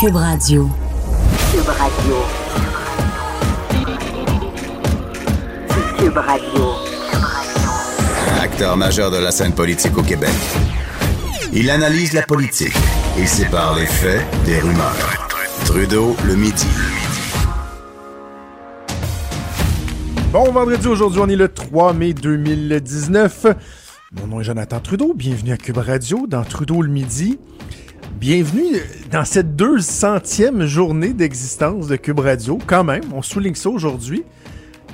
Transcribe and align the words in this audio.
Cube 0.00 0.14
Radio. 0.14 0.70
Cube 1.50 1.68
Radio. 1.70 2.16
Cube 5.98 6.16
Radio. 6.16 6.72
Acteur 8.40 8.76
majeur 8.76 9.10
de 9.10 9.16
la 9.16 9.32
scène 9.32 9.52
politique 9.52 9.98
au 9.98 10.02
Québec. 10.02 10.30
Il 11.52 11.68
analyse 11.68 12.12
la 12.12 12.22
politique 12.22 12.76
et 13.18 13.26
sépare 13.26 13.74
les 13.74 13.86
faits 13.86 14.24
des 14.44 14.60
rumeurs. 14.60 15.28
Trudeau 15.64 16.14
le 16.28 16.36
midi. 16.36 16.68
Bon 20.30 20.52
vendredi, 20.52 20.86
aujourd'hui, 20.86 21.20
on 21.24 21.28
est 21.28 21.34
le 21.34 21.48
3 21.48 21.92
mai 21.94 22.12
2019. 22.12 23.46
Mon 24.12 24.28
nom 24.28 24.40
est 24.42 24.44
Jonathan 24.44 24.78
Trudeau. 24.78 25.12
Bienvenue 25.12 25.50
à 25.50 25.56
Cube 25.56 25.78
Radio 25.78 26.28
dans 26.28 26.44
Trudeau 26.44 26.82
le 26.82 26.88
midi. 26.88 27.40
Bienvenue 28.20 28.80
dans 29.12 29.24
cette 29.24 29.54
200e 29.54 30.66
journée 30.66 31.12
d'existence 31.12 31.86
de 31.86 31.94
Cube 31.94 32.18
Radio. 32.18 32.58
Quand 32.66 32.82
même, 32.82 33.04
on 33.14 33.22
souligne 33.22 33.54
ça 33.54 33.70
aujourd'hui. 33.70 34.24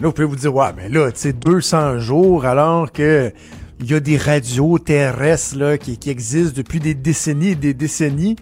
Là, 0.03 0.09
vous 0.09 0.13
pouvez 0.13 0.27
vous 0.27 0.37
dire, 0.37 0.55
ouais, 0.55 0.69
mais 0.77 0.91
là, 0.91 1.11
tu 1.11 1.21
sais, 1.21 1.33
200 1.33 2.01
jours 2.01 2.45
alors 2.45 2.93
que 2.93 3.33
il 3.81 3.91
y 3.91 3.95
a 3.95 4.01
des 4.01 4.19
radios 4.19 4.79
terrestres 4.79 5.57
là, 5.57 5.79
qui, 5.79 5.99
existent 6.11 6.53
depuis 6.55 6.81
des 6.81 6.93
décennies 6.93 7.53
et 7.53 7.55
des 7.55 7.73
décennies. 7.73 8.37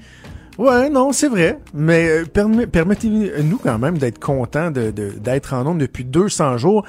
Ouais, 0.58 0.90
non, 0.90 1.12
c'est 1.12 1.28
vrai. 1.28 1.60
Mais 1.72 2.08
euh, 2.08 2.24
permet- 2.24 2.66
permettez-nous 2.66 3.58
quand 3.58 3.78
même 3.78 3.98
d'être 3.98 4.18
contents 4.18 4.72
d'être 4.72 5.54
en 5.54 5.62
nombre 5.62 5.78
depuis 5.80 6.04
200 6.04 6.58
jours. 6.58 6.84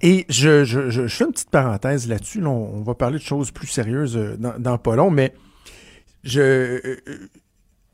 Et 0.00 0.24
je, 0.30 0.64
je, 0.64 0.88
je, 0.88 1.06
fais 1.08 1.24
une 1.24 1.32
petite 1.32 1.50
parenthèse 1.50 2.08
là-dessus. 2.08 2.40
Là, 2.40 2.48
on, 2.48 2.78
on 2.78 2.82
va 2.82 2.94
parler 2.94 3.18
de 3.18 3.22
choses 3.22 3.50
plus 3.50 3.66
sérieuses 3.66 4.16
euh, 4.16 4.36
dans, 4.38 4.54
dans 4.58 4.78
pas 4.78 4.96
long, 4.96 5.10
mais 5.10 5.34
je 6.24 6.98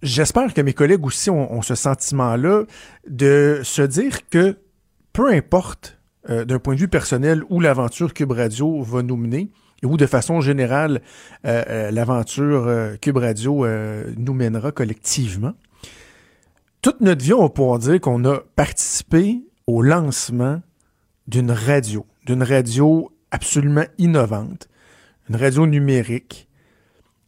j'espère 0.05 0.55
que 0.55 0.61
mes 0.61 0.75
collègues 0.75 1.05
aussi 1.05 1.31
ont, 1.31 1.63
ce 1.63 1.75
sentiment-là 1.75 2.65
de 3.09 3.61
se 3.65 3.83
dire 3.83 4.29
que 4.29 4.57
peu 5.13 5.33
importe 5.33 5.99
euh, 6.29 6.45
d'un 6.45 6.59
point 6.59 6.75
de 6.75 6.81
vue 6.81 6.89
personnel 6.89 7.43
où 7.49 7.61
l'aventure 7.61 8.15
Cube 8.15 8.33
Radio 8.33 8.83
va 8.83 9.03
nous 9.03 9.17
mener, 9.17 9.51
et 9.83 9.87
où 9.87 9.97
de 9.97 10.07
façon 10.07 10.41
générale 10.41 11.01
euh, 11.47 11.65
euh, 11.69 11.91
l'aventure 11.91 12.71
Cube 13.01 13.17
Radio 13.17 13.67
nous 14.17 14.35
mènera 14.35 14.73
collectivement, 14.73 15.55
toute 16.83 17.01
notre 17.01 17.25
vie, 17.25 17.33
on 17.33 17.43
va 17.43 17.49
pouvoir 17.49 17.79
dire 17.79 17.99
qu'on 18.01 18.25
a 18.27 18.41
participé 18.57 19.43
au 19.67 19.81
lancement 19.81 20.61
d'une 21.27 21.51
radio, 21.51 22.05
d'une 22.27 22.43
radio 22.43 23.11
absolument 23.31 23.87
innovante, 23.97 24.69
une 25.31 25.37
radio 25.37 25.67
numérique. 25.67 26.47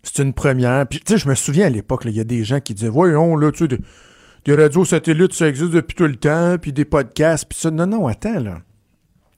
C'est 0.06 0.22
une 0.22 0.32
première. 0.32 0.86
Puis, 0.86 1.00
tu 1.00 1.12
sais, 1.12 1.18
je 1.18 1.28
me 1.28 1.34
souviens 1.34 1.66
à 1.66 1.70
l'époque, 1.70 2.02
il 2.04 2.12
y 2.12 2.20
a 2.20 2.24
des 2.24 2.44
gens 2.44 2.60
qui 2.60 2.74
disaient, 2.74 2.88
voyons, 2.88 3.36
là, 3.36 3.50
tu 3.50 3.66
sais, 3.66 3.78
des, 4.44 4.54
radios 4.54 4.84
satellites, 4.84 5.32
ça 5.32 5.48
existe 5.48 5.72
depuis 5.72 5.96
tout 5.96 6.06
le 6.06 6.14
temps, 6.14 6.56
puis 6.60 6.72
des 6.72 6.84
podcasts, 6.84 7.46
puis 7.48 7.58
ça. 7.58 7.70
Non, 7.72 7.86
non, 7.86 8.06
attends, 8.06 8.38
là. 8.38 8.58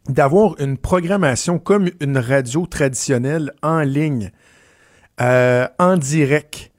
D'avoir 0.09 0.61
une 0.61 0.77
programmation 0.77 1.59
comme 1.59 1.91
une 2.01 2.19
radio 2.19 2.67
traditionnelle 2.67 3.53
en 3.63 3.81
ligne, 3.81 4.31
euh, 5.21 5.67
en 5.79 5.97
direct, 5.97 6.71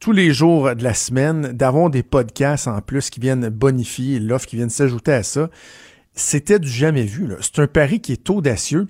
tous 0.00 0.12
les 0.12 0.32
jours 0.32 0.74
de 0.74 0.82
la 0.82 0.94
semaine, 0.94 1.52
d'avoir 1.52 1.90
des 1.90 2.02
podcasts 2.02 2.68
en 2.68 2.80
plus 2.80 3.10
qui 3.10 3.20
viennent 3.20 3.48
bonifier 3.48 4.18
l'offre, 4.18 4.46
qui 4.46 4.56
viennent 4.56 4.70
s'ajouter 4.70 5.12
à 5.12 5.22
ça, 5.22 5.50
c'était 6.14 6.58
du 6.58 6.68
jamais 6.68 7.04
vu. 7.04 7.28
C'est 7.40 7.58
un 7.60 7.66
pari 7.66 8.00
qui 8.00 8.12
est 8.12 8.30
audacieux. 8.30 8.88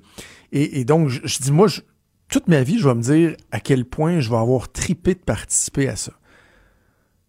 Et, 0.53 0.81
et 0.81 0.85
donc, 0.85 1.09
je, 1.09 1.21
je 1.25 1.39
dis, 1.39 1.53
moi, 1.53 1.69
je- 1.69 1.81
toute 2.29 2.49
ma 2.49 2.63
vie, 2.63 2.79
je 2.79 2.89
vais 2.89 2.95
me 2.95 3.03
dire 3.03 3.37
à 3.53 3.61
quel 3.61 3.85
point 3.85 4.21
je 4.21 4.31
vais 4.31 4.37
avoir 4.37 4.71
tripé 4.71 5.15
de 5.15 5.21
participer 5.21 5.89
à 5.89 5.97
ça. 5.97 6.13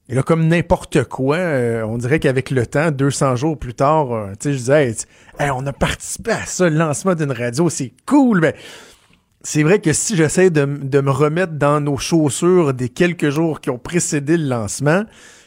Et 0.07 0.13
là, 0.13 0.21
comme 0.21 0.47
n'importe 0.47 1.03
quoi, 1.05 1.37
euh, 1.37 1.83
on 1.83 1.97
dirait 1.97 2.19
qu'avec 2.19 2.52
le 2.52 2.67
temps, 2.67 2.91
200 2.91 3.35
jours 3.37 3.57
plus 3.57 3.73
tard, 3.73 4.11
euh, 4.11 4.31
tu 4.39 4.49
sais, 4.49 4.53
je 4.53 4.57
disais, 4.57 4.95
hey, 5.39 5.49
on 5.49 5.65
a 5.65 5.73
participé 5.73 6.31
à 6.31 6.45
ça, 6.45 6.70
le 6.70 6.77
lancement 6.77 7.15
d'une 7.15 7.31
radio, 7.31 7.70
c'est 7.70 7.92
cool, 8.05 8.39
mais 8.39 8.55
c'est 9.42 9.64
vrai 9.64 9.80
que 9.80 9.93
si 9.93 10.15
j'essaie 10.15 10.52
de, 10.52 10.65
me 10.65 11.09
remettre 11.09 11.53
dans 11.53 11.80
nos 11.81 11.97
chaussures 11.97 12.73
des 12.73 12.89
quelques 12.89 13.30
jours 13.30 13.61
qui 13.61 13.71
ont 13.71 13.80
précédé 13.80 14.37
le 14.37 14.47
lancement, 14.47 15.05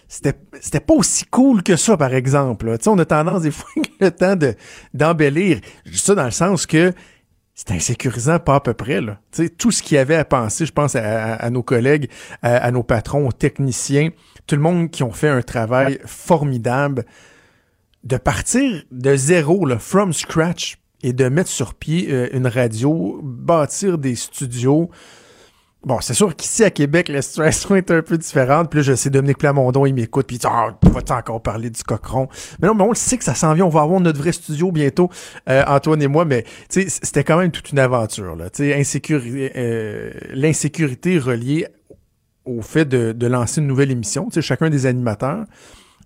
c'était 0.09 0.81
pas 0.81 0.95
aussi 0.95 1.25
cool 1.27 1.63
que 1.63 1.77
ça, 1.77 1.97
par 1.97 2.15
exemple. 2.15 2.67
Tu 2.79 2.85
sais, 2.85 2.91
on 2.91 2.99
a 2.99 3.05
tendance 3.05 3.43
des 3.43 3.51
fois 3.51 3.69
avec 3.77 3.93
le 4.01 4.11
temps 4.11 4.37
de 4.37 4.55
d'embellir. 4.95 5.61
Ça 5.93 6.15
dans 6.15 6.25
le 6.25 6.31
sens 6.31 6.65
que 6.67 6.93
c'est 7.61 7.73
insécurisant, 7.73 8.39
pas 8.39 8.55
à 8.55 8.61
peu 8.61 8.73
près. 8.73 9.01
Là. 9.01 9.19
Tu 9.33 9.43
sais, 9.43 9.49
tout 9.49 9.73
ce 9.73 9.83
qu'il 9.83 9.97
y 9.97 9.99
avait 9.99 10.15
à 10.15 10.25
penser, 10.25 10.65
je 10.65 10.71
pense 10.73 10.95
à, 10.95 11.03
à- 11.03 11.35
à 11.35 11.51
nos 11.51 11.65
collègues, 11.65 12.09
à, 12.41 12.57
à 12.57 12.71
nos 12.71 12.85
patrons, 12.85 13.27
aux 13.27 13.33
techniciens, 13.33 14.11
tout 14.47 14.55
le 14.55 14.63
monde 14.63 14.91
qui 14.93 15.03
ont 15.03 15.11
fait 15.11 15.29
un 15.29 15.43
travail 15.43 15.99
formidable 16.07 17.05
de 18.05 18.17
partir 18.17 18.85
de 18.93 19.17
zéro, 19.17 19.67
là, 19.67 19.81
from 19.81 20.13
scratch, 20.13 20.79
et 21.03 21.13
de 21.13 21.29
mettre 21.29 21.51
sur 21.51 21.75
pied 21.75 22.07
euh, 22.11 22.29
une 22.33 22.47
radio, 22.47 23.21
bâtir 23.25 23.99
des 23.99 24.15
studios. 24.15 24.89
Bon, 25.85 26.01
c'est 26.01 26.15
sûr 26.15 26.35
qu'ici 26.35 26.65
à 26.65 26.71
Québec, 26.71 27.09
la 27.09 27.23
situation 27.23 27.77
est 27.77 27.91
un 27.93 28.03
peu 28.03 28.19
différente. 28.19 28.69
Puis 28.69 28.81
là, 28.81 28.83
je 28.83 28.95
sais, 28.95 29.11
Dominique 29.11 29.39
Plamondon, 29.39 29.87
il 29.87 29.95
m'écoute, 29.95 30.27
puis 30.27 30.37
il 30.37 30.39
dit 30.41 30.47
Ah, 30.49 30.77
vas-tu 30.83 31.13
encore 31.13 31.41
parler 31.41 31.71
du 31.71 31.83
cochon? 31.85 32.29
Mais 32.61 32.67
non, 32.67 32.75
mais 32.75 32.83
on 32.83 32.89
le 32.89 32.97
sait 32.97 33.17
que 33.17 33.25
ça 33.25 33.35
s'en 33.35 33.55
vient, 33.55 33.65
on 33.65 33.69
va 33.71 33.83
avoir 33.83 34.01
notre 34.01 34.19
vrai 34.19 34.33
studio 34.33 34.73
bientôt, 34.73 35.09
euh, 35.49 35.63
Antoine 35.69 36.03
et 36.03 36.09
moi, 36.09 36.25
mais 36.25 36.45
c'était 36.69 37.23
quand 37.23 37.39
même 37.39 37.53
toute 37.53 37.71
une 37.71 37.79
aventure. 37.79 38.37
Tu 38.53 38.73
sais, 38.73 39.03
euh, 39.57 40.11
l'insécurité 40.33 41.19
reliée 41.19 41.69
au 42.45 42.61
fait 42.61 42.85
de, 42.85 43.13
de 43.13 43.27
lancer 43.27 43.61
une 43.61 43.69
nouvelle 43.69 43.93
émission. 43.93 44.29
Chacun 44.41 44.71
des 44.71 44.87
animateurs, 44.87 45.45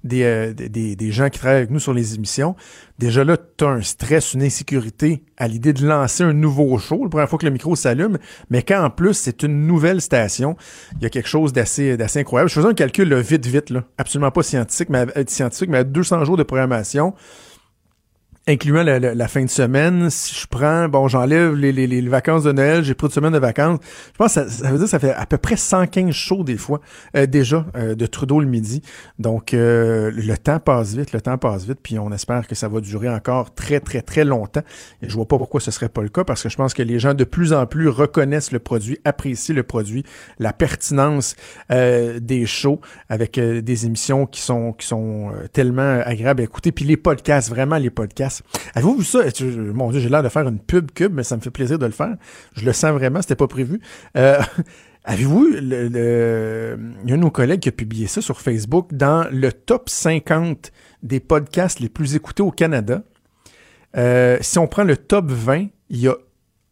des, 0.05 0.23
euh, 0.23 0.53
des- 0.53 1.11
gens 1.13 1.29
qui 1.29 1.39
travaillent 1.39 1.59
avec 1.59 1.71
nous 1.71 1.79
sur 1.81 1.93
les 1.93 2.15
émissions, 2.15 2.57
déjà 2.99 3.25
là, 3.25 3.37
tu 3.37 3.65
as 3.65 3.69
un 3.69 3.83
stress, 3.83 4.35
une 4.35 4.43
insécurité 4.43 5.23
à 5.37 5.49
l'idée 5.49 5.73
de 5.73 5.87
lancer 5.87 6.23
un 6.25 6.33
nouveau 6.33 6.79
show, 6.79 7.03
la 7.05 7.09
première 7.11 7.29
fois 7.29 7.39
que 7.39 7.45
le 7.47 7.53
micro 7.53 7.77
s'allume, 7.77 8.19
mais 8.51 8.63
quand 8.63 8.83
en 8.85 8.91
plus 8.91 9.15
c'est 9.15 9.43
une 9.43 9.67
nouvelle 9.67 10.01
station, 10.01 10.57
il 10.97 11.03
y 11.03 11.07
a 11.07 11.11
quelque 11.11 11.29
chose 11.29 11.53
d'assez 11.53 11.97
incroyable. 12.17 12.49
Je 12.51 12.55
faisais 12.55 12.69
un 12.69 12.75
calcul 12.75 13.15
vite, 13.17 13.47
vite, 13.47 13.73
absolument 13.99 14.31
pas 14.31 14.43
scientifique, 14.43 14.89
mais, 14.89 15.07
euh, 15.17 15.25
scientifique, 15.27 15.69
mais 15.71 15.79
à 15.79 15.85
200 15.85 16.25
jours 16.25 16.37
de 16.37 16.43
programmation, 16.43 17.15
incluant 18.49 18.83
la, 18.83 18.99
la- 18.99 19.15
la 19.15 19.29
fin 19.29 19.45
de 19.45 19.49
semaine, 19.51 20.11
si 20.11 20.35
je 20.35 20.47
prends, 20.49 20.89
bon, 20.89 21.07
j'enlève 21.07 21.55
les, 21.55 21.71
les- 21.71 21.87
les 21.87 22.01
vacances 22.03 22.43
de 22.43 22.51
Noël, 22.51 22.83
j'ai 22.83 22.95
pris 22.95 23.07
une 23.07 23.13
semaine 23.13 23.33
de 23.33 23.39
vacances, 23.39 23.79
je 24.13 24.17
pense 24.19 24.35
que 24.35 24.41
ça, 24.41 24.49
ça 24.49 24.71
veut 24.71 24.79
dire 24.79 24.87
que 24.87 24.91
ça 24.91 24.99
fait 24.99 25.13
à 25.15 25.27
peu 25.27 25.39
près 25.39 25.57
115 25.57 26.11
shows 26.13 26.43
des 26.43 26.57
fois, 26.57 26.81
euh, 27.17 27.27
déjà, 27.27 27.67
euh, 27.77 27.95
de 27.95 28.05
Trudeau 28.07 28.41
le 28.41 28.47
midi. 28.47 28.83
Donc, 29.21 29.55
euh, 29.55 30.11
le 30.13 30.37
temps 30.37 30.59
passe 30.59 30.95
vite, 30.95 31.13
le 31.13 31.21
temps 31.21 31.39
passe 31.39 31.67
vite, 31.67 31.79
puis 31.83 31.99
on 32.01 32.11
espère 32.11 32.49
que 32.49 32.57
ça 32.57 32.67
va 32.69 32.81
durer 32.81 33.09
encore 33.09 33.55
très, 33.55 33.79
très, 33.79 34.03
très 34.03 34.25
longtemps. 34.25 34.63
Et 35.03 35.09
je 35.09 35.15
vois 35.15 35.29
pas 35.29 35.39
pourquoi 35.39 35.61
ce 35.61 35.71
serait 35.71 35.89
pas 35.89 36.03
le 36.03 36.09
cas, 36.09 36.25
parce 36.25 36.43
que 36.43 36.49
je 36.49 36.57
pense 36.57 36.75
que 36.75 36.83
les 36.83 36.99
gens 36.99 37.15
de 37.15 37.25
plus 37.25 37.53
en 37.53 37.67
plus 37.67 37.89
reconnaissent 37.89 38.51
le 38.51 38.59
produit, 38.59 38.99
apprécient 39.05 39.55
le 39.55 39.63
produit, 39.63 40.05
la 40.41 40.53
pertinence 40.53 41.37
euh, 41.71 42.19
des 42.19 42.45
shows 42.47 42.81
avec 43.09 43.39
euh, 43.39 43.63
des 43.63 43.87
émissions 43.87 44.27
qui 44.27 44.41
sont, 44.41 44.73
qui 44.73 44.87
sont 44.87 45.31
euh, 45.31 45.47
tellement 45.53 46.01
agréables 46.05 46.41
à 46.41 46.45
écouter. 46.45 46.73
Puis 46.73 46.85
les 46.85 46.97
podcasts, 46.97 47.49
vraiment 47.49 47.77
les 47.77 47.91
podcasts. 47.91 48.32
Avez-vous 48.75 48.97
vu 48.99 49.05
ça? 49.05 49.31
Tu- 49.33 49.45
Mon 49.45 49.91
Dieu, 49.91 50.01
j'ai 50.01 50.09
l'air 50.09 50.23
de 50.23 50.29
faire 50.29 50.47
une 50.49 50.59
pub 50.59 50.91
cube, 50.93 51.13
mais 51.15 51.23
ça 51.25 51.37
me 51.37 51.41
fait 51.41 51.51
plaisir 51.51 51.79
de 51.79 51.87
le 51.87 51.93
faire. 51.93 52.17
Je 52.55 52.65
le 52.65 52.73
sens 52.73 52.93
vraiment, 52.93 53.21
c'était 53.21 53.37
pas 53.37 53.47
prévu. 53.49 53.81
Euh, 54.17 54.41
Avez-vous, 55.05 55.49
le, 55.51 56.79
il 57.03 57.09
y 57.09 57.13
a 57.13 57.15
un 57.15 57.19
de 57.19 57.23
nos 57.23 57.31
collègues 57.33 57.61
qui 57.61 57.69
a 57.69 57.73
publié 57.73 58.07
ça 58.07 58.21
sur 58.21 58.41
Facebook 58.41 58.95
dans 58.95 59.27
le 59.33 59.53
top 59.53 59.89
50 59.89 60.71
des 61.03 61.19
podcasts 61.19 61.81
les 61.81 61.89
plus 61.89 62.15
écoutés 62.15 62.43
au 62.45 62.53
Canada. 62.53 63.03
Euh, 63.97 64.39
si 64.41 64.59
on 64.59 64.69
prend 64.69 64.85
le 64.85 64.97
top 64.97 65.31
20, 65.31 65.67
il 65.91 65.99
y 65.99 66.09
a 66.09 66.15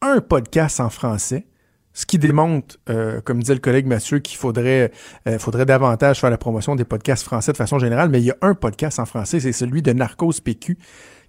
un 0.01 0.21
podcast 0.21 0.79
en 0.81 0.91
français, 0.91 1.47
ce 1.93 2.07
qui 2.07 2.19
démontre, 2.19 2.77
euh, 2.89 3.21
comme 3.21 3.41
disait 3.41 3.55
le 3.55 3.61
collègue 3.61 3.87
Mathieu, 3.87 4.21
qu'il 4.21 4.39
faudrait, 4.39 4.93
euh, 5.29 5.39
faudrait 5.41 5.67
davantage 5.67 6.21
faire 6.21 6.31
la 6.31 6.39
promotion 6.39 6.77
des 6.77 6.85
podcasts 6.85 7.25
français 7.25 7.51
de 7.53 7.57
façon 7.57 7.79
générale, 7.81 8.09
mais 8.11 8.21
il 8.21 8.25
y 8.27 8.31
a 8.31 8.37
un 8.43 8.55
podcast 8.55 9.01
en 9.01 9.07
français, 9.07 9.41
c'est 9.41 9.53
celui 9.53 9.83
de 9.83 9.93
Narcos 9.93 10.35
PQ, 10.43 10.79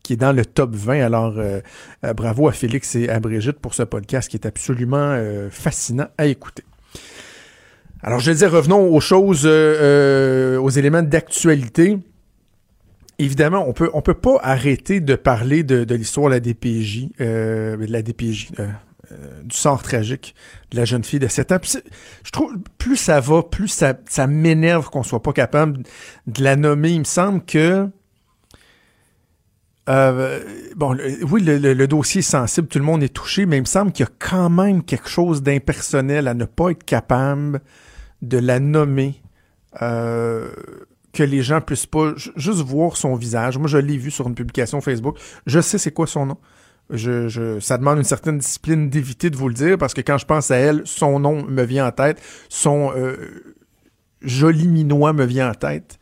qui 0.03 0.13
est 0.13 0.17
dans 0.17 0.31
le 0.31 0.45
top 0.45 0.75
20. 0.75 1.03
Alors, 1.03 1.37
euh, 1.37 1.59
euh, 2.05 2.13
bravo 2.13 2.47
à 2.47 2.51
Félix 2.51 2.95
et 2.95 3.09
à 3.09 3.19
Brigitte 3.19 3.59
pour 3.59 3.73
ce 3.73 3.83
podcast 3.83 4.29
qui 4.29 4.37
est 4.37 4.45
absolument 4.45 4.97
euh, 4.97 5.49
fascinant 5.49 6.07
à 6.17 6.25
écouter. 6.25 6.63
Alors, 8.03 8.19
je 8.19 8.31
disais, 8.31 8.47
revenons 8.47 8.93
aux 8.93 8.99
choses, 8.99 9.45
aux 9.45 10.69
éléments 10.69 11.03
d'actualité. 11.03 11.99
Évidemment, 13.19 13.63
on 13.67 13.73
peut, 13.73 13.91
on 13.93 14.01
peut 14.01 14.15
pas 14.15 14.39
arrêter 14.41 15.01
de 15.01 15.13
parler 15.13 15.61
de, 15.61 15.93
l'histoire 15.93 16.29
de 16.29 16.33
la 16.33 16.39
DPJ, 16.39 17.09
de 17.19 17.77
la 17.87 18.01
DPJ, 18.01 18.53
du 19.43 19.55
sort 19.55 19.83
tragique 19.83 20.33
de 20.71 20.77
la 20.77 20.85
jeune 20.85 21.03
fille 21.03 21.19
de 21.19 21.27
7 21.27 21.51
ans. 21.51 21.57
Je 22.23 22.31
trouve, 22.31 22.55
plus 22.79 22.95
ça 22.95 23.19
va, 23.19 23.43
plus 23.43 23.67
ça, 23.67 23.93
ça 24.09 24.25
m'énerve 24.25 24.89
qu'on 24.89 25.03
soit 25.03 25.21
pas 25.21 25.33
capable 25.33 25.83
de 26.25 26.43
la 26.43 26.55
nommer. 26.55 26.89
Il 26.89 26.99
me 26.99 27.03
semble 27.03 27.45
que 27.45 27.87
euh, 29.89 30.39
bon, 30.75 30.95
oui, 31.29 31.41
le, 31.43 31.57
le- 31.57 31.73
le 31.73 31.87
dossier 31.87 32.19
est 32.19 32.21
sensible, 32.21 32.67
tout 32.67 32.79
le 32.79 32.85
monde 32.85 33.03
est 33.03 33.13
touché, 33.13 33.45
mais 33.45 33.57
il 33.57 33.61
me 33.61 33.65
semble 33.65 33.91
qu'il 33.91 34.05
y 34.05 34.07
a 34.07 34.11
quand 34.19 34.49
même 34.49 34.83
quelque 34.83 35.09
chose 35.09 35.41
d'impersonnel 35.41 36.27
à 36.27 36.33
ne 36.33 36.45
pas 36.45 36.69
être 36.71 36.83
capable 36.83 37.61
de 38.21 38.37
la 38.37 38.59
nommer 38.59 39.21
euh, 39.81 40.51
que 41.13 41.23
les 41.23 41.41
gens 41.41 41.61
puissent 41.61 41.87
pas 41.87 42.13
juste 42.35 42.59
voir 42.61 42.95
son 42.95 43.15
visage. 43.15 43.57
Moi, 43.57 43.67
je 43.67 43.77
l'ai 43.79 43.97
vu 43.97 44.11
sur 44.11 44.27
une 44.27 44.35
publication 44.35 44.81
Facebook. 44.81 45.17
Je 45.47 45.59
sais 45.59 45.77
c'est 45.77 45.91
quoi 45.91 46.07
son 46.07 46.27
nom. 46.27 46.37
Je, 46.91 47.27
je, 47.29 47.59
ça 47.59 47.77
demande 47.77 47.97
une 47.99 48.03
certaine 48.03 48.37
discipline 48.37 48.89
d'éviter 48.89 49.29
de 49.29 49.37
vous 49.37 49.47
le 49.47 49.53
dire 49.53 49.77
parce 49.77 49.93
que 49.93 50.01
quand 50.01 50.17
je 50.17 50.25
pense 50.25 50.51
à 50.51 50.57
elle, 50.57 50.81
son 50.85 51.19
nom 51.19 51.43
me 51.43 51.63
vient 51.63 51.87
en 51.87 51.91
tête, 51.91 52.21
son 52.49 52.91
euh, 52.95 53.15
joli 54.21 54.67
minois 54.67 55.13
me 55.13 55.25
vient 55.25 55.49
en 55.49 55.53
tête. 55.53 55.97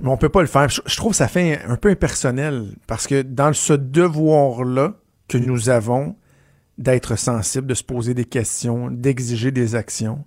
Mais 0.00 0.08
on 0.08 0.16
peut 0.16 0.28
pas 0.28 0.40
le 0.40 0.48
faire. 0.48 0.68
Je, 0.68 0.96
trouve 0.96 1.12
que 1.12 1.16
ça 1.16 1.28
fait 1.28 1.62
un 1.64 1.76
peu 1.76 1.88
impersonnel 1.90 2.74
parce 2.86 3.06
que 3.06 3.22
dans 3.22 3.52
ce 3.52 3.72
devoir-là 3.72 4.94
que 5.28 5.38
nous 5.38 5.68
avons 5.68 6.16
d'être 6.78 7.16
sensible, 7.16 7.66
de 7.68 7.74
se 7.74 7.84
poser 7.84 8.14
des 8.14 8.24
questions, 8.24 8.90
d'exiger 8.90 9.52
des 9.52 9.76
actions, 9.76 10.24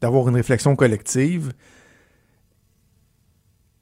d'avoir 0.00 0.28
une 0.28 0.36
réflexion 0.36 0.76
collective, 0.76 1.52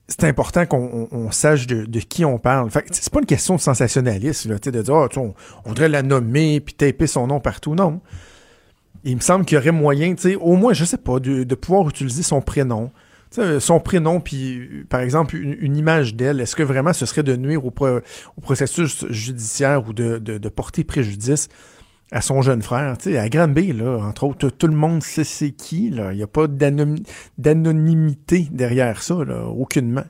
c'est 0.08 0.24
important 0.24 0.66
qu'on 0.66 1.30
sache 1.30 1.66
de, 1.66 2.00
qui 2.00 2.24
on 2.24 2.38
parle. 2.38 2.70
Fait 2.70 2.84
c'est 2.90 3.10
pas 3.10 3.20
une 3.20 3.26
question 3.26 3.56
de 3.56 3.60
sensationnalisme, 3.60 4.52
là, 4.52 4.58
de 4.58 4.82
dire, 4.82 4.94
oh, 4.94 5.08
on, 5.16 5.34
voudrait 5.68 5.88
la 5.88 6.02
nommer 6.02 6.60
puis 6.60 6.74
taper 6.74 7.06
son 7.06 7.26
nom 7.26 7.40
partout. 7.40 7.74
Non. 7.74 8.00
Il 9.04 9.16
me 9.16 9.20
semble 9.20 9.44
qu'il 9.44 9.56
y 9.56 9.58
aurait 9.58 9.72
moyen, 9.72 10.14
au 10.40 10.56
moins, 10.56 10.72
je 10.72 10.84
sais 10.84 10.98
pas, 10.98 11.20
de, 11.20 11.54
pouvoir 11.54 11.88
utiliser 11.88 12.22
son 12.22 12.40
prénom. 12.40 12.90
Son 13.60 13.81
prénom, 13.81 14.20
puis 14.20 14.84
par 14.88 15.00
exemple, 15.00 15.36
une, 15.36 15.76
image 15.76 16.14
d'elle, 16.14 16.40
est-ce 16.40 16.56
que 16.56 16.62
vraiment 16.62 16.92
ce 16.92 17.06
serait 17.06 17.22
de 17.22 17.36
nuire 17.36 17.64
au, 17.64 17.72
processus 18.40 19.06
judiciaire 19.10 19.88
ou 19.88 19.92
de, 19.92 20.19
de 20.19 20.48
porter 20.48 20.84
préjudice 20.84 21.48
à 22.14 22.20
son 22.20 22.42
jeune 22.42 22.62
frère, 22.62 22.96
à 23.06 23.28
Granby, 23.28 23.72
là, 23.72 23.98
entre 23.98 24.25
autres, 24.25 24.48
tout 24.48 24.69
le 24.69 24.76
monde 24.76 25.02
sait 25.02 25.25
c'est 25.25 25.50
qui. 25.50 25.86
Il 25.86 26.10
n'y 26.10 26.22
a 26.22 26.28
pas 26.28 26.46
d'anonymité 26.46 28.46
derrière 28.52 29.02
ça, 29.02 29.25
là, 29.25 29.46
aucunement. 29.46 30.04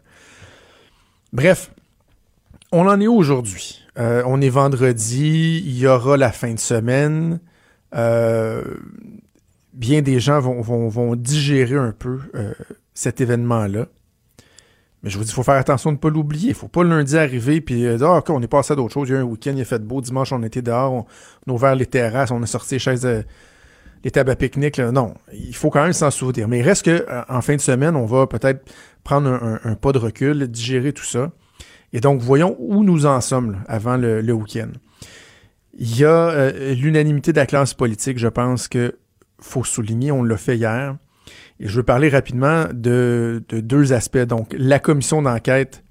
Bref, 1.32 1.70
on 2.72 2.86
en 2.88 3.00
est 3.00 3.06
aujourd'hui? 3.06 3.80
Euh, 3.98 4.22
on 4.26 4.42
est 4.42 4.50
vendredi, 4.50 5.62
il 5.64 5.78
y 5.78 5.86
aura 5.86 6.18
la 6.18 6.30
fin 6.30 6.52
de 6.52 6.58
semaine. 6.58 7.40
Euh, 7.94 8.62
bien 9.72 10.02
des 10.02 10.20
gens 10.20 10.40
vont, 10.40 10.60
vont, 10.60 10.88
vont 10.88 11.16
digérer 11.16 11.76
un 11.76 11.92
peu 11.92 12.18
euh, 12.34 12.52
cet 12.94 13.20
événement-là. 13.20 13.86
Mais 15.04 15.10
je 15.10 15.18
vous 15.18 15.24
dis, 15.24 15.30
il 15.30 15.34
faut 15.34 15.42
faire 15.42 15.56
attention 15.56 15.90
de 15.90 15.96
ne 15.96 16.00
pas 16.00 16.08
l'oublier. 16.08 16.48
Il 16.48 16.54
faut 16.54 16.66
pas 16.66 16.82
le 16.82 16.88
lundi 16.88 17.18
arriver 17.18 17.60
puis 17.60 17.84
euh, 17.84 17.98
dire, 17.98 18.06
ah, 18.06 18.18
OK, 18.18 18.30
on 18.30 18.40
est 18.40 18.48
passé 18.48 18.72
à 18.72 18.76
d'autres 18.76 18.94
choses. 18.94 19.10
Il 19.10 19.12
y 19.12 19.14
a 19.14 19.20
un 19.20 19.24
week-end, 19.24 19.52
il 19.54 19.60
a 19.60 19.64
fait 19.66 19.82
beau. 19.82 20.00
Dimanche, 20.00 20.32
on 20.32 20.42
était 20.42 20.62
dehors, 20.62 20.92
on, 21.46 21.50
a 21.50 21.54
ouvert 21.54 21.74
les 21.74 21.84
terrasses, 21.84 22.30
on 22.30 22.42
a 22.42 22.46
sorti 22.46 22.76
les 22.76 22.78
chaises, 22.78 23.04
euh, 23.04 23.20
les 24.02 24.10
tables 24.10 24.30
à 24.30 24.36
pique-nique. 24.36 24.78
Non, 24.78 25.12
il 25.34 25.54
faut 25.54 25.68
quand 25.68 25.82
même 25.82 25.92
s'en 25.92 26.10
souvenir. 26.10 26.48
Mais 26.48 26.60
il 26.60 26.62
reste 26.62 26.86
que 26.86 27.04
euh, 27.06 27.22
en 27.28 27.42
fin 27.42 27.54
de 27.54 27.60
semaine, 27.60 27.96
on 27.96 28.06
va 28.06 28.26
peut-être 28.26 28.64
prendre 29.02 29.28
un, 29.62 29.74
pas 29.74 29.92
de 29.92 29.98
recul, 29.98 30.48
digérer 30.48 30.94
tout 30.94 31.04
ça. 31.04 31.32
Et 31.92 32.00
donc, 32.00 32.22
voyons 32.22 32.56
où 32.58 32.82
nous 32.82 33.04
en 33.04 33.20
sommes 33.20 33.62
avant 33.68 33.98
le, 33.98 34.32
week-end. 34.32 34.70
Il 35.74 35.98
y 35.98 36.04
a 36.06 36.50
l'unanimité 36.72 37.32
de 37.32 37.36
la 37.36 37.44
classe 37.44 37.74
politique, 37.74 38.18
je 38.18 38.28
pense 38.28 38.68
que 38.68 38.96
faut 39.38 39.64
souligner, 39.64 40.10
on 40.10 40.22
l'a 40.22 40.38
fait 40.38 40.56
hier. 40.56 40.96
Et 41.60 41.68
je 41.68 41.76
veux 41.76 41.82
parler 41.82 42.08
rapidement 42.08 42.66
de, 42.72 43.42
deux 43.48 43.92
aspects. 43.92 44.18
Donc, 44.18 44.54
la 44.56 44.78
commission 44.78 45.22
d'enquête 45.22 45.84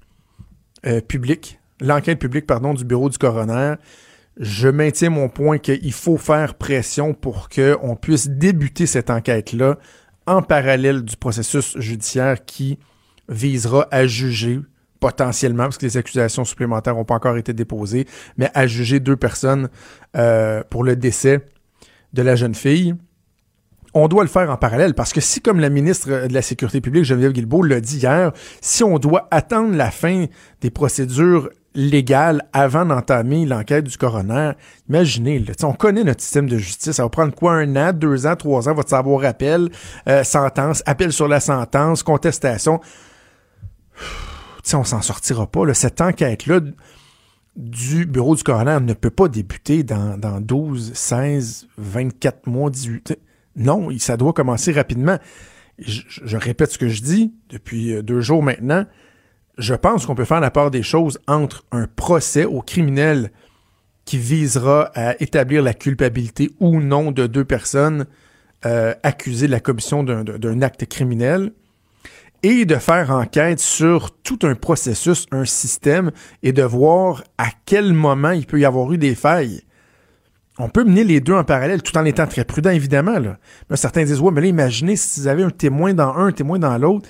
euh, 0.86 1.00
publique, 1.00 1.58
l'enquête 1.80 2.18
publique, 2.18 2.46
pardon, 2.46 2.74
du 2.74 2.84
bureau 2.84 3.08
du 3.08 3.18
coroner. 3.18 3.74
Je 4.38 4.68
maintiens 4.68 5.10
mon 5.10 5.28
point 5.28 5.58
qu'il 5.58 5.92
faut 5.92 6.18
faire 6.18 6.54
pression 6.54 7.14
pour 7.14 7.48
qu'on 7.48 7.96
puisse 7.96 8.28
débuter 8.28 8.86
cette 8.86 9.08
enquête-là 9.08 9.78
en 10.26 10.42
parallèle 10.42 11.02
du 11.02 11.16
processus 11.16 11.78
judiciaire 11.78 12.44
qui 12.44 12.78
visera 13.28 13.86
à 13.90 14.06
juger 14.06 14.60
potentiellement, 15.00 15.64
parce 15.64 15.76
que 15.76 15.84
les 15.84 15.96
accusations 15.98 16.44
supplémentaires 16.44 16.94
n'ont 16.94 17.04
pas 17.04 17.14
encore 17.14 17.36
été 17.36 17.52
déposées, 17.52 18.06
mais 18.38 18.50
à 18.54 18.66
juger 18.66 19.00
deux 19.00 19.16
personnes 19.16 19.68
euh, 20.16 20.62
pour 20.70 20.82
le 20.82 20.96
décès 20.96 21.44
de 22.14 22.22
la 22.22 22.36
jeune 22.36 22.54
fille 22.54 22.94
on 23.94 24.08
doit 24.08 24.24
le 24.24 24.28
faire 24.28 24.50
en 24.50 24.56
parallèle 24.56 24.94
parce 24.94 25.12
que 25.12 25.20
si, 25.20 25.40
comme 25.40 25.60
la 25.60 25.70
ministre 25.70 26.26
de 26.26 26.34
la 26.34 26.42
Sécurité 26.42 26.80
publique, 26.80 27.04
Geneviève 27.04 27.32
Guilbeault, 27.32 27.62
l'a 27.62 27.80
dit 27.80 27.98
hier, 27.98 28.32
si 28.60 28.82
on 28.82 28.98
doit 28.98 29.28
attendre 29.30 29.74
la 29.76 29.90
fin 29.90 30.26
des 30.60 30.70
procédures 30.70 31.48
légales 31.76 32.42
avant 32.52 32.84
d'entamer 32.84 33.46
l'enquête 33.46 33.84
du 33.84 33.96
coroner, 33.96 34.52
imaginez, 34.88 35.44
on 35.62 35.72
connaît 35.72 36.04
notre 36.04 36.22
système 36.22 36.48
de 36.48 36.58
justice, 36.58 36.92
ça 36.92 37.04
va 37.04 37.08
prendre 37.08 37.34
quoi, 37.34 37.54
un 37.54 37.76
an, 37.76 37.92
deux 37.92 38.26
ans, 38.26 38.36
trois 38.36 38.68
ans, 38.68 38.74
votre 38.74 38.90
savoir 38.90 39.24
appel, 39.24 39.70
euh, 40.08 40.24
sentence, 40.24 40.82
appel 40.86 41.12
sur 41.12 41.28
la 41.28 41.40
sentence, 41.40 42.02
contestation. 42.02 42.80
T'sais, 44.62 44.76
on 44.76 44.84
s'en 44.84 45.02
sortira 45.02 45.46
pas. 45.46 45.66
Là. 45.66 45.74
Cette 45.74 46.00
enquête-là 46.00 46.60
du 47.56 48.06
bureau 48.06 48.34
du 48.34 48.42
coroner 48.42 48.78
ne 48.80 48.94
peut 48.94 49.10
pas 49.10 49.28
débuter 49.28 49.84
dans, 49.84 50.18
dans 50.18 50.40
12, 50.40 50.92
16, 50.94 51.68
24 51.76 52.46
mois, 52.48 52.70
18 52.70 53.16
non, 53.56 53.88
ça 53.98 54.16
doit 54.16 54.32
commencer 54.32 54.72
rapidement. 54.72 55.18
Je, 55.78 56.36
répète 56.36 56.72
ce 56.72 56.78
que 56.78 56.88
je 56.88 57.02
dis 57.02 57.34
depuis 57.48 57.94
euh, 57.94 58.02
deux 58.02 58.20
jours 58.20 58.42
maintenant. 58.42 58.86
Je 59.58 59.74
pense 59.74 60.06
qu'on 60.06 60.14
peut 60.14 60.24
faire 60.24 60.40
la 60.40 60.50
part 60.50 60.70
des 60.70 60.82
choses 60.82 61.18
entre 61.26 61.64
un 61.72 61.86
procès 61.86 62.44
au 62.44 62.60
criminel 62.60 63.30
qui 64.04 64.18
visera 64.18 64.90
à 64.94 65.20
établir 65.22 65.62
la 65.62 65.74
culpabilité 65.74 66.50
ou 66.60 66.80
non 66.80 67.10
de 67.10 67.26
deux 67.26 67.44
personnes 67.44 68.06
euh, 68.66 68.94
accusées 69.02 69.46
de 69.46 69.52
la 69.52 69.60
commission 69.60 70.02
d'un 70.02 70.62
acte 70.62 70.86
criminel 70.86 71.52
et 72.42 72.66
de 72.66 72.76
faire 72.76 73.10
enquête 73.10 73.60
sur 73.60 74.10
tout 74.22 74.40
un 74.42 74.54
processus, 74.54 75.26
un 75.30 75.44
système 75.44 76.10
et 76.42 76.52
de 76.52 76.62
voir 76.62 77.24
à 77.38 77.48
quel 77.64 77.94
moment 77.94 78.32
il 78.32 78.46
peut 78.46 78.60
y 78.60 78.64
avoir 78.64 78.92
eu 78.92 78.98
des 78.98 79.14
failles 79.14 79.62
on 80.58 80.68
peut 80.68 80.84
mener 80.84 81.04
les 81.04 81.20
deux 81.20 81.34
en 81.34 81.44
parallèle 81.44 81.82
tout 81.82 81.96
en 81.98 82.04
étant 82.04 82.26
très 82.26 82.44
prudent, 82.44 82.70
évidemment. 82.70 83.18
Là. 83.18 83.38
Mais 83.68 83.76
certains 83.76 84.04
disent, 84.04 84.20
ouais, 84.20 84.30
mais 84.30 84.40
là, 84.40 84.46
imaginez 84.46 84.96
si 84.96 85.20
vous 85.20 85.26
avez 85.26 85.42
un 85.42 85.50
témoin 85.50 85.94
dans 85.94 86.14
un, 86.14 86.26
un 86.26 86.32
témoin 86.32 86.58
dans 86.58 86.76
l'autre. 86.78 87.08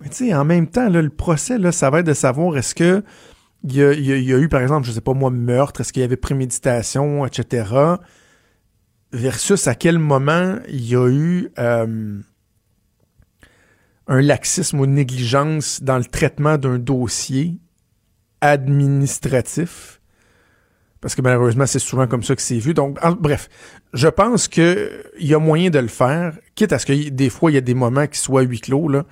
Mais 0.00 0.08
tu 0.08 0.26
sais, 0.26 0.34
en 0.34 0.44
même 0.44 0.66
temps, 0.66 0.88
là, 0.88 1.02
le 1.02 1.10
procès, 1.10 1.58
là, 1.58 1.72
ça 1.72 1.90
va 1.90 2.00
être 2.00 2.06
de 2.06 2.14
savoir 2.14 2.56
est-ce 2.56 2.74
que 2.74 3.02
il 3.64 3.74
y, 3.74 3.82
a, 4.32 4.38
eu, 4.38 4.48
par 4.48 4.60
exemple, 4.60 4.86
je 4.86 4.92
sais 4.92 5.00
pas 5.00 5.14
moi, 5.14 5.30
meurtre, 5.30 5.80
est-ce 5.80 5.92
qu'il 5.92 6.02
y 6.02 6.04
avait 6.04 6.16
préméditation, 6.16 7.26
etc. 7.26 7.64
Versus 9.12 9.66
à 9.66 9.74
quel 9.74 9.98
moment 9.98 10.56
il 10.68 10.86
y 10.86 10.94
a 10.94 11.08
eu 11.08 11.48
euh, 11.58 12.20
un 14.06 14.20
laxisme 14.20 14.80
ou 14.80 14.84
une 14.84 14.94
négligence 14.94 15.82
dans 15.82 15.98
le 15.98 16.04
traitement 16.04 16.58
d'un 16.58 16.78
dossier 16.78 17.58
administratif 18.40 19.95
parce 21.06 21.14
que 21.14 21.22
malheureusement, 21.22 21.66
c'est 21.66 21.78
souvent 21.78 22.08
comme 22.08 22.24
ça 22.24 22.34
que 22.34 22.42
c'est 22.42 22.58
vu. 22.58 22.74
Donc, 22.74 22.98
bref, 23.20 23.48
je 23.94 24.08
pense 24.08 24.48
qu'il 24.48 24.90
y 25.20 25.34
a 25.34 25.38
moyen 25.38 25.70
de 25.70 25.78
le 25.78 25.86
faire, 25.86 26.36
quitte 26.56 26.72
à 26.72 26.80
ce 26.80 26.86
que 26.86 27.10
des 27.10 27.30
fois, 27.30 27.52
il 27.52 27.54
y 27.54 27.58
a 27.58 27.60
des 27.60 27.74
moments 27.74 28.08
qui 28.08 28.18
soient 28.18 28.42
huis 28.42 28.58
clos. 28.58 28.88
Là. 28.88 29.04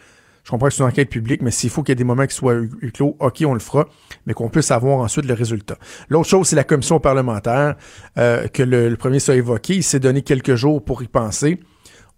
Je 0.42 0.50
comprends 0.50 0.66
que 0.66 0.74
c'est 0.74 0.82
une 0.82 0.88
enquête 0.88 1.08
publique, 1.08 1.40
mais 1.40 1.52
s'il 1.52 1.70
faut 1.70 1.84
qu'il 1.84 1.92
y 1.92 1.94
ait 1.94 1.94
des 1.94 2.02
moments 2.02 2.26
qui 2.26 2.34
soient 2.34 2.54
huis 2.54 2.90
clos, 2.90 3.16
OK, 3.20 3.44
on 3.46 3.54
le 3.54 3.60
fera, 3.60 3.86
mais 4.26 4.34
qu'on 4.34 4.48
puisse 4.48 4.72
avoir 4.72 4.98
ensuite 4.98 5.24
le 5.26 5.34
résultat. 5.34 5.76
L'autre 6.08 6.28
chose, 6.28 6.48
c'est 6.48 6.56
la 6.56 6.64
commission 6.64 6.98
parlementaire, 6.98 7.76
euh, 8.18 8.48
que 8.48 8.64
le, 8.64 8.96
premier 8.96 9.20
soit 9.20 9.36
évoqué. 9.36 9.76
Il 9.76 9.84
s'est 9.84 10.00
donné 10.00 10.22
quelques 10.22 10.56
jours 10.56 10.84
pour 10.84 11.00
y 11.04 11.06
penser. 11.06 11.60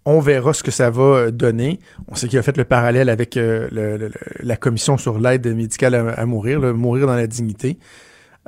On 0.05 0.21
verra 0.21 0.55
ce 0.55 0.63
que 0.63 0.71
ça 0.71 0.89
va 0.89 1.29
donner. 1.29 1.79
On 2.07 2.15
sait 2.15 2.27
qu'il 2.27 2.39
a 2.39 2.41
fait 2.41 2.57
le 2.57 2.65
parallèle 2.65 3.09
avec 3.09 3.37
euh, 3.37 4.09
la 4.39 4.57
commission 4.57 4.97
sur 4.97 5.19
l'aide 5.19 5.45
médicale 5.55 5.93
à, 5.93 6.25
mourir, 6.25 6.61
mourir 6.73 7.05
dans 7.05 7.15
la 7.15 7.27
dignité. 7.27 7.77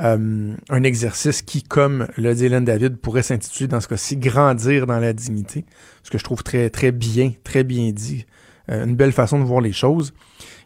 Euh, 0.01 0.55
un 0.69 0.83
exercice 0.83 1.41
qui, 1.41 1.61
comme 1.61 2.07
le 2.17 2.33
dit 2.33 2.45
Hélène 2.45 2.63
David, 2.63 2.97
pourrait 2.97 3.23
s'intituler 3.23 3.67
dans 3.67 3.81
ce 3.81 3.87
cas-ci 3.87 4.15
Grandir 4.15 4.87
dans 4.87 4.99
la 4.99 5.11
dignité, 5.11 5.65
ce 6.03 6.09
que 6.09 6.17
je 6.17 6.23
trouve 6.23 6.41
très, 6.41 6.69
très 6.69 6.91
bien, 6.91 7.33
très 7.43 7.63
bien 7.63 7.91
dit. 7.91 8.25
Euh, 8.71 8.85
une 8.85 8.95
belle 8.95 9.11
façon 9.11 9.39
de 9.39 9.43
voir 9.43 9.61
les 9.61 9.73
choses. 9.73 10.13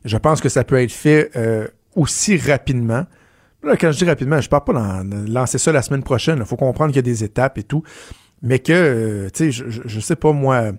Je 0.05 0.17
pense 0.17 0.39
que 0.39 0.49
ça 0.49 0.63
peut 0.63 0.79
être 0.79 0.91
fait 0.91 1.31
euh, 1.35 1.67
aussi 1.95 2.37
rapidement. 2.37 3.05
Là, 3.63 3.75
quand 3.77 3.91
je 3.91 3.97
dis 3.97 4.05
rapidement, 4.05 4.39
je 4.39 4.47
ne 4.47 4.49
parle 4.49 4.65
pas 4.65 5.03
de 5.03 5.31
lancer 5.31 5.57
ça 5.57 5.71
la 5.71 5.81
semaine 5.81 6.03
prochaine. 6.03 6.37
Il 6.39 6.45
faut 6.45 6.57
comprendre 6.57 6.91
qu'il 6.91 6.97
y 6.97 6.99
a 6.99 7.01
des 7.01 7.23
étapes 7.23 7.57
et 7.57 7.63
tout. 7.63 7.81
Mais 8.41 8.59
que, 8.59 9.29
tu 9.33 9.45
sais, 9.45 9.51
je, 9.51 9.63
je, 9.85 9.99
sais 10.01 10.17
pas 10.17 10.33
moi, 10.33 10.73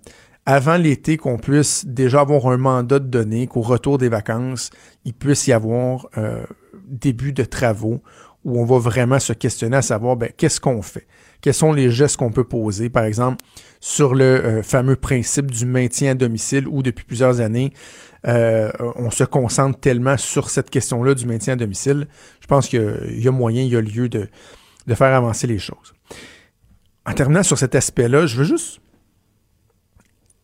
avant 0.44 0.76
l'été, 0.76 1.16
qu'on 1.16 1.38
puisse 1.38 1.86
déjà 1.86 2.20
avoir 2.20 2.46
un 2.48 2.58
mandat 2.58 2.98
de 2.98 3.06
données, 3.06 3.46
qu'au 3.46 3.62
retour 3.62 3.96
des 3.96 4.10
vacances, 4.10 4.68
il 5.06 5.14
puisse 5.14 5.46
y 5.46 5.52
avoir 5.54 6.08
début 6.86 7.32
de 7.32 7.44
travaux 7.44 8.02
où 8.44 8.60
on 8.60 8.64
va 8.64 8.78
vraiment 8.78 9.18
se 9.18 9.32
questionner 9.32 9.76
à 9.76 9.82
savoir 9.82 10.16
ben, 10.16 10.30
qu'est-ce 10.36 10.60
qu'on 10.60 10.82
fait, 10.82 11.06
quels 11.40 11.54
sont 11.54 11.72
les 11.72 11.90
gestes 11.90 12.16
qu'on 12.16 12.30
peut 12.30 12.44
poser, 12.44 12.90
par 12.90 13.04
exemple, 13.04 13.44
sur 13.80 14.14
le 14.14 14.24
euh, 14.24 14.62
fameux 14.62 14.96
principe 14.96 15.50
du 15.50 15.66
maintien 15.66 16.12
à 16.12 16.14
domicile 16.14 16.66
où 16.68 16.82
depuis 16.82 17.04
plusieurs 17.04 17.40
années, 17.40 17.72
euh, 18.26 18.70
on 18.96 19.10
se 19.10 19.24
concentre 19.24 19.78
tellement 19.78 20.16
sur 20.16 20.48
cette 20.48 20.70
question-là 20.70 21.14
du 21.14 21.26
maintien 21.26 21.52
à 21.52 21.56
domicile. 21.56 22.08
Je 22.40 22.46
pense 22.46 22.68
qu'il 22.68 23.20
y 23.20 23.28
a 23.28 23.30
moyen, 23.30 23.62
il 23.62 23.68
y 23.68 23.76
a 23.76 23.80
lieu 23.80 24.08
de, 24.08 24.28
faire 24.94 25.14
avancer 25.14 25.46
les 25.46 25.58
choses. 25.58 25.92
En 27.06 27.12
terminant 27.12 27.42
sur 27.42 27.58
cet 27.58 27.74
aspect-là, 27.74 28.26
je 28.26 28.38
veux 28.38 28.44
juste, 28.44 28.80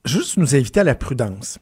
juste 0.04 0.36
nous 0.36 0.54
inviter 0.54 0.80
à 0.80 0.84
la 0.84 0.94
prudence. 0.94 1.58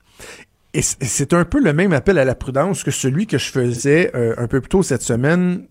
Et 0.74 0.82
c'est 0.82 1.32
un 1.32 1.44
peu 1.44 1.60
le 1.60 1.72
même 1.72 1.92
appel 1.92 2.18
à 2.18 2.24
la 2.24 2.34
prudence 2.34 2.82
que 2.82 2.90
celui 2.90 3.26
que 3.26 3.38
je 3.38 3.50
faisais 3.50 4.10
euh, 4.14 4.34
un 4.36 4.48
peu 4.48 4.60
plus 4.60 4.68
tôt 4.68 4.82
cette 4.82 5.02
semaine 5.02 5.66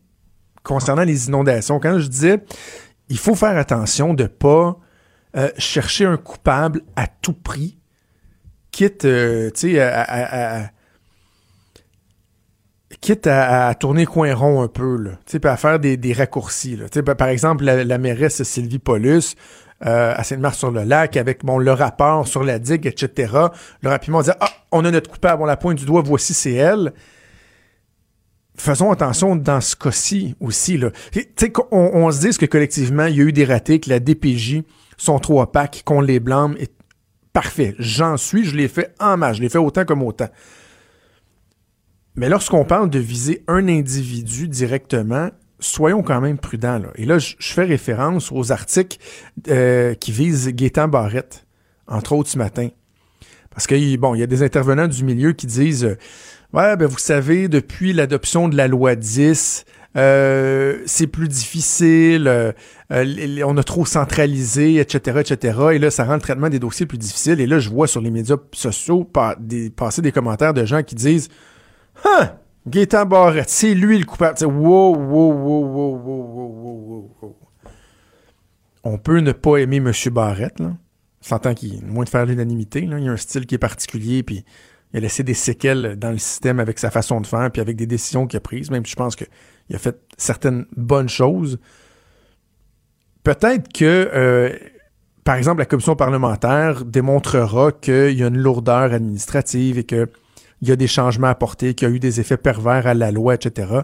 concernant 0.67 1.03
les 1.03 1.27
inondations. 1.27 1.79
Quand 1.79 1.97
je 1.97 2.07
disais, 2.07 2.43
il 3.09 3.17
faut 3.17 3.35
faire 3.35 3.57
attention 3.57 4.13
de 4.13 4.25
pas 4.25 4.77
euh, 5.35 5.49
chercher 5.57 6.05
un 6.05 6.17
coupable 6.17 6.81
à 6.95 7.07
tout 7.07 7.33
prix, 7.33 7.77
quitte, 8.71 9.05
euh, 9.05 9.49
à, 9.79 10.69
quitte 13.01 13.27
à, 13.27 13.73
tourner 13.75 14.05
coin 14.05 14.33
rond 14.35 14.61
un 14.61 14.67
peu, 14.67 14.97
là, 14.97 15.11
à 15.51 15.57
faire 15.57 15.79
des, 15.79 16.13
raccourcis. 16.13 16.75
Là. 16.75 17.15
Par 17.15 17.29
exemple, 17.29 17.63
la, 17.63 17.97
mairesse 17.97 18.43
Sylvie 18.43 18.79
Paulus, 18.79 19.35
euh, 19.85 20.13
à 20.15 20.23
Sainte-Marthe-sur-le-Lac 20.23 21.17
avec 21.17 21.43
le 21.43 21.71
rapport 21.71 22.27
sur 22.27 22.43
la 22.43 22.57
digue, 22.57 22.87
etc. 22.87 23.31
Le 23.83 23.89
rapidement, 23.89 24.19
on 24.19 24.23
dit 24.23 24.31
Ah, 24.39 24.49
on 24.71 24.83
a 24.85 24.91
notre 24.91 25.09
coupable, 25.09 25.43
on 25.43 25.45
la 25.45 25.55
pointe 25.55 25.77
du 25.77 25.85
doigt, 25.85 26.01
voici, 26.01 26.33
c'est 26.33 26.53
elle. 26.53 26.93
Faisons 28.57 28.91
attention 28.91 29.35
dans 29.35 29.61
ce 29.61 29.75
cas-ci 29.75 30.35
aussi. 30.39 30.77
Là. 30.77 30.89
On, 31.71 31.91
on 31.93 32.11
se 32.11 32.27
dit 32.27 32.37
que 32.37 32.45
collectivement, 32.47 33.05
il 33.05 33.15
y 33.15 33.21
a 33.21 33.23
eu 33.23 33.31
des 33.31 33.45
ratés, 33.45 33.79
que 33.79 33.89
la 33.89 33.99
DPJ 33.99 34.63
sont 34.97 35.19
trop 35.19 35.41
opaques, 35.41 35.83
qu'on 35.85 36.01
les 36.01 36.19
blâme. 36.19 36.57
Parfait, 37.33 37.75
j'en 37.77 38.17
suis, 38.17 38.45
je 38.45 38.55
l'ai 38.55 38.67
fait 38.67 38.95
en 38.99 39.15
masse, 39.15 39.37
je 39.37 39.41
l'ai 39.43 39.49
fait 39.49 39.59
autant 39.59 39.85
comme 39.85 40.01
autant. 40.01 40.29
Mais 42.15 42.29
lorsqu'on 42.29 42.65
parle 42.65 42.89
de 42.89 42.97
viser 42.97 43.43
un 43.47 43.67
individu 43.67 44.47
directement, 44.47 45.29
soyons 45.59 46.01
quand 46.01 46.19
même 46.19 46.39
prudents. 46.39 46.79
Là. 46.79 46.89
Et 46.95 47.05
là, 47.05 47.19
je, 47.19 47.35
fais 47.39 47.63
référence 47.63 48.31
aux 48.31 48.51
articles 48.51 48.97
euh, 49.49 49.93
qui 49.93 50.11
visent 50.11 50.49
Gaétan 50.49 50.87
Barrette, 50.87 51.45
entre 51.87 52.13
autres 52.13 52.29
ce 52.29 52.39
matin. 52.39 52.69
Parce 53.51 53.67
que, 53.67 53.97
bon, 53.97 54.15
il 54.15 54.19
y 54.19 54.23
a 54.23 54.27
des 54.27 54.41
intervenants 54.41 54.87
du 54.87 55.03
milieu 55.03 55.33
qui 55.33 55.45
disent 55.45 55.85
euh, 55.85 55.97
Ouais, 56.53 56.77
ben 56.77 56.87
vous 56.87 56.97
savez, 56.97 57.47
depuis 57.47 57.93
l'adoption 57.93 58.47
de 58.47 58.55
la 58.55 58.67
loi 58.67 58.95
10, 58.95 59.65
euh, 59.97 60.81
c'est 60.85 61.07
plus 61.07 61.27
difficile, 61.27 62.53
on 62.89 63.57
a 63.57 63.63
trop 63.63 63.85
centralisé, 63.85 64.75
etc., 64.77 65.19
etc. 65.19 65.59
Et 65.73 65.79
là, 65.79 65.91
ça 65.91 66.05
rend 66.05 66.15
le 66.15 66.21
traitement 66.21 66.49
des 66.49 66.59
dossiers 66.59 66.85
plus 66.85 66.97
difficile. 66.97 67.41
Et 67.41 67.47
là, 67.47 67.59
je 67.59 67.69
vois 67.69 67.87
sur 67.87 68.01
les 68.01 68.11
médias 68.11 68.37
sociaux 68.53 69.09
passer 69.75 70.01
des 70.01 70.11
commentaires 70.11 70.53
de 70.53 70.65
gens 70.65 70.83
qui 70.83 70.95
disent 70.95 71.29
Hein! 72.05 72.31
Gaétan 72.67 73.05
Barrette, 73.05 73.49
c'est 73.49 73.73
lui 73.73 73.97
le 73.97 74.05
coupable. 74.05 74.37
wow, 74.45 74.93
wow, 74.95 75.31
wow, 75.31 75.63
wow, 75.63 75.95
wow, 75.95 76.35
wow, 76.35 77.11
wow, 77.21 77.35
On 78.83 78.97
peut 78.97 79.19
ne 79.19 79.31
pas 79.31 79.57
aimer 79.57 79.77
M. 79.77 79.91
Barrette, 80.11 80.59
là. 80.59 80.73
S'entend 81.21 81.53
qu'il 81.53 81.83
moins 81.85 82.03
de 82.03 82.09
faire 82.09 82.25
l'unanimité, 82.25 82.81
Il 82.81 83.03
y 83.03 83.07
a 83.07 83.11
un 83.11 83.17
style 83.17 83.45
qui 83.45 83.55
est 83.55 83.59
particulier, 83.59 84.21
puis 84.21 84.45
il 84.97 85.01
a 85.01 85.01
laissé 85.01 85.21
des 85.21 85.35
séquelles 85.35 85.95
dans 85.95 86.09
le 86.09 86.17
système 86.17 86.59
avec 86.59 86.79
sa 86.79 86.89
façon 86.89 87.21
de 87.21 87.27
faire, 87.27 87.51
puis 87.51 87.61
avec 87.61 87.75
des 87.75 87.85
décisions 87.85 88.25
qu'il 88.25 88.37
a 88.37 88.39
prises, 88.39 88.71
même 88.71 88.83
si 88.83 88.93
je 88.93 88.95
pense 88.95 89.15
qu'il 89.15 89.27
a 89.75 89.77
fait 89.77 89.99
certaines 90.17 90.65
bonnes 90.75 91.07
choses. 91.07 91.59
Peut-être 93.23 93.71
que, 93.71 94.09
euh, 94.11 94.55
par 95.23 95.35
exemple, 95.35 95.59
la 95.59 95.65
commission 95.65 95.95
parlementaire 95.95 96.83
démontrera 96.83 97.71
qu'il 97.71 98.17
y 98.17 98.23
a 98.23 98.27
une 98.27 98.37
lourdeur 98.37 98.91
administrative 98.93 99.77
et 99.77 99.83
que 99.83 100.09
il 100.63 100.69
y 100.69 100.71
a 100.71 100.75
des 100.75 100.87
changements 100.87 101.27
apportés, 101.27 101.75
qu'il 101.75 101.87
y 101.87 101.91
a 101.91 101.93
eu 101.93 101.99
des 101.99 102.19
effets 102.19 102.37
pervers 102.37 102.87
à 102.87 102.95
la 102.95 103.11
loi, 103.11 103.35
etc. 103.35 103.81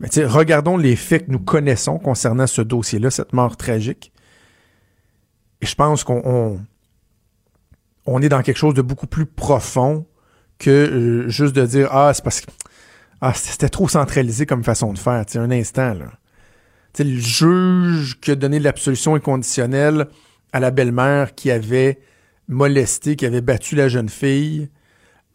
Mais 0.00 0.08
regardons 0.24 0.76
les 0.76 0.96
faits 0.96 1.26
que 1.26 1.30
nous 1.30 1.38
connaissons 1.38 2.00
concernant 2.00 2.48
ce 2.48 2.62
dossier-là, 2.62 3.12
cette 3.12 3.32
mort 3.32 3.56
tragique. 3.56 4.12
Et 5.60 5.66
je 5.66 5.76
pense 5.76 6.02
qu'on 6.02 6.58
on, 8.08 8.22
est 8.22 8.28
dans 8.28 8.42
quelque 8.42 8.56
chose 8.56 8.74
de 8.74 8.82
beaucoup 8.82 9.06
plus 9.06 9.26
profond 9.26 10.06
que 10.58 10.70
euh, 10.70 11.28
juste 11.28 11.54
de 11.54 11.64
dire 11.66 11.88
Ah, 11.92 12.12
c'est 12.14 12.22
parce 12.24 12.40
que 12.40 12.50
ah, 13.20 13.32
c'était 13.34 13.68
trop 13.68 13.88
centralisé 13.88 14.46
comme 14.46 14.62
façon 14.62 14.92
de 14.92 14.98
faire. 14.98 15.24
un 15.34 15.50
instant, 15.50 15.94
là. 15.94 16.12
le 16.98 17.18
juge 17.18 18.20
qui 18.20 18.30
a 18.30 18.34
donné 18.36 18.60
l'absolution 18.60 19.14
inconditionnelle 19.14 20.06
à 20.52 20.60
la 20.60 20.70
belle-mère 20.70 21.34
qui 21.34 21.50
avait 21.50 21.98
molesté, 22.48 23.16
qui 23.16 23.26
avait 23.26 23.40
battu 23.40 23.74
la 23.74 23.88
jeune 23.88 24.08
fille, 24.08 24.70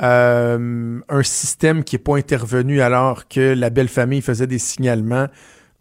euh, 0.01 0.99
un 1.07 1.23
système 1.23 1.83
qui 1.83 1.95
n'est 1.95 2.01
pas 2.01 2.17
intervenu 2.17 2.81
alors 2.81 3.27
que 3.27 3.53
la 3.53 3.69
belle 3.69 3.87
famille 3.87 4.21
faisait 4.21 4.47
des 4.47 4.59
signalements, 4.59 5.27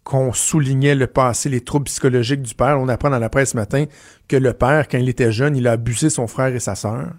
qu'on 0.03 0.33
soulignait 0.33 0.95
le 0.95 1.07
passé, 1.07 1.49
les 1.49 1.61
troubles 1.61 1.85
psychologiques 1.85 2.41
du 2.41 2.55
père. 2.55 2.79
On 2.79 2.89
apprend 2.89 3.09
dans 3.09 3.19
la 3.19 3.29
presse 3.29 3.51
ce 3.51 3.57
matin 3.57 3.85
que 4.27 4.35
le 4.35 4.53
père, 4.53 4.87
quand 4.87 4.97
il 4.97 5.09
était 5.09 5.31
jeune, 5.31 5.55
il 5.55 5.67
a 5.67 5.73
abusé 5.73 6.09
son 6.09 6.27
frère 6.27 6.53
et 6.53 6.59
sa 6.59 6.75
sœur. 6.75 7.11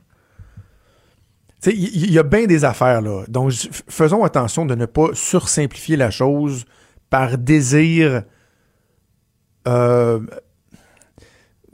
Il 1.66 2.10
y, 2.10 2.18
a 2.18 2.22
bien 2.22 2.44
des 2.44 2.66
affaires 2.66 3.00
là. 3.00 3.24
Donc, 3.26 3.52
faisons 3.88 4.22
attention 4.22 4.66
de 4.66 4.74
ne 4.74 4.84
pas 4.84 5.08
sursimplifier 5.14 5.96
la 5.96 6.10
chose 6.10 6.66
par 7.08 7.38
désir. 7.38 8.24
Euh, 9.66 10.20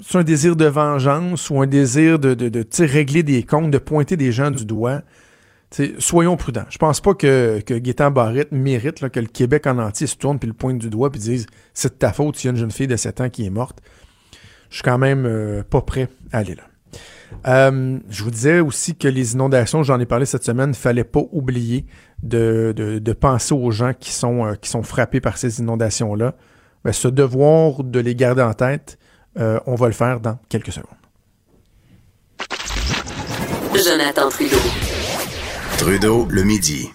c'est 0.00 0.18
un 0.18 0.22
désir 0.22 0.54
de 0.54 0.66
vengeance 0.66 1.50
ou 1.50 1.60
un 1.60 1.66
désir 1.66 2.20
de, 2.20 2.34
de, 2.34 2.48
de 2.48 2.64
régler 2.84 3.24
des 3.24 3.42
comptes, 3.42 3.72
de 3.72 3.78
pointer 3.78 4.16
des 4.16 4.30
gens 4.30 4.52
du 4.52 4.64
doigt 4.64 5.02
soyons 5.98 6.36
prudents. 6.36 6.64
Je 6.68 6.78
pense 6.78 7.00
pas 7.00 7.14
que, 7.14 7.60
que 7.60 8.08
Barrette 8.08 8.52
mérite 8.52 9.08
que 9.08 9.20
le 9.20 9.26
Québec 9.26 9.66
en 9.66 9.78
entier 9.78 10.06
se 10.06 10.16
tourne 10.16 10.38
puis 10.38 10.48
le 10.48 10.54
pointe 10.54 10.78
du 10.78 10.90
doigt 10.90 11.10
puis 11.10 11.20
dise 11.20 11.46
c'est 11.74 11.94
de 11.94 11.98
ta 11.98 12.12
faute 12.12 12.36
s'il 12.36 12.46
y 12.46 12.48
a 12.48 12.52
une 12.52 12.56
jeune 12.56 12.70
fille 12.70 12.88
de 12.88 12.96
7 12.96 13.20
ans 13.20 13.30
qui 13.30 13.46
est 13.46 13.50
morte. 13.50 13.80
Je 14.70 14.76
suis 14.76 14.82
quand 14.82 14.98
même 14.98 15.26
euh, 15.26 15.62
pas 15.62 15.80
prêt 15.80 16.08
à 16.32 16.38
aller 16.38 16.54
là. 16.54 16.62
Euh, 17.46 17.98
je 18.08 18.24
vous 18.24 18.30
disais 18.30 18.58
aussi 18.58 18.96
que 18.96 19.06
les 19.06 19.34
inondations, 19.34 19.84
j'en 19.84 20.00
ai 20.00 20.06
parlé 20.06 20.26
cette 20.26 20.42
semaine, 20.44 20.74
fallait 20.74 21.04
pas 21.04 21.22
oublier 21.30 21.86
de, 22.24 22.74
de, 22.76 23.12
penser 23.12 23.54
aux 23.54 23.70
gens 23.70 23.92
qui 23.94 24.10
sont, 24.10 24.44
euh, 24.44 24.82
frappés 24.82 25.20
par 25.20 25.38
ces 25.38 25.60
inondations-là. 25.60 26.34
Ben, 26.84 26.92
ce 26.92 27.06
devoir 27.06 27.84
de 27.84 28.00
les 28.00 28.16
garder 28.16 28.42
en 28.42 28.54
tête, 28.54 28.98
on 29.36 29.76
va 29.76 29.86
le 29.86 29.92
faire 29.92 30.18
dans 30.18 30.38
quelques 30.48 30.72
secondes. 30.72 30.88
Trudeau, 35.80 36.26
le 36.28 36.42
midi. 36.42 36.90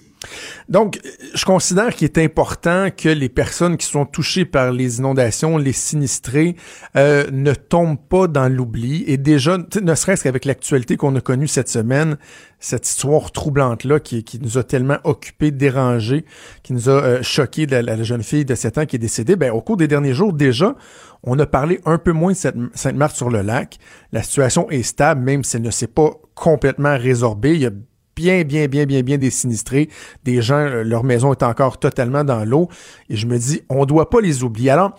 Donc, 0.70 1.00
je 1.34 1.44
considère 1.44 1.96
qu'il 1.96 2.06
est 2.06 2.20
important 2.20 2.89
que 2.96 3.10
les 3.10 3.30
personnes 3.30 3.77
qui 3.77 3.88
sont 3.88 4.06
touchées 4.06 4.46
par 4.46 4.72
les 4.72 5.00
inondations, 5.00 5.58
les 5.58 5.74
sinistrés, 5.74 6.56
euh, 6.96 7.25
ne 7.32 7.56
tombent 7.56 7.98
pas 8.08 8.27
dans 8.27 8.48
l'oubli. 8.48 9.04
Et 9.08 9.18
déjà, 9.18 9.58
ne 9.58 9.96
serait-ce 9.96 10.24
qu'avec 10.24 10.46
l'actualité 10.46 10.98
qu'on 10.98 11.15
a 11.15 11.22
connue 11.22 11.48
cette 11.48 11.68
semaine, 11.68 12.18
cette 12.60 12.88
histoire 12.88 13.32
troublante-là 13.32 14.00
qui, 14.00 14.24
qui 14.24 14.39
nous 14.39 14.60
a 14.60 14.63
tellement 14.63 15.00
occupés, 15.04 15.50
dérangés, 15.50 16.24
qui 16.62 16.74
nous 16.74 16.88
a 16.88 16.92
euh, 16.92 17.24
choqués 17.24 17.65
de 17.65 17.77
la, 17.77 18.04
jeune 18.04 18.22
fille 18.22 18.46
de 18.46 18.54
7 18.54 18.77
ans 18.77 18.86
qui 18.86 18.98
est 18.98 19.00
décédée, 19.00 19.36
ben, 19.36 19.51
au 19.51 19.62
cours 19.62 19.77
des 19.77 19.88
derniers 19.88 20.13
jours, 20.13 20.32
déjà, 20.32 20.75
on 21.24 21.39
a 21.39 21.48
parlé 21.48 21.82
un 21.86 21.98
peu 21.98 22.12
moins 22.12 22.34
de 22.34 22.70
Sainte-Marthe-sur-le-Lac. 22.75 23.80
La 24.12 24.22
situation 24.22 24.70
est 24.70 24.84
stable, 24.84 25.22
même 25.22 25.44
si 25.44 25.58
elle 25.58 25.63
ne 25.63 25.72
s'est 25.72 25.88
pas 25.88 26.12
complètement 26.36 26.96
résorbée. 26.96 27.56
Il 27.56 27.62
y 27.62 27.65
a 27.65 27.72
bien, 28.15 28.43
bien, 28.43 28.67
bien, 28.67 28.86
bien, 28.86 29.01
bien 29.01 29.17
des 29.17 29.29
sinistrés. 29.29 29.89
Des 30.24 30.41
gens, 30.41 30.60
euh, 30.60 30.84
leur 30.84 31.03
maison 31.03 31.31
est 31.31 31.43
encore 31.43 31.77
totalement 31.79 32.24
dans 32.24 32.45
l'eau. 32.45 32.69
Et 33.10 33.15
je 33.15 33.27
me 33.27 33.38
dis, 33.38 33.62
on 33.69 33.86
doit 33.86 34.10
pas 34.10 34.22
les 34.22 34.43
oublier. 34.43 34.72
Alors, 34.72 34.95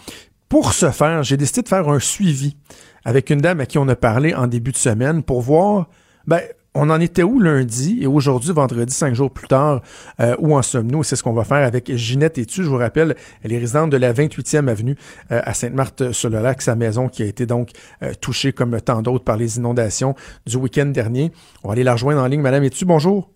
pour 0.48 0.72
ce 0.72 0.90
faire, 0.90 1.22
j'ai 1.22 1.36
décidé 1.36 1.62
de 1.62 1.68
faire 1.68 1.88
un 1.88 1.98
suivi 1.98 2.56
avec 3.04 3.30
une 3.30 3.40
dame 3.40 3.60
à 3.60 3.66
qui 3.66 3.78
on 3.78 3.88
a 3.88 3.96
parlé 3.96 4.34
en 4.34 4.46
début 4.46 4.72
de 4.72 4.76
semaine 4.76 5.22
pour 5.22 5.40
voir, 5.40 5.88
ben, 6.26 6.40
on 6.76 6.90
en 6.90 7.00
était 7.00 7.22
où 7.22 7.40
lundi 7.40 7.98
et 8.02 8.06
aujourd'hui, 8.06 8.52
vendredi, 8.52 8.92
cinq 8.92 9.14
jours 9.14 9.30
plus 9.30 9.48
tard, 9.48 9.80
euh, 10.20 10.36
où 10.38 10.54
en 10.54 10.62
sommes-nous? 10.62 11.02
C'est 11.02 11.16
ce 11.16 11.22
qu'on 11.22 11.32
va 11.32 11.44
faire 11.44 11.66
avec 11.66 11.94
Ginette 11.94 12.38
Etu. 12.38 12.62
Je 12.62 12.68
vous 12.68 12.76
rappelle, 12.76 13.16
elle 13.42 13.52
est 13.52 13.58
résidente 13.58 13.90
de 13.90 13.96
la 13.96 14.12
28e 14.12 14.68
avenue 14.68 14.96
euh, 15.32 15.40
à 15.42 15.54
Sainte-Marthe-sur-le-Lac, 15.54 16.60
sa 16.60 16.74
maison 16.74 17.08
qui 17.08 17.22
a 17.22 17.26
été 17.26 17.46
donc 17.46 17.70
euh, 18.02 18.12
touchée 18.20 18.52
comme 18.52 18.78
tant 18.80 19.00
d'autres 19.02 19.24
par 19.24 19.36
les 19.36 19.56
inondations 19.56 20.14
du 20.46 20.56
week-end 20.56 20.86
dernier. 20.86 21.32
On 21.64 21.68
va 21.68 21.72
aller 21.72 21.82
la 21.82 21.92
rejoindre 21.92 22.20
en 22.22 22.26
ligne. 22.26 22.42
Madame 22.42 22.64
Etu, 22.64 22.84
bonjour. 22.84 23.30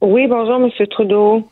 Oui, 0.00 0.26
bonjour, 0.28 0.58
Monsieur 0.58 0.86
Trudeau. 0.88 1.44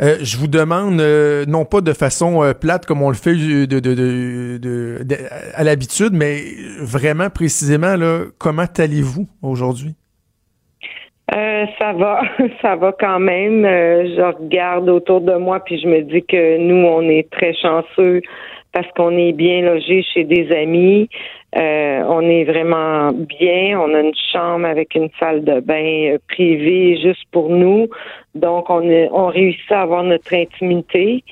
je 0.00 0.36
vous 0.36 0.46
demande, 0.46 1.02
non 1.48 1.64
pas 1.64 1.80
de 1.80 1.92
façon 1.92 2.54
plate 2.58 2.86
comme 2.86 3.02
on 3.02 3.08
le 3.08 3.14
fait 3.14 3.34
de, 3.34 5.04
à 5.54 5.64
l'habitude, 5.64 6.12
mais 6.12 6.42
vraiment 6.80 7.30
précisément, 7.30 7.96
là, 7.96 8.20
comment 8.38 8.66
allez-vous 8.78 9.28
aujourd'hui? 9.42 9.94
Euh, 11.30 11.66
ça 11.78 11.92
va, 11.92 12.22
ça 12.62 12.76
va 12.76 12.92
quand 12.98 13.20
même. 13.20 13.64
Euh, 13.64 14.04
je 14.16 14.22
regarde 14.22 14.88
autour 14.88 15.20
de 15.20 15.34
moi 15.34 15.60
puis 15.60 15.80
je 15.80 15.86
me 15.86 16.02
dis 16.02 16.22
que 16.22 16.58
nous, 16.58 16.86
on 16.86 17.02
est 17.02 17.30
très 17.30 17.54
chanceux 17.54 18.20
parce 18.72 18.88
qu'on 18.96 19.16
est 19.16 19.32
bien 19.32 19.62
logé 19.62 20.02
chez 20.02 20.24
des 20.24 20.50
amis. 20.52 21.08
Euh, 21.56 22.02
on 22.08 22.22
est 22.22 22.44
vraiment 22.44 23.12
bien. 23.12 23.78
On 23.78 23.94
a 23.94 24.00
une 24.00 24.14
chambre 24.32 24.66
avec 24.66 24.94
une 24.94 25.10
salle 25.20 25.44
de 25.44 25.60
bain 25.60 26.16
privée 26.28 26.98
juste 27.00 27.24
pour 27.30 27.50
nous. 27.50 27.88
Donc, 28.34 28.70
on, 28.70 28.82
est, 28.88 29.08
on 29.12 29.26
réussit 29.26 29.70
à 29.70 29.82
avoir 29.82 30.02
notre 30.02 30.34
intimité. 30.34 31.22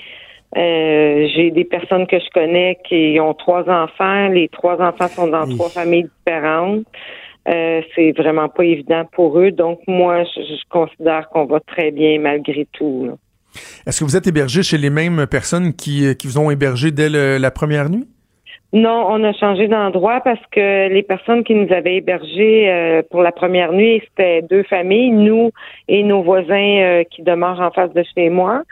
J'ai 0.54 1.50
des 1.52 1.64
personnes 1.64 2.06
que 2.06 2.18
je 2.18 2.28
connais 2.34 2.78
qui 2.84 3.18
ont 3.20 3.32
trois 3.32 3.68
enfants. 3.70 4.28
Les 4.28 4.48
trois 4.48 4.80
enfants 4.82 5.08
sont 5.08 5.28
dans 5.28 5.48
trois 5.48 5.70
familles 5.70 6.10
différentes. 6.18 6.84
Euh, 7.48 7.80
c'est 7.94 8.12
vraiment 8.12 8.48
pas 8.48 8.64
évident 8.64 9.04
pour 9.12 9.38
eux. 9.38 9.50
Donc, 9.50 9.80
moi, 9.88 10.24
je, 10.24 10.40
considère 10.68 11.28
qu'on 11.30 11.46
va 11.46 11.60
très 11.60 11.90
bien 11.90 12.18
malgré 12.20 12.66
tout. 12.72 13.10
Est-ce 13.86 14.00
que 14.00 14.04
vous 14.04 14.16
êtes 14.16 14.26
hébergé 14.26 14.62
chez 14.62 14.78
les 14.78 14.90
mêmes 14.90 15.26
personnes 15.26 15.74
qui, 15.74 16.06
euh, 16.06 16.14
qui 16.14 16.26
vous 16.26 16.38
ont 16.38 16.50
hébergé 16.50 16.90
dès 16.90 17.08
le- 17.08 17.38
la 17.38 17.50
première 17.50 17.88
nuit? 17.90 18.06
Non, 18.72 19.06
on 19.08 19.24
a 19.24 19.32
changé 19.32 19.66
d'endroit 19.66 20.20
parce 20.20 20.40
que 20.52 20.88
les 20.88 21.02
personnes 21.02 21.42
qui 21.42 21.56
nous 21.56 21.72
avaient 21.72 21.96
hébergés 21.96 22.70
euh, 22.70 23.02
pour 23.10 23.20
la 23.20 23.32
première 23.32 23.72
nuit, 23.72 24.00
c'était 24.06 24.42
deux 24.42 24.62
familles, 24.62 25.10
nous 25.10 25.50
et 25.88 26.04
nos 26.04 26.22
voisins 26.22 26.78
euh, 26.78 27.04
qui 27.10 27.22
demeurent 27.22 27.60
en 27.60 27.72
face 27.72 27.92
de 27.92 28.04
chez 28.14 28.28
moi. 28.30 28.62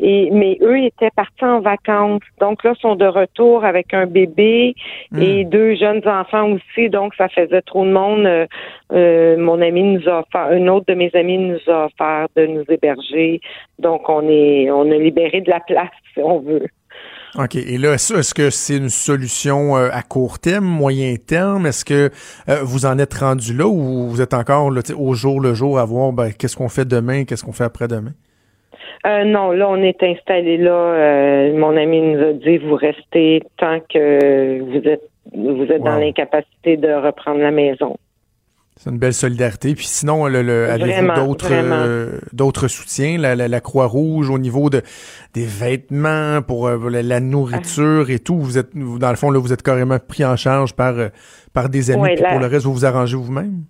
Et 0.00 0.30
mais 0.32 0.58
eux 0.62 0.78
étaient 0.78 1.12
partis 1.14 1.44
en 1.44 1.60
vacances, 1.60 2.22
donc 2.40 2.64
là 2.64 2.74
sont 2.80 2.96
de 2.96 3.04
retour 3.04 3.64
avec 3.64 3.94
un 3.94 4.06
bébé 4.06 4.74
et 5.20 5.44
deux 5.44 5.76
jeunes 5.76 6.02
enfants 6.08 6.50
aussi, 6.52 6.88
donc 6.88 7.14
ça 7.14 7.28
faisait 7.28 7.62
trop 7.62 7.84
de 7.84 7.92
monde. 7.92 8.26
Euh, 8.26 8.46
euh, 8.92 9.36
mon 9.36 9.60
ami 9.60 9.82
nous 9.82 10.08
a 10.08 10.20
offert, 10.20 10.48
un 10.50 10.66
autre 10.66 10.86
de 10.88 10.94
mes 10.94 11.10
amis 11.14 11.38
nous 11.38 11.72
a 11.72 11.84
offert 11.86 12.26
de 12.34 12.46
nous 12.46 12.64
héberger, 12.68 13.40
donc 13.78 14.08
on 14.08 14.28
est, 14.28 14.70
on 14.72 14.90
a 14.90 14.96
libéré 14.96 15.40
de 15.40 15.50
la 15.50 15.60
place 15.60 15.90
si 16.14 16.20
on 16.20 16.40
veut. 16.40 16.66
OK. 17.38 17.56
Et 17.56 17.78
là, 17.78 17.94
est-ce 17.94 18.34
que 18.34 18.50
c'est 18.50 18.76
une 18.76 18.90
solution 18.90 19.76
euh, 19.76 19.88
à 19.90 20.02
court 20.02 20.38
terme, 20.38 20.66
moyen 20.66 21.14
terme? 21.16 21.66
Est-ce 21.66 21.84
que 21.84 22.10
euh, 22.48 22.58
vous 22.62 22.84
en 22.84 22.98
êtes 22.98 23.14
rendu 23.14 23.56
là 23.56 23.66
ou 23.66 24.08
vous 24.08 24.20
êtes 24.20 24.34
encore 24.34 24.70
là, 24.70 24.82
au 24.98 25.14
jour 25.14 25.40
le 25.40 25.54
jour 25.54 25.78
à 25.78 25.84
voir 25.86 26.12
ben, 26.12 26.30
qu'est-ce 26.32 26.56
qu'on 26.56 26.68
fait 26.68 26.86
demain, 26.86 27.24
qu'est-ce 27.24 27.44
qu'on 27.44 27.52
fait 27.52 27.64
après-demain? 27.64 28.12
Euh, 29.06 29.24
non, 29.24 29.50
là, 29.50 29.68
on 29.68 29.82
est 29.82 30.02
installé 30.02 30.58
là. 30.58 30.72
Euh, 30.72 31.58
mon 31.58 31.76
ami 31.76 32.02
nous 32.02 32.22
a 32.22 32.32
dit 32.34 32.58
vous 32.58 32.76
restez 32.76 33.42
tant 33.56 33.80
que 33.80 34.60
vous 34.60 34.88
êtes 34.88 35.08
vous 35.34 35.64
êtes 35.64 35.82
dans 35.82 35.96
l'incapacité 35.96 36.76
de 36.76 36.92
reprendre 36.92 37.40
la 37.40 37.50
maison. 37.50 37.96
C'est 38.82 38.90
une 38.90 38.98
belle 38.98 39.12
solidarité. 39.14 39.76
Puis 39.76 39.86
sinon, 39.86 40.26
le, 40.26 40.42
le- 40.42 40.68
avez-vous 40.68 41.12
d'autres 41.14 41.52
euh, 41.52 42.18
d'autres 42.32 42.66
soutiens, 42.66 43.16
la, 43.16 43.36
la, 43.36 43.46
la 43.46 43.60
Croix-Rouge 43.60 44.28
au 44.28 44.40
niveau 44.40 44.70
de 44.70 44.82
des 45.34 45.46
vêtements 45.46 46.42
pour 46.44 46.66
euh, 46.66 46.90
la, 46.90 47.00
la 47.02 47.20
nourriture 47.20 48.10
et 48.10 48.18
tout. 48.18 48.38
Vous 48.38 48.58
êtes 48.58 48.74
vous, 48.74 48.98
dans 48.98 49.10
le 49.10 49.16
fond 49.16 49.30
là, 49.30 49.38
vous 49.38 49.52
êtes 49.52 49.62
carrément 49.62 49.98
pris 50.00 50.24
en 50.24 50.34
charge 50.34 50.74
par 50.74 50.98
euh, 50.98 51.10
par 51.54 51.68
des 51.68 51.92
amis. 51.92 52.16
Puis 52.16 52.24
pour 52.28 52.40
le 52.40 52.46
reste, 52.46 52.64
vous 52.64 52.72
vous 52.72 52.84
arrangez 52.84 53.16
vous-même? 53.16 53.62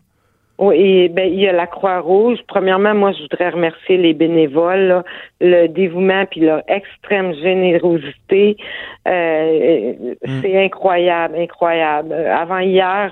Oui, 0.59 1.09
ben 1.11 1.29
il 1.31 1.41
y 1.41 1.49
a 1.49 1.53
la 1.53 1.67
Croix-Rouge. 1.67 2.39
Premièrement, 2.49 2.95
moi, 2.95 3.13
je 3.13 3.21
voudrais 3.23 3.51
remercier 3.51 3.99
les 3.99 4.15
bénévoles, 4.15 4.87
là, 4.87 5.05
le 5.41 5.67
dévouement 5.67 6.25
puis 6.31 6.41
leur 6.41 6.63
extrême 6.69 7.35
générosité. 7.35 8.57
Euh, 9.09 9.93
C'est 10.41 10.65
incroyable, 10.65 11.35
incroyable. 11.37 12.15
Avant 12.15 12.61
hier, 12.61 13.11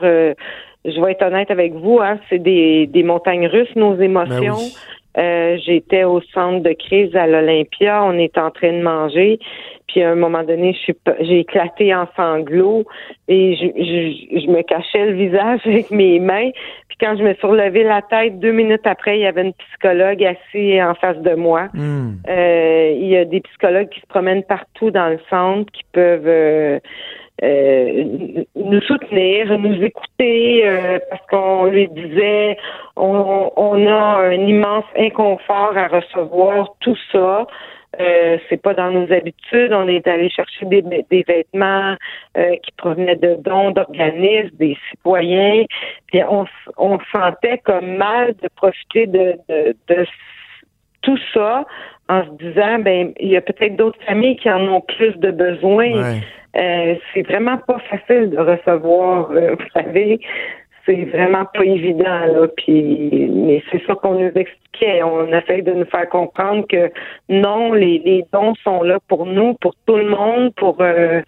je 0.84 1.00
vais 1.00 1.12
être 1.12 1.22
honnête 1.26 1.50
avec 1.50 1.72
vous, 1.74 1.98
hein, 2.00 2.18
c'est 2.28 2.38
des, 2.38 2.86
des 2.86 3.02
montagnes 3.02 3.46
russes, 3.46 3.74
nos 3.76 3.96
émotions. 4.00 4.54
Ben 4.56 4.58
oui. 4.58 4.72
Euh, 5.18 5.56
J'étais 5.66 6.04
au 6.04 6.20
centre 6.32 6.62
de 6.62 6.72
crise 6.72 7.14
à 7.16 7.26
l'Olympia. 7.26 8.04
On 8.04 8.16
est 8.16 8.38
en 8.38 8.50
train 8.52 8.72
de 8.72 8.80
manger. 8.80 9.40
Puis 9.88 10.02
à 10.04 10.10
un 10.10 10.14
moment 10.14 10.44
donné, 10.44 10.72
je 10.72 10.78
suis 10.78 10.92
pas- 10.92 11.16
j'ai 11.18 11.40
éclaté 11.40 11.92
en 11.92 12.06
sanglots 12.16 12.84
et 13.26 13.56
je, 13.56 13.66
je, 13.76 14.40
je 14.40 14.46
me 14.46 14.62
cachais 14.62 15.06
le 15.06 15.14
visage 15.14 15.60
avec 15.66 15.90
mes 15.90 16.20
mains. 16.20 16.50
Puis 16.88 16.96
quand 17.00 17.16
je 17.18 17.24
me 17.24 17.34
suis 17.34 17.46
relevé 17.46 17.82
la 17.82 18.02
tête, 18.02 18.38
deux 18.38 18.52
minutes 18.52 18.86
après, 18.86 19.18
il 19.18 19.22
y 19.22 19.26
avait 19.26 19.42
une 19.42 19.52
psychologue 19.54 20.22
assise 20.22 20.80
en 20.80 20.94
face 20.94 21.18
de 21.18 21.34
moi. 21.34 21.68
Hmm. 21.74 22.12
Euh, 22.28 22.92
il 22.96 23.08
y 23.08 23.16
a 23.16 23.24
des 23.24 23.40
psychologues 23.40 23.88
qui 23.88 23.98
se 24.00 24.06
promènent 24.06 24.44
partout 24.44 24.92
dans 24.92 25.08
le 25.08 25.18
centre 25.28 25.70
qui 25.72 25.82
peuvent 25.92 26.22
euh, 26.28 26.78
euh, 27.42 28.04
nous 28.54 28.80
soutenir, 28.82 29.58
nous 29.58 29.82
écouter, 29.82 30.62
euh, 30.64 30.98
parce 31.08 31.26
qu'on 31.26 31.66
lui 31.66 31.88
disait 31.88 32.56
on, 32.96 33.50
on 33.56 33.86
a 33.86 34.18
un 34.28 34.32
immense 34.32 34.84
inconfort 34.96 35.76
à 35.76 35.88
recevoir 35.88 36.74
tout 36.80 36.96
ça. 37.12 37.46
Euh, 37.98 38.38
c'est 38.48 38.62
pas 38.62 38.72
dans 38.72 38.90
nos 38.92 39.12
habitudes. 39.12 39.72
On 39.72 39.88
est 39.88 40.06
allé 40.06 40.30
chercher 40.30 40.64
des, 40.66 40.82
des 40.82 41.24
vêtements 41.26 41.96
euh, 42.38 42.56
qui 42.62 42.70
provenaient 42.76 43.16
de 43.16 43.34
dons 43.40 43.72
d'organismes, 43.72 44.56
des 44.58 44.76
citoyens. 44.90 45.64
Puis 46.06 46.22
on, 46.22 46.46
on 46.76 46.98
sentait 47.12 47.58
comme 47.58 47.96
mal 47.96 48.34
de 48.42 48.48
profiter 48.54 49.06
de, 49.06 49.34
de, 49.48 49.76
de 49.88 50.06
tout 51.02 51.18
ça 51.34 51.64
en 52.08 52.24
se 52.24 52.30
disant 52.44 52.78
ben 52.78 53.12
il 53.18 53.28
y 53.28 53.36
a 53.36 53.40
peut-être 53.40 53.74
d'autres 53.74 54.02
familles 54.06 54.36
qui 54.36 54.50
en 54.50 54.66
ont 54.68 54.82
plus 54.82 55.16
de 55.16 55.32
besoins. 55.32 55.92
Ouais. 55.92 56.20
Euh, 56.56 56.94
c'est 57.14 57.22
vraiment 57.22 57.58
pas 57.58 57.78
facile 57.90 58.30
de 58.30 58.38
recevoir, 58.38 59.30
euh, 59.30 59.54
vous 59.58 59.68
savez. 59.72 60.20
C'est 60.86 61.04
vraiment 61.04 61.44
pas 61.44 61.64
évident, 61.64 62.26
là. 62.26 62.48
Puis, 62.56 63.28
mais 63.30 63.62
c'est 63.70 63.82
ça 63.86 63.94
qu'on 63.94 64.14
nous 64.14 64.32
expliquait. 64.34 65.02
On 65.02 65.28
essaie 65.28 65.62
de 65.62 65.72
nous 65.72 65.84
faire 65.84 66.08
comprendre 66.08 66.66
que 66.66 66.90
non, 67.28 67.72
les, 67.74 67.98
les 68.04 68.24
dons 68.32 68.54
sont 68.64 68.82
là 68.82 68.98
pour 69.06 69.26
nous, 69.26 69.54
pour 69.54 69.74
tout 69.86 69.96
le 69.96 70.08
monde, 70.08 70.54
pour 70.56 70.78
euh, 70.80 71.20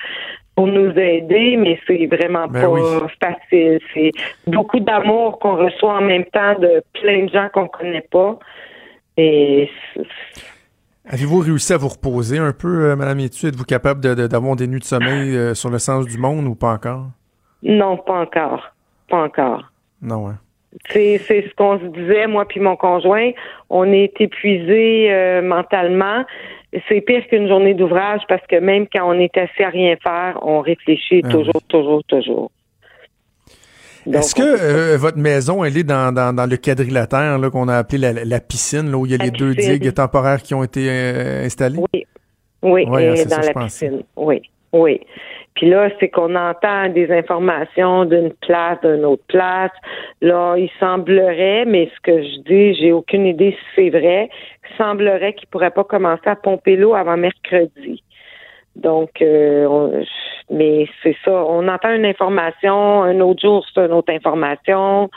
pour 0.55 0.67
nous 0.67 0.91
aider, 0.99 1.57
mais 1.57 1.79
c'est 1.87 2.07
vraiment 2.07 2.47
Ben 2.47 2.63
pas 2.63 2.69
oui. 2.69 2.81
facile. 3.23 3.79
C'est 3.95 4.11
beaucoup 4.47 4.81
d'amour 4.81 5.39
qu'on 5.39 5.57
reçoit 5.57 5.95
en 5.95 6.03
même 6.03 6.25
temps 6.27 6.59
de 6.59 6.83
plein 7.01 7.25
de 7.25 7.31
gens 7.31 7.49
qu'on 7.53 7.69
connaît 7.69 8.07
pas. 8.11 8.39
Et 9.17 9.71
Avez-vous 11.09 11.41
réussi 11.41 11.73
à 11.73 11.77
vous 11.79 11.88
reposer 11.88 12.38
un 12.38 12.53
peu, 12.53 12.91
euh, 12.91 12.97
Madame 12.97 13.19
Etu? 13.21 13.47
Êtes-vous 13.47 13.65
capable 13.65 14.01
de- 14.01 14.15
de- 14.15 14.27
d'avoir 14.29 14.55
des 14.57 14.67
nuits 14.69 14.79
de 14.79 14.85
sommeil 14.85 15.37
euh, 15.37 15.55
sur 15.55 15.69
le 15.71 15.79
sens 15.79 16.07
du 16.07 16.17
monde 16.19 16.47
ou 16.47 16.55
pas 16.55 16.73
encore? 16.75 17.07
non, 17.65 17.97
pas 17.97 18.21
encore. 18.23 18.71
Pas 19.09 19.25
encore. 19.25 19.62
Non, 20.01 20.29
hein? 20.29 20.38
C'est 20.88 21.19
c'est 21.19 21.43
ce 21.49 21.55
qu'on 21.55 21.79
se 21.79 21.85
disait, 21.87 22.27
moi 22.27 22.47
puis 22.49 22.59
mon 22.61 22.77
conjoint. 22.77 23.31
On 23.69 23.93
est 23.93 24.19
épuisé 24.21 25.12
euh, 25.12 25.43
mentalement. 25.43 26.25
C'est 26.88 27.03
pire 27.03 27.27
qu'une 27.29 27.47
journée 27.47 27.75
d'ouvrage 27.75 28.23
parce 28.29 28.45
que 28.49 28.57
même 28.57 28.87
quand 28.91 29.07
on 29.07 29.12
est 29.21 29.37
assis 29.37 29.62
à 29.62 29.69
rien 29.69 29.97
faire, 30.03 30.38
on 30.43 30.61
réfléchit 30.61 31.21
Ah 31.25 31.29
toujours, 31.29 31.62
toujours, 31.69 32.03
toujours. 32.05 32.51
Est-ce 34.11 34.35
que 34.35 34.43
euh, 34.43 34.97
votre 34.97 35.19
maison, 35.19 35.65
elle 35.65 35.77
est 35.77 35.85
dans, 35.85 36.12
dans, 36.12 36.35
dans 36.35 36.47
le 36.47 36.57
quadrilatère 36.57 37.38
qu'on 37.53 37.69
a 37.69 37.77
appelé 37.77 37.99
la, 37.99 38.25
la 38.25 38.41
piscine, 38.41 38.91
là, 38.91 38.99
où 38.99 39.07
il 39.07 39.12
y 39.12 39.15
a 39.15 39.19
La 39.19 39.25
les 39.27 39.31
deux 39.31 39.55
digues 39.55 39.93
temporaires 39.93 40.43
qui 40.43 40.55
ont 40.55 40.65
été 40.65 40.88
euh, 40.88 41.45
installées? 41.45 41.79
Oui, 41.93 42.07
oui, 42.62 42.85
Ouais, 42.88 43.12
et 43.12 43.17
ça, 43.17 43.37
dans 43.37 43.47
la 43.47 43.65
piscine. 43.65 44.03
Oui, 44.17 44.43
oui. 44.73 45.01
Puis 45.55 45.69
là, 45.69 45.91
c'est 46.01 46.09
qu'on 46.09 46.35
entend 46.35 46.88
des 46.88 47.11
informations 47.12 48.05
d'une 48.07 48.33
place, 48.41 48.81
d'une 48.83 49.05
autre 49.05 49.25
place. 49.29 49.71
Là, 50.21 50.57
il 50.57 50.71
semblerait, 50.81 51.65
mais 51.67 51.91
ce 51.95 52.01
que 52.03 52.23
je 52.23 52.41
dis, 52.41 52.75
j'ai 52.81 52.93
aucune 52.93 53.27
idée 53.27 53.51
si 53.53 53.67
c'est 53.77 53.91
vrai, 53.91 54.31
il 54.71 54.77
semblerait 54.79 55.35
qu'il 55.35 55.49
pourrait 55.49 55.71
pas 55.71 55.85
commencer 55.85 56.27
à 56.27 56.37
pomper 56.37 56.77
l'eau 56.77 56.95
avant 56.95 57.17
mercredi. 57.17 58.03
Donc, 58.77 59.21
euh, 59.21 60.03
mais 60.51 60.87
c'est 61.03 61.17
ça. 61.25 61.33
On 61.33 61.69
entend 61.69 61.95
une 61.95 62.07
information, 62.07 63.03
un 63.03 63.21
autre 63.21 63.41
jour, 63.43 63.65
c'est 63.73 63.85
une 63.85 63.93
autre 63.93 64.13
information. 64.13 65.11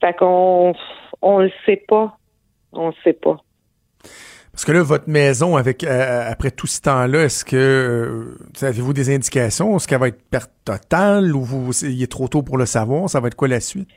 Fait 0.00 0.14
qu'on 0.14 0.74
on 1.22 1.38
le 1.38 1.50
sait 1.64 1.82
pas. 1.88 2.16
On 2.72 2.88
le 2.88 2.94
sait 3.02 3.14
pas. 3.14 3.38
Parce 4.52 4.64
que 4.64 4.72
là, 4.72 4.82
votre 4.82 5.08
maison, 5.08 5.56
avec 5.56 5.84
euh, 5.84 6.30
après 6.30 6.50
tout 6.50 6.66
ce 6.66 6.80
temps-là, 6.80 7.24
est-ce 7.24 7.44
que 7.44 7.56
euh, 7.56 8.66
avez-vous 8.66 8.94
des 8.94 9.14
indications? 9.14 9.76
Est-ce 9.76 9.86
qu'elle 9.86 10.00
va 10.00 10.08
être 10.08 10.22
perte 10.30 10.50
totale 10.64 11.36
ou 11.36 11.42
vous, 11.42 11.72
il 11.84 12.02
est 12.02 12.10
trop 12.10 12.26
tôt 12.26 12.42
pour 12.42 12.56
le 12.56 12.64
savoir? 12.64 13.10
Ça 13.10 13.20
va 13.20 13.28
être 13.28 13.34
quoi 13.34 13.48
la 13.48 13.60
suite? 13.60 13.90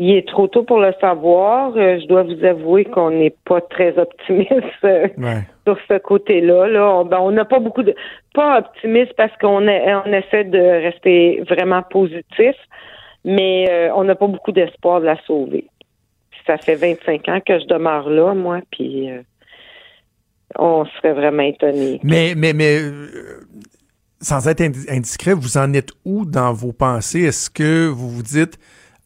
Il 0.00 0.12
est 0.12 0.28
trop 0.28 0.46
tôt 0.46 0.62
pour 0.62 0.78
le 0.78 0.92
savoir. 1.00 1.72
Euh, 1.76 1.98
je 2.00 2.06
dois 2.06 2.22
vous 2.22 2.44
avouer 2.44 2.84
qu'on 2.84 3.10
n'est 3.10 3.34
pas 3.44 3.60
très 3.60 3.98
optimiste 3.98 4.52
euh, 4.84 5.08
Ouais. 5.18 5.42
sur 5.66 5.76
ce 5.88 5.98
côté-là. 5.98 6.68
Là, 6.68 6.94
on 6.94 7.04
ben, 7.04 7.18
on 7.20 7.32
n'a 7.32 7.44
pas 7.44 7.58
beaucoup 7.58 7.82
de 7.82 7.94
pas 8.32 8.58
optimiste 8.60 9.12
parce 9.16 9.36
qu'on 9.40 9.66
on 9.66 10.12
essaie 10.12 10.44
de 10.44 10.58
rester 10.84 11.42
vraiment 11.48 11.82
positif, 11.82 12.54
mais 13.24 13.66
euh, 13.68 13.90
on 13.96 14.04
n'a 14.04 14.14
pas 14.14 14.28
beaucoup 14.28 14.52
d'espoir 14.52 15.00
de 15.00 15.06
la 15.06 15.20
sauver. 15.26 15.64
Ça 16.46 16.56
fait 16.58 16.76
25 16.76 17.28
ans 17.28 17.40
que 17.44 17.58
je 17.58 17.66
demeure 17.66 18.08
là, 18.08 18.34
moi, 18.34 18.60
puis 18.70 19.10
euh, 19.10 19.20
on 20.56 20.84
serait 20.86 21.12
vraiment 21.12 21.42
étonnés. 21.42 22.00
Mais, 22.04 22.34
mais, 22.36 22.52
mais, 22.52 22.78
euh, 22.80 23.40
sans 24.20 24.48
être 24.48 24.60
indi- 24.60 24.86
indiscret, 24.88 25.34
vous 25.34 25.58
en 25.58 25.72
êtes 25.74 25.90
où 26.04 26.24
dans 26.24 26.52
vos 26.52 26.72
pensées? 26.72 27.24
Est-ce 27.24 27.50
que 27.50 27.88
vous 27.88 28.08
vous 28.08 28.22
dites, 28.22 28.58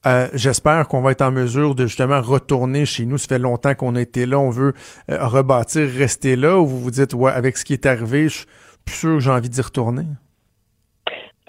euh, 0.06 0.26
j'espère 0.34 0.88
qu'on 0.88 1.00
va 1.00 1.12
être 1.12 1.22
en 1.22 1.30
mesure 1.30 1.74
de 1.74 1.86
justement 1.86 2.20
retourner 2.20 2.84
chez 2.86 3.04
nous. 3.06 3.18
Ça 3.18 3.28
fait 3.28 3.38
longtemps 3.40 3.74
qu'on 3.74 3.94
a 3.96 4.00
été 4.00 4.26
là, 4.26 4.38
on 4.38 4.50
veut 4.50 4.72
euh, 5.10 5.18
rebâtir, 5.20 5.88
rester 5.88 6.36
là. 6.36 6.58
Ou 6.58 6.66
vous 6.66 6.78
vous 6.78 6.90
dites, 6.90 7.14
ouais, 7.14 7.32
avec 7.32 7.56
ce 7.56 7.64
qui 7.64 7.72
est 7.72 7.86
arrivé, 7.86 8.24
je 8.24 8.38
suis 8.38 8.46
plus 8.84 8.94
sûr 8.94 9.14
que 9.14 9.20
j'ai 9.20 9.30
envie 9.30 9.48
d'y 9.48 9.60
retourner? 9.60 10.04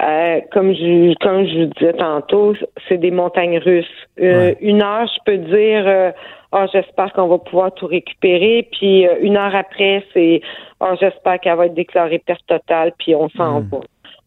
Euh, 0.01 0.41
comme 0.51 0.73
je 0.73 1.13
comme 1.21 1.45
je 1.47 1.65
vous 1.65 1.73
disais 1.77 1.93
tantôt, 1.93 2.55
c'est 2.87 2.97
des 2.97 3.11
montagnes 3.11 3.59
russes. 3.59 3.85
Ouais. 4.19 4.57
Une 4.59 4.81
heure, 4.81 5.07
je 5.07 5.19
peux 5.25 5.37
dire 5.37 6.13
ah 6.53 6.67
j'espère 6.71 7.11
qu'on 7.13 7.27
va 7.27 7.39
pouvoir 7.39 7.73
tout 7.73 7.87
récupérer, 7.87 8.67
puis 8.71 9.07
euh, 9.07 9.15
une 9.21 9.37
heure 9.37 9.55
après, 9.55 10.05
c'est 10.13 10.41
ah 10.79 10.93
j'espère 10.99 11.39
qu'elle 11.39 11.57
va 11.57 11.65
être 11.65 11.73
déclarée 11.73 12.19
perte 12.19 12.45
totale, 12.47 12.93
puis 12.99 13.15
on 13.15 13.27
s'en 13.29 13.61
Mm. 13.61 13.69
va. 13.71 13.79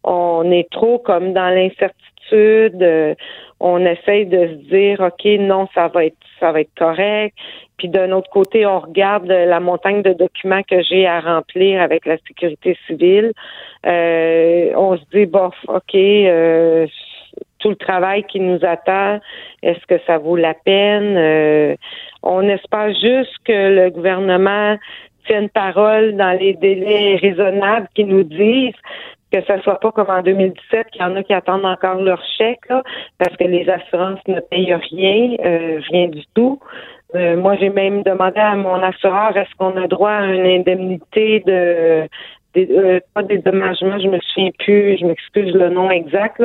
On 0.02 0.50
est 0.50 0.68
trop 0.70 0.98
comme 0.98 1.32
dans 1.32 1.48
l'incertitude 1.54 2.02
Euh, 2.32 3.14
on 3.60 3.84
essaye 3.84 4.26
de 4.26 4.48
se 4.48 4.68
dire, 4.68 5.00
OK, 5.00 5.24
non, 5.40 5.66
ça 5.74 5.88
va 5.88 6.04
être, 6.04 6.16
ça 6.38 6.52
va 6.52 6.60
être 6.60 6.74
correct. 6.76 7.34
Puis 7.78 7.88
d'un 7.88 8.12
autre 8.12 8.30
côté, 8.30 8.66
on 8.66 8.80
regarde 8.80 9.26
la 9.26 9.60
montagne 9.60 10.02
de 10.02 10.12
documents 10.12 10.62
que 10.62 10.82
j'ai 10.82 11.06
à 11.06 11.20
remplir 11.20 11.80
avec 11.80 12.06
la 12.06 12.16
sécurité 12.26 12.76
civile. 12.86 13.32
Euh, 13.86 14.72
on 14.76 14.96
se 14.96 15.02
dit, 15.12 15.26
bon, 15.26 15.50
OK, 15.68 15.94
euh, 15.94 16.86
tout 17.58 17.70
le 17.70 17.76
travail 17.76 18.24
qui 18.24 18.40
nous 18.40 18.60
attend, 18.62 19.20
est-ce 19.62 19.84
que 19.86 20.00
ça 20.06 20.18
vaut 20.18 20.36
la 20.36 20.54
peine? 20.54 21.76
on 22.22 22.48
espère 22.48 22.88
juste 22.88 23.34
que 23.44 23.52
le 23.52 23.90
gouvernement 23.90 24.76
tienne 25.26 25.48
parole 25.48 26.16
dans 26.16 26.38
les 26.38 26.54
délais 26.54 27.16
raisonnables 27.16 27.88
qui 27.94 28.04
nous 28.04 28.22
disent 28.22 28.74
que 29.32 29.42
ça 29.44 29.60
soit 29.62 29.80
pas 29.80 29.92
comme 29.92 30.10
en 30.10 30.22
2017, 30.22 30.86
qu'il 30.90 31.02
y 31.02 31.04
en 31.04 31.16
a 31.16 31.22
qui 31.22 31.34
attendent 31.34 31.64
encore 31.64 32.00
leur 32.00 32.22
chèque, 32.38 32.68
parce 33.18 33.36
que 33.36 33.44
les 33.44 33.68
assurances 33.68 34.20
ne 34.28 34.40
payent 34.40 34.74
rien, 34.74 35.36
euh, 35.44 35.80
rien 35.90 36.08
du 36.08 36.22
tout. 36.34 36.60
Euh, 37.14 37.36
moi, 37.36 37.56
j'ai 37.56 37.70
même 37.70 38.02
demandé 38.02 38.38
à 38.38 38.54
mon 38.54 38.82
assureur 38.82 39.36
est-ce 39.36 39.54
qu'on 39.56 39.76
a 39.76 39.86
droit 39.86 40.10
à 40.10 40.26
une 40.26 40.46
indemnité 40.46 41.40
de 41.46 42.08
euh, 42.56 43.00
pas 43.14 43.22
des 43.22 43.36
dédommagement, 43.36 43.98
je 43.98 44.08
me 44.08 44.18
souviens 44.20 44.50
plus, 44.58 44.96
je 44.98 45.04
m'excuse 45.04 45.52
le 45.54 45.68
nom 45.68 45.90
exact, 45.90 46.42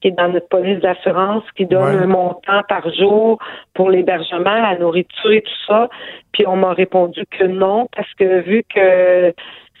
qui 0.00 0.08
est 0.08 0.12
dans 0.12 0.28
notre 0.28 0.48
police 0.48 0.80
d'assurance, 0.80 1.44
qui 1.54 1.66
donne 1.66 1.96
un 1.96 2.06
montant 2.06 2.62
par 2.68 2.90
jour 2.94 3.38
pour 3.74 3.90
l'hébergement, 3.90 4.44
la 4.44 4.78
nourriture 4.78 5.32
et 5.32 5.42
tout 5.42 5.66
ça. 5.66 5.88
Puis 6.32 6.46
on 6.46 6.56
m'a 6.56 6.72
répondu 6.72 7.24
que 7.30 7.44
non, 7.44 7.88
parce 7.94 8.12
que 8.14 8.40
vu 8.40 8.64
que 8.74 9.34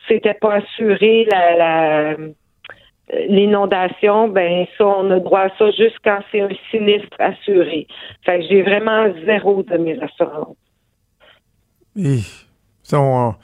c'était 0.06 0.34
pas 0.34 0.56
assuré 0.56 1.26
la, 1.30 1.56
la 1.56 2.16
l'inondation, 3.28 4.28
ben 4.28 4.66
ça, 4.78 4.86
on 4.86 5.10
a 5.10 5.20
droit 5.20 5.40
à 5.40 5.48
ça 5.58 5.70
juste 5.70 5.96
quand 6.04 6.20
c'est 6.30 6.40
un 6.40 6.48
sinistre 6.70 7.16
assuré. 7.18 7.86
Fait 8.24 8.40
que 8.40 8.46
j'ai 8.48 8.62
vraiment 8.62 9.06
zéro 9.24 9.62
de 9.62 9.76
mes 9.76 9.98
assurances. 10.00 10.56
Et 11.96 12.20
ça, 12.82 13.00
on, 13.00 13.34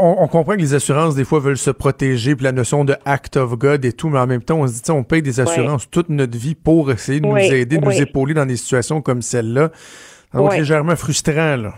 on, 0.00 0.28
comprend 0.28 0.54
que 0.54 0.60
les 0.60 0.74
assurances, 0.74 1.14
des 1.14 1.24
fois, 1.24 1.40
veulent 1.40 1.58
se 1.58 1.70
protéger, 1.70 2.34
puis 2.34 2.44
la 2.44 2.52
notion 2.52 2.84
de 2.84 2.94
act 3.04 3.36
of 3.36 3.56
God 3.56 3.84
et 3.84 3.92
tout, 3.92 4.08
mais 4.08 4.18
en 4.18 4.26
même 4.26 4.42
temps, 4.42 4.60
on 4.60 4.66
se 4.66 4.82
dit, 4.82 4.90
on 4.90 5.04
paye 5.04 5.22
des 5.22 5.40
assurances 5.40 5.90
toute 5.90 6.08
notre 6.08 6.36
vie 6.36 6.54
pour 6.54 6.90
essayer 6.90 7.20
de 7.20 7.26
nous 7.26 7.36
aider, 7.36 7.78
de 7.78 7.84
nous 7.84 8.00
épauler 8.00 8.34
dans 8.34 8.46
des 8.46 8.56
situations 8.56 9.00
comme 9.02 9.22
celle-là. 9.22 9.70
Donc, 10.34 10.54
légèrement 10.54 10.96
frustrant, 10.96 11.56
là. 11.56 11.74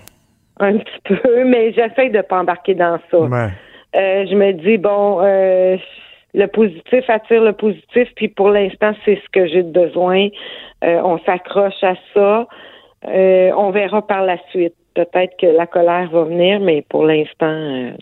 Un 0.60 0.78
petit 0.78 1.00
peu, 1.04 1.44
mais 1.46 1.72
j'essaie 1.72 2.10
de 2.10 2.20
pas 2.20 2.40
embarquer 2.40 2.74
dans 2.74 2.98
ça. 3.10 3.16
Euh, 3.16 4.26
je 4.26 4.34
me 4.34 4.52
dis, 4.52 4.78
bon, 4.78 5.20
euh, 5.22 5.76
le 6.34 6.46
positif 6.46 7.08
attire 7.08 7.42
le 7.42 7.52
positif, 7.52 8.08
puis 8.16 8.28
pour 8.28 8.50
l'instant, 8.50 8.92
c'est 9.04 9.16
ce 9.16 9.28
que 9.32 9.46
j'ai 9.46 9.62
besoin. 9.62 10.28
Euh, 10.84 11.00
on 11.04 11.18
s'accroche 11.20 11.82
à 11.82 11.94
ça. 12.14 12.46
on 13.04 13.70
verra 13.70 14.06
par 14.06 14.22
la 14.22 14.38
suite 14.50 14.74
peut-être 14.94 15.36
que 15.38 15.46
la 15.46 15.66
colère 15.66 16.10
va 16.10 16.24
venir, 16.24 16.60
mais 16.60 16.82
pour 16.82 17.04
l'instant, 17.04 17.46
euh, 17.46 17.92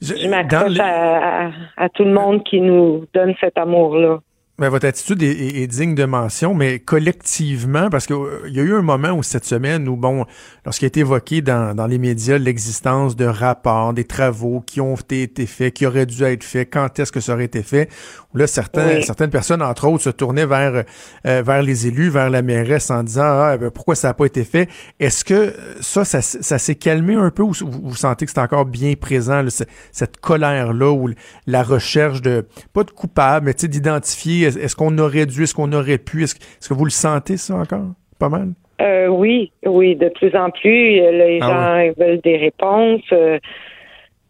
je, 0.00 0.28
m'accroche 0.28 0.78
à, 0.80 1.88
tout 1.90 2.04
le 2.04 2.12
monde 2.12 2.42
qui 2.44 2.60
nous 2.60 3.06
donne 3.14 3.34
cet 3.40 3.58
amour-là. 3.58 4.20
Votre 4.68 4.86
attitude 4.86 5.22
est, 5.22 5.66
digne 5.66 5.94
de 5.94 6.04
mention, 6.04 6.54
mais 6.54 6.78
collectivement, 6.78 7.90
parce 7.90 8.06
qu'il 8.06 8.16
euh, 8.16 8.48
y 8.48 8.60
a 8.60 8.62
eu 8.62 8.74
un 8.74 8.82
moment 8.82 9.10
où 9.12 9.22
cette 9.22 9.44
semaine 9.44 9.88
où, 9.88 9.96
bon, 9.96 10.24
lorsqu'il 10.64 10.86
a 10.86 10.88
été 10.88 11.00
évoqué 11.00 11.40
dans, 11.40 11.74
dans 11.74 11.86
les 11.86 11.98
médias 11.98 12.38
l'existence 12.38 13.16
de 13.16 13.24
rapports, 13.24 13.92
des 13.92 14.04
travaux 14.04 14.62
qui 14.64 14.80
ont 14.80 14.94
été 14.94 15.46
faits, 15.46 15.74
qui 15.74 15.86
auraient 15.86 16.06
dû 16.06 16.22
être 16.22 16.44
faits, 16.44 16.68
quand 16.72 16.98
est-ce 16.98 17.12
que 17.12 17.20
ça 17.20 17.34
aurait 17.34 17.44
été 17.44 17.62
fait, 17.62 17.88
où 18.32 18.38
là, 18.38 18.46
certains, 18.46 19.00
certaines 19.02 19.30
personnes, 19.30 19.62
entre 19.62 19.86
autres, 19.88 20.04
se 20.04 20.10
tournaient 20.10 20.46
vers, 20.46 20.84
euh, 21.26 21.42
vers 21.42 21.62
les 21.62 21.86
élus, 21.86 22.10
vers 22.10 22.30
la 22.30 22.42
mairesse 22.42 22.90
en 22.90 23.02
disant, 23.02 23.22
ah, 23.24 23.56
ben, 23.56 23.70
pourquoi 23.70 23.94
ça 23.94 24.08
n'a 24.08 24.14
pas 24.14 24.26
été 24.26 24.44
fait? 24.44 24.68
Est-ce 25.00 25.24
que 25.24 25.54
ça, 25.80 26.04
ça, 26.04 26.22
ça 26.22 26.58
s'est 26.58 26.74
calmé 26.74 27.14
un 27.14 27.30
peu 27.30 27.42
ou 27.42 27.52
vous, 27.52 27.94
sentez 27.94 28.26
que 28.26 28.32
c'est 28.32 28.40
encore 28.40 28.66
bien 28.66 28.94
présent, 28.94 29.44
cette 29.92 30.20
colère-là 30.20 30.92
ou 30.92 31.10
la 31.46 31.62
recherche 31.62 32.22
de, 32.22 32.46
pas 32.72 32.84
de 32.84 32.90
coupable, 32.90 33.46
mais 33.46 33.68
d'identifier 33.68 34.51
est-ce 34.56 34.76
qu'on 34.76 34.96
aurait 34.98 35.26
dû, 35.26 35.44
est-ce 35.44 35.54
qu'on 35.54 35.72
aurait 35.72 35.98
pu? 35.98 36.24
Est-ce 36.24 36.68
que 36.68 36.74
vous 36.74 36.84
le 36.84 36.90
sentez, 36.90 37.36
ça, 37.36 37.54
encore? 37.54 37.92
Pas 38.18 38.28
mal? 38.28 38.48
Euh, 38.80 39.06
oui, 39.06 39.52
oui, 39.64 39.96
de 39.96 40.08
plus 40.08 40.34
en 40.36 40.50
plus. 40.50 41.00
Euh, 41.00 41.10
les 41.12 41.38
ah 41.40 41.48
gens 41.86 41.92
veulent 41.98 42.20
des 42.20 42.36
réponses. 42.36 43.02
Euh, 43.12 43.38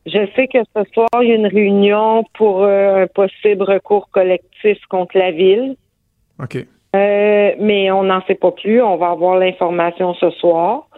je 0.06 0.26
sais 0.35 0.48
que 0.48 0.58
ce 0.76 0.82
soir, 0.92 1.08
il 1.22 1.28
y 1.28 1.32
a 1.32 1.37
une 1.37 1.46
réunion 1.46 2.24
pour 2.35 2.64
un 2.64 3.06
possible 3.06 3.62
recours 3.62 4.08
collectif 4.11 4.78
contre 4.88 5.16
la 5.16 5.30
ville. 5.30 5.76
OK. 6.42 6.56
mais 6.92 7.90
on 7.92 8.02
n'en 8.02 8.20
sait 8.26 8.35
pas 8.35 8.50
plus. 8.50 8.82
On 8.82 8.96
va 8.96 9.11
avoir 9.11 9.38
l'information 9.38 10.14
ce 10.14 10.30
soir. 10.30 10.88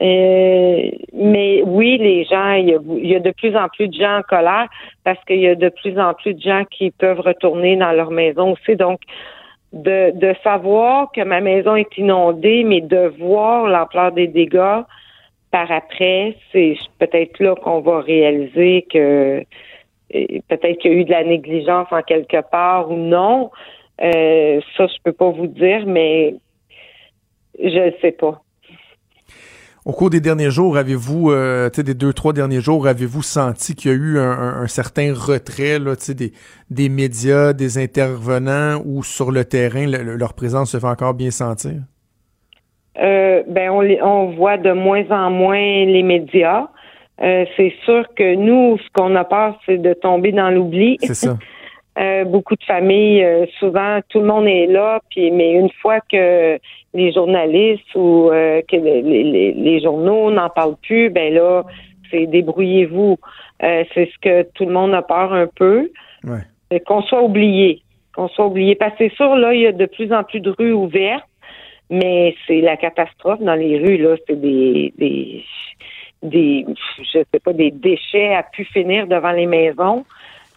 Euh, 0.00 0.90
mais 1.12 1.62
oui, 1.64 1.98
les 1.98 2.24
gens, 2.24 2.52
il 2.52 2.68
y, 2.68 3.14
a, 3.14 3.20
de 3.20 3.30
plus 3.32 3.56
en 3.56 3.68
plus 3.68 3.88
de 3.88 3.94
gens 3.94 4.18
en 4.18 4.22
colère 4.22 4.68
parce 5.02 5.22
qu'il 5.24 5.40
y 5.40 5.48
a 5.48 5.56
de 5.56 5.68
plus 5.70 5.98
en 5.98 6.14
plus 6.14 6.34
de 6.34 6.40
gens 6.40 6.64
qui 6.70 6.90
peuvent 6.92 7.20
retourner 7.20 7.76
dans 7.76 7.92
leur 7.92 8.10
maison 8.10 8.52
aussi. 8.52 8.76
Donc, 8.76 9.00
de, 9.72 10.12
de 10.16 10.34
savoir 10.44 11.10
que 11.12 11.22
ma 11.22 11.40
maison 11.40 11.76
est 11.76 11.98
inondée, 11.98 12.64
mais 12.64 12.80
de 12.80 13.12
voir 13.18 13.66
l'ampleur 13.66 14.12
des 14.12 14.28
dégâts 14.28 14.82
par 15.50 15.70
après, 15.70 16.36
c'est 16.52 16.76
peut-être 16.98 17.40
là 17.40 17.54
qu'on 17.56 17.80
va 17.80 18.00
réaliser 18.00 18.86
que 18.90 19.42
euh, 20.14 20.26
peut-être 20.48 20.78
qu'il 20.78 20.92
y 20.92 20.94
a 20.94 20.98
eu 20.98 21.04
de 21.04 21.10
la 21.10 21.24
négligence 21.24 21.88
en 21.90 22.02
quelque 22.02 22.40
part 22.50 22.90
ou 22.90 22.96
non. 22.96 23.50
Euh, 24.02 24.60
ça, 24.76 24.86
je 24.86 24.96
peux 25.02 25.12
pas 25.12 25.30
vous 25.30 25.46
dire, 25.46 25.86
mais 25.86 26.34
je 27.58 27.86
ne 27.86 27.92
sais 28.00 28.12
pas. 28.12 28.40
Au 29.88 29.92
cours 29.92 30.10
des 30.10 30.20
derniers 30.20 30.50
jours, 30.50 30.76
avez-vous, 30.76 31.30
euh, 31.30 31.70
des 31.70 31.94
deux, 31.94 32.12
trois 32.12 32.34
derniers 32.34 32.60
jours, 32.60 32.86
avez-vous 32.86 33.22
senti 33.22 33.74
qu'il 33.74 33.90
y 33.90 33.94
a 33.94 33.96
eu 33.96 34.18
un, 34.18 34.66
certain 34.66 35.14
retrait 35.14 35.78
là, 35.78 35.94
des, 36.14 36.32
des 36.68 36.90
médias, 36.90 37.54
des 37.54 37.78
intervenants 37.78 38.82
ou 38.84 39.02
sur 39.02 39.32
le 39.32 39.46
terrain, 39.46 39.86
leur 39.86 40.34
présence 40.34 40.72
se 40.72 40.78
fait 40.78 40.86
encore 40.86 41.14
bien 41.14 41.30
sentir? 41.30 41.76
Euh, 43.00 43.42
ben 43.48 43.70
on, 43.70 43.82
on 44.02 44.36
voit 44.36 44.58
de 44.58 44.72
moins 44.72 45.10
en 45.10 45.30
moins 45.30 45.86
les 45.86 46.02
médias. 46.02 46.66
Euh, 47.22 47.46
c'est 47.56 47.72
sûr 47.86 48.04
que 48.14 48.34
nous, 48.34 48.76
ce 48.76 48.88
qu'on 48.92 49.16
a 49.16 49.24
peur, 49.24 49.58
c'est 49.64 49.78
de 49.78 49.94
tomber 49.94 50.32
dans 50.32 50.50
l'oubli. 50.50 50.98
C'est 51.00 51.14
ça. 51.14 51.38
Euh, 51.98 52.24
beaucoup 52.24 52.54
de 52.54 52.62
familles, 52.62 53.24
euh, 53.24 53.46
souvent 53.58 53.98
tout 54.08 54.20
le 54.20 54.26
monde 54.26 54.46
est 54.46 54.66
là, 54.66 55.00
puis 55.10 55.32
mais 55.32 55.52
une 55.52 55.70
fois 55.82 55.98
que 56.00 56.56
les 56.94 57.12
journalistes 57.12 57.92
ou 57.96 58.30
euh, 58.30 58.62
que 58.68 58.76
les, 58.76 59.52
les, 59.52 59.80
journaux 59.80 60.30
n'en 60.30 60.48
parlent 60.48 60.76
plus, 60.80 61.10
ben 61.10 61.34
là, 61.34 61.64
c'est 62.08 62.26
débrouillez-vous. 62.26 63.16
c'est 63.60 64.10
ce 64.12 64.18
que 64.20 64.42
tout 64.54 64.64
le 64.64 64.72
monde 64.72 64.94
a 64.94 65.02
peur 65.02 65.32
un 65.32 65.48
peu. 65.48 65.90
Ouais. 66.22 66.80
Qu'on 66.86 67.02
soit 67.02 67.22
oublié. 67.22 67.82
Qu'on 68.14 68.28
soit 68.28 68.46
oublié. 68.46 68.76
Parce 68.76 68.92
que 68.92 69.08
c'est 69.08 69.16
sûr, 69.16 69.34
là, 69.34 69.52
il 69.52 69.62
y 69.62 69.66
a 69.66 69.72
de 69.72 69.86
plus 69.86 70.12
en 70.12 70.22
plus 70.22 70.40
de 70.40 70.50
rues 70.50 70.72
ouvertes, 70.72 71.26
mais 71.90 72.36
c'est 72.46 72.60
la 72.60 72.76
catastrophe 72.76 73.40
dans 73.40 73.56
les 73.56 73.76
rues, 73.76 73.96
là. 73.96 74.14
C'est 74.28 74.40
des, 74.40 74.92
des 74.98 75.42
des 76.22 76.64
je 76.98 77.18
sais 77.18 77.40
pas 77.42 77.52
des 77.52 77.70
déchets 77.70 78.34
à 78.34 78.42
pu 78.42 78.64
finir 78.64 79.06
devant 79.06 79.32
les 79.32 79.46
maisons. 79.46 80.04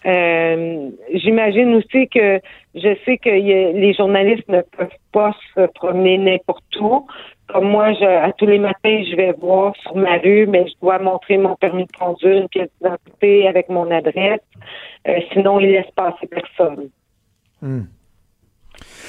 Euh, 0.06 0.90
j'imagine 1.14 1.76
aussi 1.76 2.08
que 2.08 2.40
je 2.74 2.96
sais 3.06 3.18
que 3.18 3.30
les 3.30 3.94
journalistes 3.94 4.48
ne 4.48 4.62
peuvent 4.62 4.90
pas 5.12 5.36
se 5.54 5.68
promener 5.76 6.18
n'importe 6.18 6.76
où. 6.80 7.06
Comme 7.48 7.70
moi, 7.70 7.94
je, 7.94 8.06
à 8.06 8.32
tous 8.32 8.46
les 8.46 8.60
matins, 8.60 9.04
je 9.10 9.16
vais 9.16 9.34
voir 9.34 9.76
sur 9.82 9.96
ma 9.96 10.18
rue, 10.18 10.48
mais 10.48 10.68
je 10.68 10.74
dois 10.82 11.00
montrer 11.00 11.38
mon 11.38 11.56
permis 11.56 11.86
de 11.86 11.92
conduire, 11.92 12.38
une 12.44 12.50
pièce 12.50 12.70
d'identité 12.82 13.48
avec 13.48 13.70
mon 13.70 13.92
adresse. 13.92 14.40
Euh, 15.08 15.20
sinon, 15.34 15.60
ils 15.60 15.72
laissent 15.72 15.92
passer 15.96 16.28
personne. 16.28 16.90
Hmm. 17.62 17.84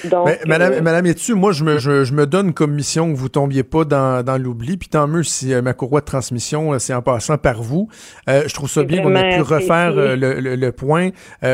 Donc, 0.05 0.29
Madame, 0.47 0.73
euh, 0.75 0.83
Madame 0.83 1.07
moi, 1.37 1.53
je 1.53 1.65
me, 1.65 1.79
je, 1.79 2.13
me 2.13 2.27
donne 2.27 2.53
comme 2.53 2.73
mission 2.73 3.13
que 3.13 3.17
vous 3.17 3.29
tombiez 3.29 3.63
pas 3.63 3.85
dans, 3.85 4.25
dans 4.25 4.37
l'oubli. 4.37 4.77
Puis 4.77 4.89
tant 4.89 5.07
mieux 5.07 5.23
si 5.23 5.53
euh, 5.53 5.63
ma 5.63 5.75
courroie 5.75 6.01
de 6.01 6.07
transmission, 6.07 6.73
euh, 6.73 6.79
c'est 6.79 6.95
en 6.95 7.03
passant 7.03 7.39
par 7.39 7.63
vous. 7.63 7.89
je 8.27 8.53
trouve 8.53 8.69
ça 8.69 8.83
bien 8.83 9.03
qu'on 9.03 9.15
ait 9.15 9.37
pu 9.37 9.43
refaire 9.43 9.93
le, 9.93 10.17
le, 10.17 10.73
point. 10.73 11.11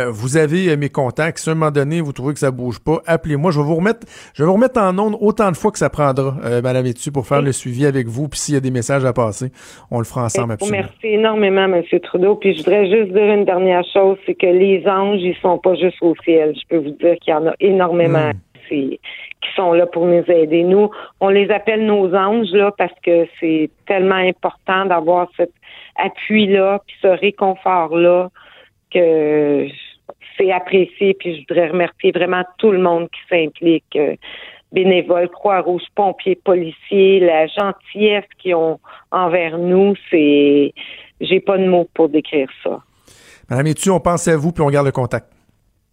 vous 0.09 0.37
avez 0.37 0.77
mes 0.77 0.89
contacts. 0.89 1.39
Si 1.39 1.49
à 1.49 1.53
un 1.53 1.55
moment 1.55 1.71
donné, 1.71 2.01
vous 2.01 2.13
trouvez 2.13 2.35
que 2.35 2.41
ça 2.41 2.51
bouge 2.51 2.79
pas, 2.79 3.01
appelez-moi. 3.07 3.51
Je 3.51 3.61
vais 3.61 3.67
vous 3.67 3.77
remettre, 3.77 4.07
je 4.35 4.43
vais 4.43 4.47
vous 4.47 4.55
remettre 4.55 4.81
en 4.81 4.97
onde 4.99 5.17
autant 5.21 5.51
de 5.51 5.57
fois 5.57 5.71
que 5.71 5.79
ça 5.79 5.91
prendra, 5.91 6.37
Madame 6.63 6.87
Etu, 6.87 7.13
pour 7.13 7.27
faire 7.27 7.43
le 7.43 7.53
suivi 7.53 7.87
avec 7.87 8.07
vous. 8.07 8.29
Puis 8.29 8.41
s'il 8.41 8.55
y 8.55 8.57
a 8.57 8.61
des 8.61 8.71
messages 8.71 9.05
à 9.05 9.13
passer, 9.13 9.51
on 9.91 9.99
le 9.99 10.05
fera 10.05 10.25
ensemble. 10.25 10.53
Absolument. 10.55 10.79
Merci 10.79 11.15
énormément, 11.15 11.65
M. 11.65 11.83
Trudeau. 12.01 12.37
Puis 12.37 12.55
je 12.55 12.59
voudrais 12.59 12.89
juste 12.91 13.13
dire 13.13 13.33
une 13.33 13.45
dernière 13.45 13.85
chose, 13.93 14.17
c'est 14.27 14.35
que 14.35 14.47
les 14.47 14.87
anges, 14.87 15.21
ils 15.21 15.37
sont 15.43 15.59
pas 15.59 15.75
juste 15.75 15.99
au 16.01 16.15
ciel. 16.25 16.55
Je 16.55 16.67
peux 16.69 16.83
vous 16.83 16.97
dire 16.97 17.17
qu'il 17.21 17.33
y 17.33 17.37
en 17.37 17.47
a 17.47 17.55
énormément. 17.61 18.08
Hmm 18.09 18.33
qui 19.41 19.55
sont 19.55 19.73
là 19.73 19.87
pour 19.87 20.07
nous 20.07 20.25
aider. 20.29 20.65
Nous, 20.65 20.91
on 21.21 21.29
les 21.29 21.51
appelle 21.51 21.87
nos 21.87 22.15
anges 22.15 22.53
là 22.53 22.73
parce 22.77 22.93
que 23.03 23.27
c'est 23.41 23.71
tellement 23.87 24.17
important 24.17 24.87
d'avoir 24.87 25.29
cet 25.37 25.51
appui 25.97 26.47
là, 26.47 26.81
puis 26.87 26.97
ce 27.03 27.09
réconfort 27.09 27.97
là 27.97 28.31
que 28.93 29.67
c'est 30.37 30.53
apprécié. 30.53 31.15
Puis 31.15 31.37
je 31.37 31.41
voudrais 31.49 31.69
remercier 31.69 32.13
vraiment 32.13 32.43
tout 32.59 32.71
le 32.71 32.79
monde 32.79 33.09
qui 33.11 33.21
s'implique. 33.29 33.97
euh, 33.97 34.17
bénévoles, 34.71 35.31
Croix-Rouge, 35.31 35.85
pompiers, 35.95 36.39
policiers, 36.45 37.21
la 37.21 37.47
gentillesse 37.47 38.27
qu'ils 38.39 38.55
ont 38.55 38.79
envers 39.11 39.57
nous, 39.57 39.95
c'est 40.11 40.75
j'ai 41.23 41.41
pas 41.41 41.57
de 41.57 41.67
mots 41.67 41.89
pour 41.95 42.11
décrire 42.11 42.49
ça. 42.63 42.79
Madame 43.49 43.69
Etu, 43.69 43.89
on 43.89 43.99
pense 43.99 44.29
à 44.29 44.37
vous 44.37 44.53
puis 44.53 44.63
on 44.63 44.69
garde 44.69 44.85
le 44.85 44.93
contact. 44.93 45.38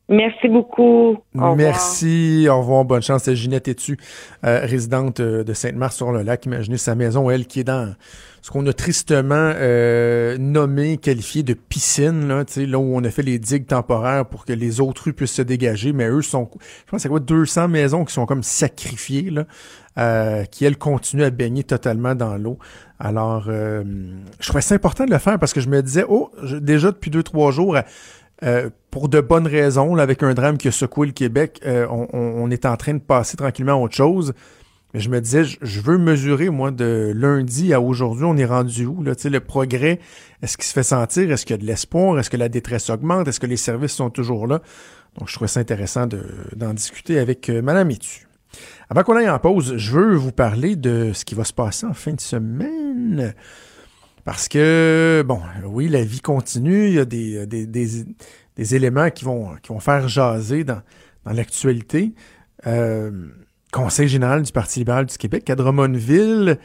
Merci 0.07 0.49
beaucoup. 0.49 1.17
Au. 1.35 1.55
Merci, 1.55 2.45
au 2.47 2.59
revoir, 2.59 2.85
bonne 2.85 3.01
chance. 3.01 3.23
C'est 3.23 3.35
Ginette 3.35 3.67
Etu, 3.67 3.97
euh, 4.45 4.59
résidente 4.63 5.19
euh, 5.19 5.43
de 5.43 5.53
Sainte-Marthe-sur-le-Lac. 5.53 6.45
Imaginez 6.45 6.77
sa 6.77 6.93
maison, 6.93 7.31
elle, 7.31 7.47
qui 7.47 7.61
est 7.61 7.63
dans 7.63 7.95
ce 8.43 8.51
qu'on 8.51 8.67
a 8.67 8.73
tristement 8.73 9.53
euh, 9.55 10.37
nommé, 10.37 10.97
qualifié 10.97 11.41
de 11.41 11.55
piscine, 11.55 12.27
là, 12.27 12.43
là 12.55 12.77
où 12.77 12.95
on 12.95 13.03
a 13.03 13.09
fait 13.09 13.23
les 13.23 13.39
digues 13.39 13.65
temporaires 13.65 14.27
pour 14.27 14.45
que 14.45 14.53
les 14.53 14.79
autres 14.79 15.05
rues 15.05 15.13
puissent 15.13 15.33
se 15.33 15.41
dégager, 15.41 15.91
mais 15.91 16.07
eux 16.07 16.21
sont, 16.21 16.51
je 16.85 16.91
pense 16.91 17.01
c'est 17.01 17.09
quoi, 17.09 17.19
200 17.19 17.67
maisons 17.69 18.05
qui 18.05 18.13
sont 18.13 18.27
comme 18.27 18.43
sacrifiées, 18.43 19.31
là, 19.31 20.45
qui, 20.51 20.65
elles, 20.65 20.77
continuent 20.77 21.23
à 21.23 21.31
baigner 21.31 21.63
totalement 21.63 22.13
dans 22.13 22.37
l'eau. 22.37 22.59
Alors, 22.99 23.45
je 23.45 24.47
trouvais 24.47 24.61
ça 24.61 24.75
important 24.75 25.05
de 25.05 25.11
le 25.11 25.17
faire 25.17 25.39
parce 25.39 25.51
que 25.51 25.61
je 25.61 25.69
me 25.69 25.81
disais, 25.81 26.05
oh, 26.07 26.29
déjà 26.61 26.91
depuis 26.91 27.09
deux, 27.09 27.23
trois 27.23 27.49
jours, 27.49 27.75
euh, 28.45 28.69
pour 28.91 29.09
de 29.09 29.19
bonnes 29.21 29.47
raisons, 29.47 29.97
avec 29.97 30.23
un 30.23 30.33
drame 30.33 30.57
qui 30.57 30.67
a 30.67 30.71
secoué 30.71 31.07
le 31.07 31.13
Québec, 31.13 31.59
euh, 31.65 31.87
on, 31.89 32.49
est 32.51 32.65
en 32.65 32.77
train 32.77 32.93
de 32.93 32.99
passer 32.99 33.37
tranquillement 33.37 33.73
à 33.73 33.75
autre 33.75 33.95
chose. 33.95 34.33
Mais 34.93 35.01
je 35.01 35.09
me 35.09 35.19
disais, 35.19 35.43
je, 35.43 35.81
veux 35.81 35.97
mesurer, 35.97 36.49
moi, 36.49 36.71
de 36.71 37.11
lundi 37.13 37.73
à 37.73 37.81
aujourd'hui, 37.81 38.23
on 38.23 38.37
est 38.37 38.45
rendu 38.45 38.85
où? 38.85 39.03
Là, 39.03 39.13
le 39.25 39.39
progrès, 39.39 39.99
est-ce 40.41 40.55
qu'il 40.55 40.65
se 40.65 40.73
fait 40.73 40.83
sentir? 40.83 41.29
Est-ce 41.31 41.45
qu'il 41.45 41.55
y 41.55 41.59
a 41.59 41.61
de 41.61 41.65
l'espoir? 41.65 42.17
Est-ce 42.17 42.29
que 42.29 42.37
la 42.37 42.47
détresse 42.47 42.89
augmente? 42.89 43.27
Est-ce 43.27 43.39
que 43.39 43.47
les 43.47 43.57
services 43.57 43.93
sont 43.93 44.09
toujours 44.09 44.47
là? 44.47 44.61
Donc, 45.19 45.27
je 45.27 45.33
trouvais 45.33 45.49
ça 45.49 45.59
intéressant 45.59 46.07
de- 46.07 46.23
d'en 46.55 46.73
discuter 46.73 47.19
avec 47.19 47.49
euh, 47.49 47.61
Madame. 47.61 47.91
Avant 48.89 49.03
qu'on 49.03 49.17
aille 49.17 49.29
en 49.29 49.39
pause, 49.39 49.75
je 49.75 49.91
veux 49.91 50.15
vous 50.15 50.31
parler 50.31 50.75
de 50.75 51.11
ce 51.13 51.25
qui 51.25 51.35
va 51.35 51.43
se 51.43 51.53
passer 51.53 51.85
en 51.85 51.93
fin 51.93 52.13
de 52.13 52.21
semaine. 52.21 53.33
Parce 54.25 54.47
que, 54.49 55.23
bon, 55.25 55.39
oui, 55.65 55.87
la 55.87 56.03
vie 56.03 56.19
continue, 56.19 56.87
il 56.87 56.93
y 56.95 56.99
a 56.99 57.05
des, 57.05 57.45
des, 57.45 57.67
des, 57.67 57.87
des 58.55 58.75
éléments 58.75 59.11
qui 59.11 59.23
vont, 59.23 59.55
qui 59.61 59.69
vont 59.69 59.79
faire 59.79 60.07
jaser 60.07 60.63
dans, 60.63 60.81
dans 61.25 61.31
l'actualité. 61.31 62.13
Euh, 62.67 63.11
Conseil 63.71 64.07
général 64.07 64.41
du 64.41 64.51
Parti 64.51 64.79
libéral 64.79 65.05
du 65.05 65.17
Québec 65.17 65.49
à 65.49 65.55
Drummondville. 65.55 66.57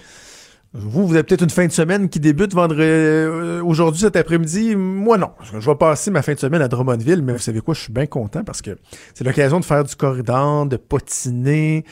Vous, 0.72 1.06
vous 1.06 1.14
avez 1.14 1.24
peut-être 1.24 1.42
une 1.42 1.50
fin 1.50 1.66
de 1.66 1.72
semaine 1.72 2.08
qui 2.08 2.20
débute 2.20 2.54
vendredi, 2.54 2.80
euh, 2.82 3.62
aujourd'hui, 3.62 4.02
cet 4.02 4.14
après-midi. 4.14 4.76
Moi, 4.76 5.18
non. 5.18 5.32
Je 5.42 5.58
vais 5.58 5.74
passer 5.74 6.12
ma 6.12 6.22
fin 6.22 6.34
de 6.34 6.38
semaine 6.38 6.62
à 6.62 6.68
Drummondville, 6.68 7.22
mais 7.22 7.32
vous 7.32 7.40
savez 7.40 7.60
quoi, 7.60 7.74
je 7.74 7.80
suis 7.80 7.92
bien 7.92 8.06
content 8.06 8.44
parce 8.44 8.62
que 8.62 8.78
c'est 9.12 9.24
l'occasion 9.24 9.58
de 9.58 9.64
faire 9.64 9.82
du 9.82 9.96
corridor, 9.96 10.66
de 10.66 10.76
potiner, 10.76 11.84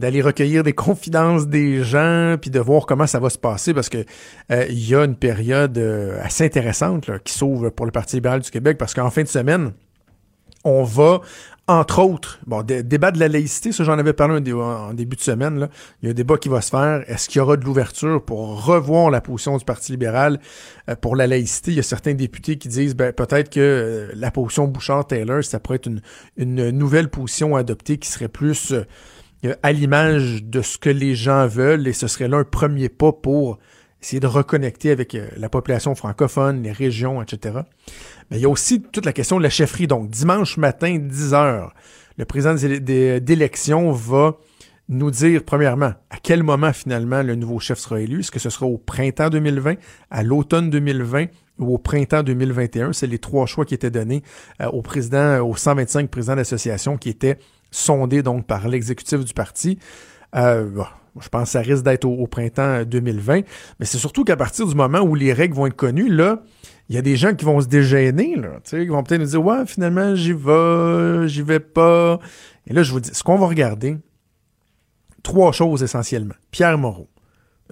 d'aller 0.00 0.22
recueillir 0.22 0.64
des 0.64 0.72
confidences 0.88 1.46
des 1.46 1.84
gens, 1.84 2.36
puis 2.40 2.50
de 2.50 2.58
voir 2.58 2.86
comment 2.86 3.06
ça 3.06 3.20
va 3.20 3.30
se 3.30 3.38
passer, 3.38 3.72
parce 3.72 3.88
que 3.88 4.04
euh, 4.50 4.66
il 4.68 4.88
y 4.88 4.94
a 4.96 5.04
une 5.04 5.14
période 5.16 5.78
euh, 5.78 6.18
assez 6.22 6.44
intéressante 6.44 7.10
qui 7.22 7.32
s'ouvre 7.34 7.70
pour 7.70 7.86
le 7.86 7.92
Parti 7.92 8.16
libéral 8.16 8.40
du 8.40 8.50
Québec, 8.50 8.78
parce 8.78 8.94
qu'en 8.94 9.10
fin 9.10 9.22
de 9.22 9.28
semaine, 9.28 9.72
on 10.64 10.82
va, 10.84 11.20
entre 11.68 12.00
autres, 12.02 12.38
bon, 12.46 12.62
dé- 12.62 12.82
débat 12.82 13.12
de 13.12 13.18
la 13.18 13.28
laïcité, 13.28 13.72
ça 13.72 13.82
j'en 13.82 13.98
avais 13.98 14.12
parlé 14.12 14.34
en 14.52 14.92
début 14.92 15.16
de 15.16 15.22
semaine, 15.22 15.68
il 16.02 16.06
y 16.06 16.08
a 16.08 16.10
un 16.10 16.14
débat 16.14 16.36
qui 16.36 16.50
va 16.50 16.60
se 16.60 16.68
faire, 16.68 17.02
est-ce 17.06 17.28
qu'il 17.30 17.38
y 17.38 17.40
aura 17.40 17.56
de 17.56 17.64
l'ouverture 17.64 18.22
pour 18.22 18.66
revoir 18.66 19.10
la 19.10 19.22
position 19.22 19.56
du 19.56 19.64
Parti 19.64 19.92
libéral 19.92 20.38
euh, 20.90 20.96
pour 20.96 21.16
la 21.16 21.26
laïcité? 21.26 21.70
Il 21.70 21.76
y 21.78 21.80
a 21.80 21.82
certains 21.82 22.12
députés 22.12 22.58
qui 22.58 22.68
disent, 22.68 22.94
ben, 22.94 23.12
peut-être 23.12 23.48
que 23.48 24.10
la 24.14 24.30
position 24.30 24.66
Bouchard-Taylor, 24.66 25.42
ça 25.44 25.60
pourrait 25.60 25.76
être 25.76 25.86
une, 25.86 26.02
une 26.36 26.70
nouvelle 26.70 27.08
position 27.08 27.56
adoptée 27.56 27.96
qui 27.96 28.10
serait 28.10 28.28
plus 28.28 28.74
à 29.62 29.72
l'image 29.72 30.44
de 30.44 30.60
ce 30.62 30.78
que 30.78 30.90
les 30.90 31.14
gens 31.14 31.46
veulent, 31.46 31.86
et 31.88 31.92
ce 31.92 32.06
serait 32.06 32.28
là 32.28 32.38
un 32.38 32.44
premier 32.44 32.88
pas 32.88 33.12
pour 33.12 33.58
essayer 34.02 34.20
de 34.20 34.26
reconnecter 34.26 34.90
avec 34.90 35.14
euh, 35.14 35.28
la 35.36 35.48
population 35.48 35.94
francophone, 35.94 36.62
les 36.62 36.72
régions, 36.72 37.20
etc. 37.22 37.60
Mais 38.30 38.38
il 38.38 38.42
y 38.42 38.46
a 38.46 38.48
aussi 38.48 38.80
toute 38.80 39.04
la 39.04 39.12
question 39.12 39.36
de 39.38 39.42
la 39.42 39.50
chefferie. 39.50 39.86
Donc, 39.86 40.08
dimanche 40.08 40.56
matin, 40.56 40.98
10 40.98 41.34
heures, 41.34 41.74
le 42.16 42.24
président 42.24 42.54
des- 42.54 43.20
d'élection 43.20 43.92
va 43.92 44.36
nous 44.88 45.10
dire, 45.10 45.44
premièrement, 45.44 45.92
à 46.10 46.16
quel 46.22 46.42
moment 46.42 46.72
finalement 46.72 47.22
le 47.22 47.34
nouveau 47.34 47.58
chef 47.60 47.78
sera 47.78 48.00
élu. 48.00 48.20
Est-ce 48.20 48.30
que 48.30 48.38
ce 48.40 48.50
sera 48.50 48.66
au 48.66 48.76
printemps 48.78 49.30
2020, 49.30 49.74
à 50.10 50.22
l'automne 50.22 50.68
2020 50.70 51.26
ou 51.58 51.74
au 51.74 51.78
printemps 51.78 52.22
2021? 52.22 52.92
C'est 52.92 53.06
les 53.06 53.18
trois 53.18 53.46
choix 53.46 53.64
qui 53.64 53.74
étaient 53.74 53.90
donnés 53.90 54.22
euh, 54.60 54.66
au 54.68 54.82
président, 54.82 55.40
aux 55.46 55.54
125 55.56 56.10
présidents 56.10 56.36
d'association 56.36 56.96
qui 56.96 57.08
étaient 57.10 57.38
sondés 57.70 58.22
donc 58.22 58.46
par 58.46 58.68
l'exécutif 58.68 59.24
du 59.24 59.34
parti. 59.34 59.78
Euh, 60.36 60.82
je 61.20 61.28
pense 61.28 61.44
que 61.44 61.48
ça 61.50 61.60
risque 61.60 61.82
d'être 61.82 62.04
au, 62.04 62.26
printemps 62.26 62.84
2020. 62.84 63.42
Mais 63.78 63.86
c'est 63.86 63.98
surtout 63.98 64.24
qu'à 64.24 64.36
partir 64.36 64.66
du 64.66 64.74
moment 64.74 65.00
où 65.00 65.14
les 65.14 65.32
règles 65.32 65.54
vont 65.54 65.66
être 65.66 65.76
connues, 65.76 66.08
là, 66.08 66.42
il 66.88 66.94
y 66.94 66.98
a 66.98 67.02
des 67.02 67.16
gens 67.16 67.34
qui 67.34 67.44
vont 67.44 67.60
se 67.60 67.66
dégêner, 67.66 68.36
là, 68.36 68.58
qui 68.64 68.86
vont 68.86 69.02
peut-être 69.02 69.20
nous 69.20 69.26
dire, 69.26 69.44
ouais, 69.44 69.66
finalement, 69.66 70.14
j'y 70.14 70.32
vais, 70.32 71.28
j'y 71.28 71.42
vais 71.42 71.60
pas. 71.60 72.18
Et 72.66 72.72
là, 72.72 72.82
je 72.82 72.92
vous 72.92 73.00
dis, 73.00 73.10
ce 73.12 73.22
qu'on 73.22 73.38
va 73.38 73.46
regarder, 73.46 73.96
trois 75.22 75.52
choses 75.52 75.82
essentiellement. 75.82 76.34
Pierre 76.50 76.78
Moreau. 76.78 77.08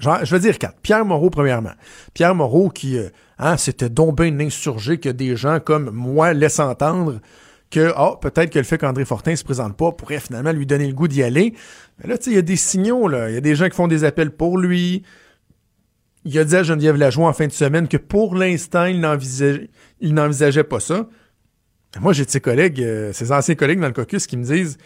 Je 0.01 0.33
veux 0.33 0.39
dire 0.39 0.59
quatre. 0.59 0.79
Pierre 0.81 1.05
Moreau, 1.05 1.31
premièrement. 1.31 1.73
Pierre 2.15 2.35
Moreau 2.35 2.69
qui, 2.69 2.97
euh, 2.97 3.09
hein, 3.39 3.57
c'était 3.57 3.89
donc 3.89 4.17
bien 4.17 4.39
insurgé 4.39 4.99
que 4.99 5.09
des 5.09 5.35
gens 5.35 5.59
comme 5.59 5.91
moi 5.91 6.33
laissent 6.33 6.61
entendre 6.61 7.21
que, 7.71 7.93
ah, 7.97 8.17
peut-être 8.21 8.51
que 8.51 8.59
le 8.59 8.65
fait 8.65 8.79
qu'André 8.79 9.05
Fortin 9.05 9.37
se 9.37 9.45
présente 9.45 9.77
pas 9.77 9.93
pourrait 9.93 10.21
finalement 10.21 10.53
lui 10.53 10.65
donner 10.67 10.87
le 10.87 10.95
goût 10.95 11.09
d'y 11.09 11.23
aller. 11.23 11.55
Mais 11.99 12.09
là, 12.09 12.17
tu 12.19 12.25
sais, 12.25 12.31
il 12.31 12.37
y 12.37 12.39
a 12.39 12.43
des 12.43 12.57
signaux, 12.57 13.09
là. 13.09 13.29
Il 13.29 13.35
y 13.35 13.37
a 13.37 13.41
des 13.43 13.55
gens 13.55 13.69
qui 13.69 13.77
font 13.77 13.89
des 13.89 14.05
appels 14.05 14.31
pour 14.31 14.57
lui. 14.59 15.03
Il 16.25 16.39
a 16.39 16.45
dit 16.45 16.57
à 16.57 16.63
Geneviève 16.63 16.97
Lajoie 16.97 17.29
en 17.29 17.33
fin 17.33 17.47
de 17.47 17.53
semaine 17.53 17.89
que 17.89 17.97
pour 17.97 18.35
l'instant, 18.35 18.85
il 18.87 19.01
n'envisageait, 19.01 20.65
pas 20.65 20.81
ça. 20.81 21.07
Moi, 22.01 22.13
j'ai 22.13 22.25
de 22.25 22.31
ses 22.31 22.41
collègues, 22.41 22.83
euh, 22.83 23.13
ses 23.13 23.33
anciens 23.33 23.55
collègues 23.55 23.81
dans 23.81 23.87
le 23.87 23.93
caucus 23.93 24.27
qui 24.27 24.37
me 24.37 24.45
disent 24.45 24.77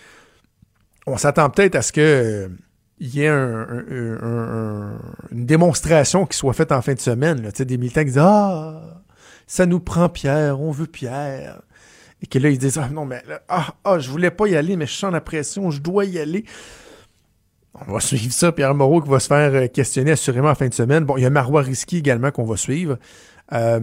on 1.06 1.16
s'attend 1.16 1.50
peut-être 1.50 1.74
à 1.74 1.82
ce 1.82 1.92
que 1.92 2.00
euh, 2.00 2.48
il 3.00 3.08
y 3.14 3.22
ait 3.22 3.28
un- 3.28 3.66
un- 3.68 3.84
un- 3.90 4.92
un- 4.92 5.00
une 5.32 5.44
démonstration 5.46 6.26
qui 6.26 6.36
soit 6.38 6.52
faite 6.52 6.70
en 6.70 6.80
fin 6.80 6.94
de 6.94 7.00
semaine. 7.00 7.42
Là, 7.42 7.50
des 7.50 7.76
militants 7.76 8.02
qui 8.02 8.06
disent 8.06 8.18
Ah, 8.18 9.02
ça 9.48 9.66
nous 9.66 9.80
prend 9.80 10.08
Pierre, 10.08 10.60
on 10.60 10.70
veut 10.70 10.86
Pierre. 10.86 11.62
Et 12.22 12.26
que 12.26 12.38
là, 12.38 12.48
ils 12.50 12.58
disent 12.58 12.78
Ah 12.78 12.88
non, 12.88 13.04
mais 13.04 13.22
là, 13.28 13.42
ah, 13.48 13.74
ah, 13.84 13.98
je 13.98 14.08
voulais 14.08 14.30
pas 14.30 14.46
y 14.46 14.56
aller, 14.56 14.76
mais 14.76 14.86
je 14.86 14.94
sens 14.94 15.12
la 15.12 15.20
pression, 15.20 15.70
je 15.70 15.80
dois 15.80 16.04
y 16.04 16.18
aller. 16.18 16.44
On 17.74 17.92
va 17.92 18.00
suivre 18.00 18.32
ça. 18.32 18.52
Pierre 18.52 18.74
Moreau 18.74 19.00
qui 19.00 19.08
va 19.08 19.18
se 19.18 19.26
faire 19.26 19.54
euh, 19.54 19.66
questionner 19.66 20.12
assurément 20.12 20.50
en 20.50 20.54
fin 20.54 20.68
de 20.68 20.74
semaine. 20.74 21.04
Bon, 21.04 21.16
il 21.16 21.22
y 21.22 21.26
a 21.26 21.30
Marois 21.30 21.62
Risky 21.62 21.98
également 21.98 22.30
qu'on 22.30 22.44
va 22.44 22.56
suivre. 22.56 22.98
Euh, 23.52 23.80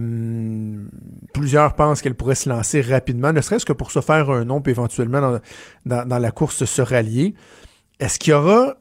plusieurs 1.32 1.74
pensent 1.74 2.00
qu'elle 2.02 2.14
pourrait 2.14 2.34
se 2.34 2.48
lancer 2.48 2.80
rapidement, 2.80 3.32
ne 3.32 3.40
serait-ce 3.40 3.66
que 3.66 3.72
pour 3.72 3.92
se 3.92 4.00
faire 4.00 4.30
un 4.30 4.44
nom, 4.44 4.60
puis 4.60 4.72
éventuellement 4.72 5.20
dans, 5.20 5.40
dans, 5.86 6.08
dans 6.08 6.18
la 6.18 6.30
course 6.30 6.64
se 6.64 6.82
rallier. 6.82 7.34
Est-ce 8.00 8.18
qu'il 8.18 8.32
y 8.32 8.34
aura 8.34 8.76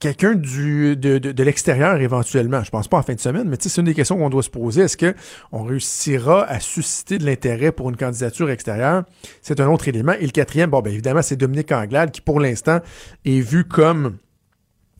quelqu'un 0.00 0.34
du 0.34 0.96
de, 0.96 1.18
de, 1.18 1.30
de 1.30 1.42
l'extérieur 1.44 2.00
éventuellement? 2.00 2.64
Je 2.64 2.70
pense 2.70 2.88
pas 2.88 2.98
en 2.98 3.02
fin 3.02 3.14
de 3.14 3.20
semaine, 3.20 3.48
mais 3.48 3.56
c'est 3.60 3.76
une 3.76 3.86
des 3.86 3.94
questions 3.94 4.16
qu'on 4.16 4.30
doit 4.30 4.42
se 4.42 4.50
poser. 4.50 4.82
Est-ce 4.82 4.96
que 4.96 5.14
on 5.52 5.62
réussira 5.62 6.44
à 6.44 6.58
susciter 6.58 7.18
de 7.18 7.26
l'intérêt 7.26 7.70
pour 7.70 7.88
une 7.90 7.96
candidature 7.96 8.50
extérieure? 8.50 9.04
C'est 9.42 9.60
un 9.60 9.68
autre 9.68 9.86
élément. 9.86 10.14
Et 10.14 10.24
le 10.24 10.32
quatrième, 10.32 10.70
bon, 10.70 10.80
ben 10.80 10.92
évidemment, 10.92 11.22
c'est 11.22 11.36
Dominique 11.36 11.70
Anglade 11.70 12.10
qui, 12.10 12.20
pour 12.20 12.40
l'instant, 12.40 12.80
est 13.24 13.40
vu 13.40 13.64
comme 13.64 14.16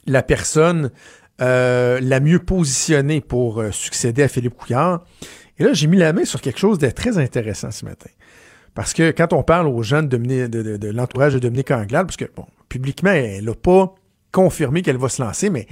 la 0.07 0.23
personne 0.23 0.91
euh, 1.41 1.99
la 2.03 2.21
mieux 2.21 2.39
positionnée 2.39 3.23
pour 3.23 3.61
euh, 3.61 3.71
succéder 3.71 4.23
à 4.23 4.29
Philippe 4.29 4.55
Couillard. 4.55 5.05
Et 5.59 5.65
là, 5.65 5.73
j'ai 5.73 5.87
mis 5.87 5.97
la 5.97 6.13
main 6.13 6.25
sur 6.25 6.41
quelque 6.41 6.59
chose 6.59 6.79
de 6.79 6.91
très 6.91 7.17
intéressant 7.17 7.71
ce 7.71 7.87
matin. 7.87 8.11
Parce 8.75 8.93
que 8.93 9.11
quand 9.11 9.33
on 9.33 9.43
parle 9.43 9.67
aux 9.67 9.83
gens 9.83 10.03
de, 10.03 10.17
de- 10.17 10.77
de 10.77 10.91
l'entourage 10.91 11.35
de 11.35 11.39
Dominique 11.39 11.71
Anglade, 11.71 12.07
parce 12.07 12.17
que, 12.17 12.27
bon, 12.37 12.47
publiquement, 12.69 13.11
elle 13.11 13.45
n'a 13.45 13.55
pas 13.55 13.95
confirmé 14.33 14.83
qu'elle 14.83 14.97
va 14.99 15.09
se 15.09 15.23
lancer, 15.23 15.51
mais 15.51 15.67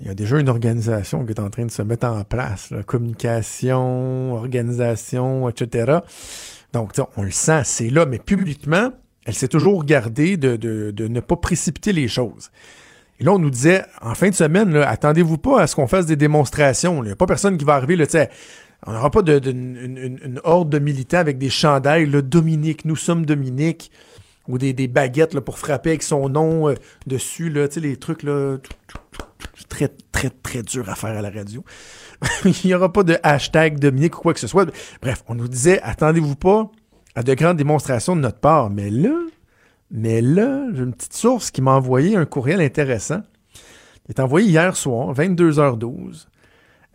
il 0.00 0.06
y 0.06 0.10
a 0.10 0.14
déjà 0.14 0.38
une 0.38 0.48
organisation 0.48 1.24
qui 1.24 1.32
est 1.32 1.40
en 1.40 1.48
train 1.50 1.64
de 1.64 1.70
se 1.70 1.82
mettre 1.82 2.06
en 2.06 2.22
place. 2.24 2.72
communication, 2.86 4.34
organisation, 4.34 5.48
etc. 5.48 5.98
Donc, 6.72 6.92
on 7.16 7.22
le 7.22 7.30
sent, 7.30 7.62
c'est 7.64 7.88
là, 7.90 8.04
mais 8.04 8.18
publiquement, 8.18 8.90
elle 9.24 9.34
s'est 9.34 9.48
toujours 9.48 9.84
gardée 9.84 10.36
de, 10.36 10.56
de- 10.56 11.08
ne 11.08 11.20
pas 11.20 11.36
précipiter 11.36 11.92
les 11.92 12.08
choses. 12.08 12.50
Et 13.18 13.24
là, 13.24 13.32
on 13.32 13.38
nous 13.38 13.50
disait, 13.50 13.84
en 14.02 14.14
fin 14.14 14.28
de 14.28 14.34
semaine, 14.34 14.76
attendez-vous 14.76 15.38
pas 15.38 15.62
à 15.62 15.66
ce 15.66 15.74
qu'on 15.74 15.86
fasse 15.86 16.04
des 16.04 16.16
démonstrations. 16.16 17.02
Il 17.02 17.06
n'y 17.06 17.12
a 17.12 17.16
pas 17.16 17.26
personne 17.26 17.56
qui 17.56 17.64
va 17.64 17.74
arriver, 17.74 17.96
sais, 18.06 18.28
on 18.86 18.92
n'aura 18.92 19.10
pas 19.10 19.22
une 19.22 20.40
horde 20.44 20.68
de 20.68 20.78
militants 20.78 21.16
avec 21.18 21.38
des 21.38 21.48
chandails, 21.48 22.06
là, 22.06 22.20
Dominique, 22.20 22.84
nous 22.84 22.96
sommes 22.96 23.24
Dominique, 23.24 23.90
ou 24.48 24.58
des, 24.58 24.88
baguettes 24.88 25.38
pour 25.40 25.58
frapper 25.58 25.90
avec 25.90 26.02
son 26.02 26.28
nom 26.28 26.68
euh, 26.68 26.74
dessus, 27.06 27.50
là, 27.50 27.66
les 27.76 27.96
trucs 27.96 28.22
là, 28.22 28.58
très, 29.68 29.88
très, 30.12 30.30
très 30.30 30.62
dur 30.62 30.88
à 30.88 30.94
faire 30.94 31.16
à 31.16 31.22
la 31.22 31.30
radio. 31.30 31.64
Il 32.44 32.54
n'y 32.64 32.74
aura 32.74 32.92
pas 32.92 33.02
de 33.02 33.18
hashtag 33.22 33.78
Dominique 33.78 34.18
ou 34.18 34.22
quoi 34.22 34.34
que 34.34 34.40
ce 34.40 34.46
soit. 34.46 34.70
Bref, 35.02 35.22
on 35.28 35.34
nous 35.34 35.48
disait, 35.48 35.80
attendez-vous 35.82 36.36
pas 36.36 36.70
à 37.14 37.22
de 37.22 37.34
grandes 37.34 37.56
démonstrations 37.56 38.16
de 38.16 38.20
notre 38.20 38.40
part. 38.40 38.70
Mais 38.70 38.90
là, 38.90 39.16
mais 39.90 40.20
là, 40.20 40.66
j'ai 40.72 40.82
une 40.82 40.94
petite 40.94 41.14
source 41.14 41.50
qui 41.50 41.62
m'a 41.62 41.72
envoyé 41.72 42.16
un 42.16 42.24
courriel 42.24 42.60
intéressant. 42.60 43.22
Il 44.06 44.10
est 44.10 44.20
envoyé 44.20 44.48
hier 44.48 44.76
soir, 44.76 45.12
22h12. 45.14 46.26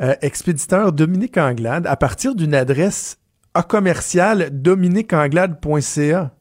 Euh, 0.01 0.15
expéditeur 0.21 0.93
Dominique 0.93 1.37
Anglade, 1.37 1.85
à 1.85 1.95
partir 1.95 2.33
d'une 2.33 2.55
adresse 2.55 3.17
à 3.53 3.63
commercial 3.63 4.49
dominiqueanglade.ca. 4.51 6.31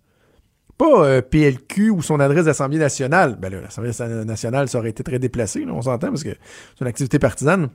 Pas 0.81 1.05
euh, 1.05 1.21
PLQ 1.21 1.91
ou 1.91 2.01
son 2.01 2.21
adresse 2.21 2.47
d'Assemblée 2.47 2.79
nationale. 2.79 3.37
Ben 3.39 3.53
là, 3.53 3.61
l'Assemblée 3.61 3.93
nationale, 4.25 4.67
ça 4.67 4.79
aurait 4.79 4.89
été 4.89 5.03
très 5.03 5.19
déplacé, 5.19 5.67
là, 5.67 5.75
on 5.75 5.83
s'entend, 5.83 6.09
parce 6.09 6.25
que 6.25 6.31
c'est 6.31 6.81
une 6.81 6.87
activité 6.87 7.19
partisane. 7.19 7.69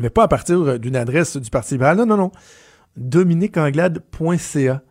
Mais 0.00 0.10
pas 0.10 0.24
à 0.24 0.28
partir 0.28 0.60
euh, 0.62 0.78
d'une 0.78 0.96
adresse 0.96 1.36
du 1.36 1.48
Parti 1.48 1.74
libéral. 1.74 1.96
Non, 1.96 2.06
non, 2.06 2.16
non. 2.16 2.32
dominiqueanglade.ca. 2.96 4.82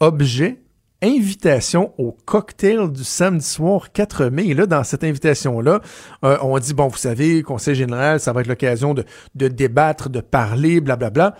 Objet, 0.00 0.60
invitation 1.02 1.94
au 1.96 2.14
cocktail 2.26 2.92
du 2.92 3.02
samedi 3.02 3.46
soir 3.46 3.90
4 3.90 4.26
mai. 4.26 4.48
Et 4.48 4.54
là, 4.54 4.66
dans 4.66 4.84
cette 4.84 5.04
invitation-là, 5.04 5.80
euh, 6.26 6.36
on 6.42 6.58
dit, 6.58 6.74
bon, 6.74 6.88
vous 6.88 6.98
savez, 6.98 7.42
Conseil 7.42 7.76
général, 7.76 8.20
ça 8.20 8.34
va 8.34 8.42
être 8.42 8.46
l'occasion 8.46 8.92
de, 8.92 9.04
de 9.34 9.48
débattre, 9.48 10.10
de 10.10 10.20
parler, 10.20 10.82
blablabla. 10.82 11.34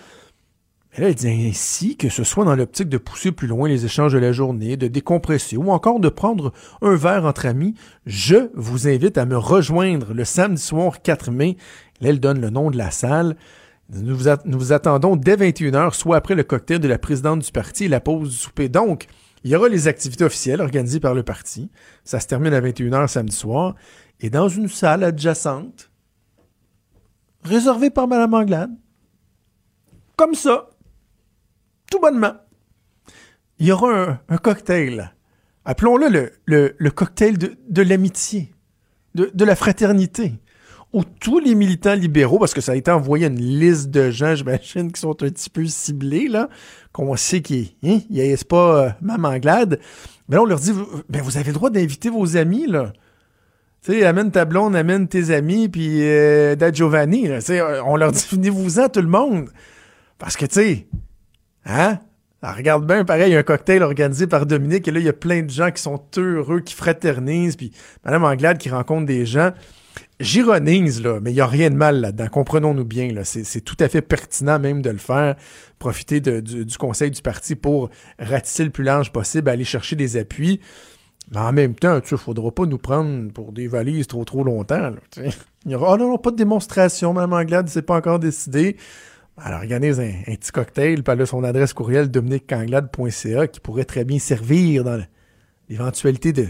Mais 0.98 1.04
là, 1.04 1.10
il 1.10 1.14
dit 1.14 1.48
ainsi 1.48 1.96
que 1.96 2.08
ce 2.08 2.24
soit 2.24 2.44
dans 2.44 2.56
l'optique 2.56 2.88
de 2.88 2.98
pousser 2.98 3.30
plus 3.30 3.46
loin 3.46 3.68
les 3.68 3.84
échanges 3.84 4.12
de 4.12 4.18
la 4.18 4.32
journée, 4.32 4.76
de 4.76 4.88
décompresser 4.88 5.56
ou 5.56 5.70
encore 5.70 6.00
de 6.00 6.08
prendre 6.08 6.52
un 6.82 6.96
verre 6.96 7.24
entre 7.24 7.46
amis, 7.46 7.74
je 8.04 8.50
vous 8.54 8.88
invite 8.88 9.16
à 9.16 9.24
me 9.24 9.36
rejoindre 9.36 10.12
le 10.12 10.24
samedi 10.24 10.60
soir 10.60 11.00
4 11.00 11.30
mai. 11.30 11.56
Là, 12.00 12.08
elle 12.08 12.18
donne 12.18 12.40
le 12.40 12.50
nom 12.50 12.72
de 12.72 12.76
la 12.76 12.90
salle. 12.90 13.36
Nous 13.90 14.16
vous, 14.16 14.28
nous 14.44 14.58
vous 14.58 14.72
attendons 14.72 15.14
dès 15.14 15.36
21h, 15.36 15.94
soit 15.94 16.16
après 16.16 16.34
le 16.34 16.42
cocktail 16.42 16.80
de 16.80 16.88
la 16.88 16.98
présidente 16.98 17.44
du 17.44 17.52
parti 17.52 17.84
et 17.84 17.88
la 17.88 18.00
pause 18.00 18.30
du 18.30 18.36
souper. 18.36 18.68
Donc, 18.68 19.06
il 19.44 19.52
y 19.52 19.56
aura 19.56 19.68
les 19.68 19.86
activités 19.86 20.24
officielles 20.24 20.60
organisées 20.60 20.98
par 20.98 21.14
le 21.14 21.22
parti. 21.22 21.70
Ça 22.02 22.18
se 22.18 22.26
termine 22.26 22.52
à 22.54 22.60
21h 22.60 23.06
samedi 23.06 23.36
soir. 23.36 23.76
Et 24.20 24.30
dans 24.30 24.48
une 24.48 24.68
salle 24.68 25.04
adjacente, 25.04 25.92
réservée 27.44 27.90
par 27.90 28.08
Mme 28.08 28.34
Anglade, 28.34 28.72
comme 30.16 30.34
ça, 30.34 30.70
tout 31.90 32.00
bonnement, 32.00 32.34
il 33.58 33.66
y 33.66 33.72
aura 33.72 34.20
un, 34.28 34.36
cocktail. 34.38 35.12
Appelons-le 35.64 36.32
le, 36.46 36.90
cocktail 36.90 37.36
de, 37.38 37.82
l'amitié, 37.82 38.52
de, 39.14 39.44
la 39.44 39.56
fraternité, 39.56 40.34
où 40.92 41.04
tous 41.04 41.38
les 41.38 41.54
militants 41.54 41.94
libéraux, 41.94 42.38
parce 42.38 42.54
que 42.54 42.60
ça 42.60 42.72
a 42.72 42.76
été 42.76 42.90
envoyé 42.90 43.26
une 43.26 43.40
liste 43.40 43.90
de 43.90 44.10
gens, 44.10 44.34
j'imagine, 44.34 44.92
qui 44.92 45.00
sont 45.00 45.22
un 45.22 45.28
petit 45.28 45.50
peu 45.50 45.66
ciblés, 45.66 46.28
là, 46.28 46.48
qu'on 46.92 47.14
sait 47.16 47.42
qu'ils 47.42 47.74
hein, 47.84 47.98
haïssent 48.16 48.44
pas 48.44 48.84
euh, 48.84 48.90
Maman 49.00 49.38
Glad, 49.38 49.80
mais 50.28 50.36
là, 50.36 50.42
on 50.42 50.46
leur 50.46 50.60
dit, 50.60 50.72
vous, 50.72 50.86
ben, 51.08 51.22
vous 51.22 51.36
avez 51.36 51.48
le 51.48 51.54
droit 51.54 51.70
d'inviter 51.70 52.10
vos 52.10 52.36
amis, 52.36 52.66
là. 52.66 52.92
Tu 53.82 53.92
sais, 53.92 54.04
amène 54.04 54.30
ta 54.30 54.44
blonde, 54.44 54.74
amène 54.74 55.06
tes 55.06 55.30
amis, 55.30 55.68
puis 55.68 56.02
euh, 56.02 56.56
Da 56.56 56.72
Giovanni, 56.72 57.28
on 57.84 57.96
leur 57.96 58.12
dit, 58.12 58.26
venez-vous-en, 58.30 58.88
tout 58.88 59.00
le 59.00 59.08
monde. 59.08 59.50
Parce 60.18 60.36
que, 60.36 60.46
tu 60.46 60.54
sais, 60.54 60.86
Hein? 61.64 61.98
Alors, 62.40 62.56
regarde 62.56 62.86
bien, 62.86 63.04
pareil, 63.04 63.30
il 63.30 63.32
y 63.32 63.36
a 63.36 63.40
un 63.40 63.42
cocktail 63.42 63.82
organisé 63.82 64.26
par 64.26 64.46
Dominique, 64.46 64.86
et 64.86 64.92
là, 64.92 65.00
il 65.00 65.06
y 65.06 65.08
a 65.08 65.12
plein 65.12 65.42
de 65.42 65.50
gens 65.50 65.70
qui 65.72 65.82
sont 65.82 66.00
heureux, 66.16 66.60
qui 66.60 66.74
fraternisent, 66.74 67.56
puis 67.56 67.72
Mme 68.04 68.24
Anglade 68.24 68.58
qui 68.58 68.70
rencontre 68.70 69.06
des 69.06 69.26
gens. 69.26 69.52
J'ironise, 70.20 71.02
là, 71.02 71.18
mais 71.20 71.30
il 71.32 71.34
n'y 71.34 71.40
a 71.40 71.46
rien 71.46 71.70
de 71.70 71.74
mal 71.76 72.00
là-dedans. 72.00 72.28
Comprenons-nous 72.28 72.84
bien, 72.84 73.12
là. 73.12 73.24
C'est 73.24 73.60
tout 73.60 73.76
à 73.80 73.88
fait 73.88 74.02
pertinent 74.02 74.58
même 74.58 74.82
de 74.82 74.90
le 74.90 74.98
faire. 74.98 75.36
Profiter 75.78 76.20
du, 76.20 76.76
conseil 76.78 77.10
du 77.10 77.22
parti 77.22 77.56
pour 77.56 77.90
ratisser 78.18 78.64
le 78.64 78.70
plus 78.70 78.84
large 78.84 79.12
possible, 79.12 79.48
aller 79.48 79.64
chercher 79.64 79.96
des 79.96 80.16
appuis. 80.16 80.60
Mais 81.30 81.38
en 81.38 81.52
même 81.52 81.74
temps, 81.74 82.00
tu 82.00 82.10
sais, 82.10 82.16
faudra 82.16 82.50
pas 82.50 82.66
nous 82.66 82.78
prendre 82.78 83.32
pour 83.32 83.52
des 83.52 83.68
valises 83.68 84.06
trop 84.06 84.24
trop 84.24 84.44
longtemps. 84.44 84.90
là. 84.90 85.30
Il 85.64 85.72
y 85.72 85.74
aura, 85.74 85.94
oh 85.94 85.96
non, 85.96 86.18
pas 86.18 86.30
de 86.30 86.36
démonstration, 86.36 87.12
Mme 87.12 87.32
Anglade, 87.32 87.68
c'est 87.68 87.82
pas 87.82 87.96
encore 87.96 88.18
décidé. 88.18 88.76
Elle 89.46 89.54
organise 89.54 90.00
un, 90.00 90.34
petit 90.34 90.50
cocktail, 90.52 91.02
puis 91.02 91.14
elle 91.18 91.26
son 91.26 91.44
adresse 91.44 91.72
courriel 91.72 92.10
dominiquecanglade.ca 92.10 93.46
qui 93.48 93.60
pourrait 93.60 93.84
très 93.84 94.04
bien 94.04 94.18
servir 94.18 94.84
dans 94.84 95.00
l'éventualité 95.68 96.48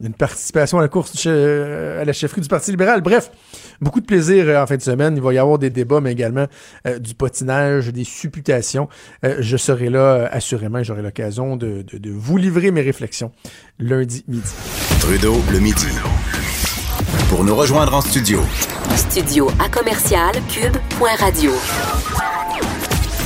d'une 0.00 0.14
participation 0.14 0.78
à 0.78 0.82
la 0.82 0.88
course 0.88 1.26
à 1.26 2.04
la 2.04 2.12
chefferie 2.12 2.40
du 2.40 2.48
Parti 2.48 2.72
libéral. 2.72 3.02
Bref, 3.02 3.30
beaucoup 3.80 4.00
de 4.00 4.06
plaisir 4.06 4.48
euh, 4.48 4.60
en 4.60 4.66
fin 4.66 4.76
de 4.76 4.82
semaine. 4.82 5.14
Il 5.16 5.22
va 5.22 5.32
y 5.32 5.38
avoir 5.38 5.58
des 5.58 5.70
débats, 5.70 6.00
mais 6.00 6.10
également 6.10 6.46
euh, 6.88 6.98
du 6.98 7.14
potinage, 7.14 7.88
des 7.92 8.02
supputations. 8.02 8.88
Euh, 9.24 9.36
je 9.38 9.56
serai 9.56 9.90
là 9.90 10.28
assurément 10.32 10.82
j'aurai 10.82 11.02
l'occasion 11.02 11.56
de, 11.56 11.82
de- 11.82 11.98
de 11.98 12.10
vous 12.10 12.36
livrer 12.36 12.72
mes 12.72 12.80
réflexions 12.82 13.30
lundi 13.78 14.24
midi. 14.26 14.50
Trudeau 14.98 15.36
le 15.52 15.60
midi. 15.60 15.86
Pour 17.28 17.44
nous 17.44 17.54
rejoindre 17.54 17.94
en 17.94 18.00
studio, 18.00 18.40
Studio 18.90 19.48
à 19.58 19.68
commercial 19.68 20.32
cube.radio. 20.48 21.52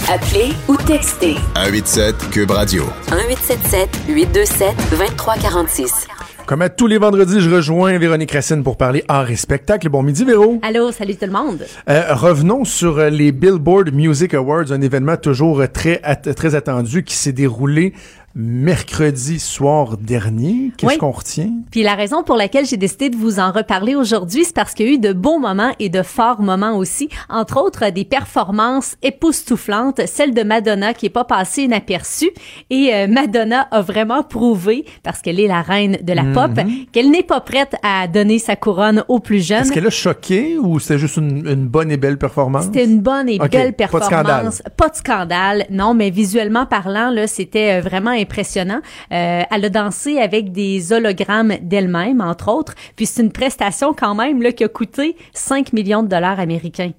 Appelez 0.08 0.52
ou 0.68 0.76
textez 0.76 1.34
187 1.54 2.30
Cube 2.30 2.50
Radio. 2.50 2.84
1877 3.10 3.88
827 4.08 4.74
2346. 4.90 6.06
Comme 6.46 6.62
à 6.62 6.68
tous 6.68 6.86
les 6.86 6.98
vendredis, 6.98 7.40
je 7.40 7.50
rejoins 7.50 7.98
Véronique 7.98 8.30
Racine 8.30 8.62
pour 8.62 8.76
parler 8.76 9.02
art 9.08 9.28
et 9.30 9.36
spectacle. 9.36 9.88
Bon 9.88 10.02
midi, 10.04 10.24
Véro. 10.24 10.60
Allô, 10.62 10.92
salut 10.92 11.16
tout 11.16 11.26
le 11.26 11.32
monde. 11.32 11.66
Euh, 11.88 12.14
revenons 12.14 12.64
sur 12.64 12.98
euh, 12.98 13.10
les 13.10 13.32
Billboard 13.32 13.92
Music 13.92 14.32
Awards, 14.34 14.70
un 14.70 14.80
événement 14.80 15.16
toujours 15.16 15.60
euh, 15.60 15.66
très, 15.66 16.00
at- 16.04 16.14
très 16.34 16.54
attendu 16.54 17.02
qui 17.02 17.16
s'est 17.16 17.32
déroulé 17.32 17.94
mercredi 18.38 19.40
soir 19.40 19.96
dernier. 19.96 20.70
Qu'est-ce 20.76 20.92
Oui. 20.92 20.98
qu'on 20.98 21.10
retient? 21.10 21.50
Puis 21.70 21.82
la 21.82 21.94
raison 21.94 22.22
pour 22.22 22.36
laquelle 22.36 22.66
j'ai 22.66 22.76
décidé 22.76 23.08
de 23.08 23.16
vous 23.16 23.40
en 23.40 23.50
reparler 23.50 23.94
aujourd'hui, 23.94 24.44
c'est 24.44 24.54
parce 24.54 24.74
qu'il 24.74 24.86
y 24.86 24.90
a 24.90 24.92
eu 24.92 24.98
de 24.98 25.14
beaux 25.14 25.38
moments 25.38 25.72
et 25.78 25.88
de 25.88 26.02
forts 26.02 26.42
moments 26.42 26.76
aussi. 26.76 27.08
Entre 27.30 27.56
autres, 27.58 27.88
des 27.90 28.04
performances 28.04 28.96
époustouflantes, 29.02 30.02
celle 30.06 30.34
de 30.34 30.42
Madonna 30.42 30.92
qui 30.92 31.06
est 31.06 31.10
pas 31.10 31.24
passée 31.24 31.62
inaperçue. 31.62 32.28
Et 32.68 32.90
euh, 32.92 33.06
Madonna 33.08 33.68
a 33.70 33.80
vraiment 33.80 34.22
prouvé, 34.22 34.84
parce 35.02 35.22
qu'elle 35.22 35.40
est 35.40 35.48
la 35.48 35.62
reine 35.62 35.96
de 36.02 36.12
la 36.12 36.24
pop, 36.24 36.50
qu'elle 36.92 37.10
n'est 37.10 37.22
pas 37.22 37.40
prête 37.40 37.74
à 37.82 38.06
donner 38.06 38.38
sa 38.38 38.54
couronne 38.54 39.02
aux 39.08 39.18
plus 39.18 39.46
jeunes. 39.46 39.62
Est-ce 39.62 39.72
qu'elle 39.72 39.86
a 39.86 39.90
choqué 39.90 40.58
ou 40.58 40.78
c'était 40.78 40.98
juste 40.98 41.16
une, 41.16 41.46
une 41.48 41.66
bonne 41.66 41.90
et 41.90 41.96
belle 41.96 42.18
performance? 42.18 42.64
C'était 42.66 42.84
une 42.84 43.00
bonne 43.00 43.30
et 43.30 43.38
belle 43.38 43.48
pas 43.48 43.66
de 43.66 43.70
performance. 43.70 44.08
scandale. 44.10 44.50
Pas 44.76 44.88
de 44.90 44.96
scandale, 44.96 45.64
non, 45.70 45.94
mais 45.94 46.10
visuellement 46.10 46.66
parlant, 46.66 47.08
là, 47.10 47.26
c'était 47.26 47.78
euh, 47.78 47.80
vraiment 47.80 48.12
impressionnant. 48.26 48.80
Euh, 49.12 49.42
elle 49.50 49.64
a 49.64 49.68
dansé 49.68 50.18
avec 50.18 50.52
des 50.52 50.92
hologrammes 50.92 51.54
d'elle-même, 51.62 52.20
entre 52.20 52.48
autres. 52.48 52.74
Puis 52.96 53.06
c'est 53.06 53.22
une 53.22 53.32
prestation 53.32 53.94
quand 53.94 54.14
même 54.14 54.42
là, 54.42 54.52
qui 54.52 54.64
a 54.64 54.68
coûté 54.68 55.16
5 55.32 55.72
millions 55.72 56.02
de 56.02 56.08
dollars 56.08 56.40
américains. 56.40 56.92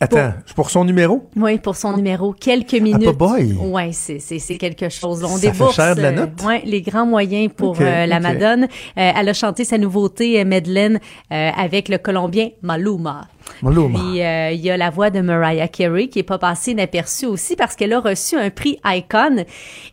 Attends, 0.00 0.34
pour 0.54 0.70
son 0.70 0.84
numéro? 0.84 1.28
Oui, 1.36 1.58
pour 1.58 1.76
son 1.76 1.96
numéro. 1.96 2.32
Quelques 2.32 2.74
minutes. 2.74 3.04
pas 3.04 3.12
boy. 3.12 3.52
Ouais, 3.54 3.90
c'est, 3.92 4.18
c'est, 4.18 4.38
c'est 4.38 4.56
quelque 4.58 4.88
chose. 4.88 5.24
On 5.24 5.28
Ça 5.36 5.40
fait 5.40 5.50
débourse 5.52 5.74
cher 5.76 5.96
de 5.96 6.02
la 6.02 6.08
euh, 6.08 6.12
note? 6.12 6.42
ouais, 6.46 6.62
les 6.64 6.82
grands 6.82 7.06
moyens 7.06 7.50
pour 7.56 7.76
euh, 7.80 8.06
la 8.06 8.16
ok. 8.16 8.22
Madone. 8.22 8.64
Euh, 8.64 9.12
elle 9.16 9.28
a 9.28 9.32
chanté 9.32 9.64
sa 9.64 9.78
nouveauté, 9.78 10.40
euh, 10.40 10.44
Madeleine, 10.44 11.00
euh, 11.32 11.50
avec 11.56 11.88
le 11.88 11.98
Colombien 11.98 12.48
Maluma. 12.62 13.22
Maluma. 13.62 13.96
Puis 13.98 14.22
euh, 14.22 14.50
il 14.50 14.60
y 14.60 14.70
a 14.70 14.76
la 14.76 14.90
voix 14.90 15.08
de 15.10 15.20
Mariah 15.20 15.68
Carey 15.68 16.08
qui 16.08 16.18
est 16.18 16.24
pas 16.24 16.36
passée 16.38 16.72
inaperçue 16.72 17.26
aussi 17.26 17.54
parce 17.54 17.76
qu'elle 17.76 17.92
a 17.92 18.00
reçu 18.00 18.36
un 18.36 18.50
prix 18.50 18.78
Icon 18.84 19.44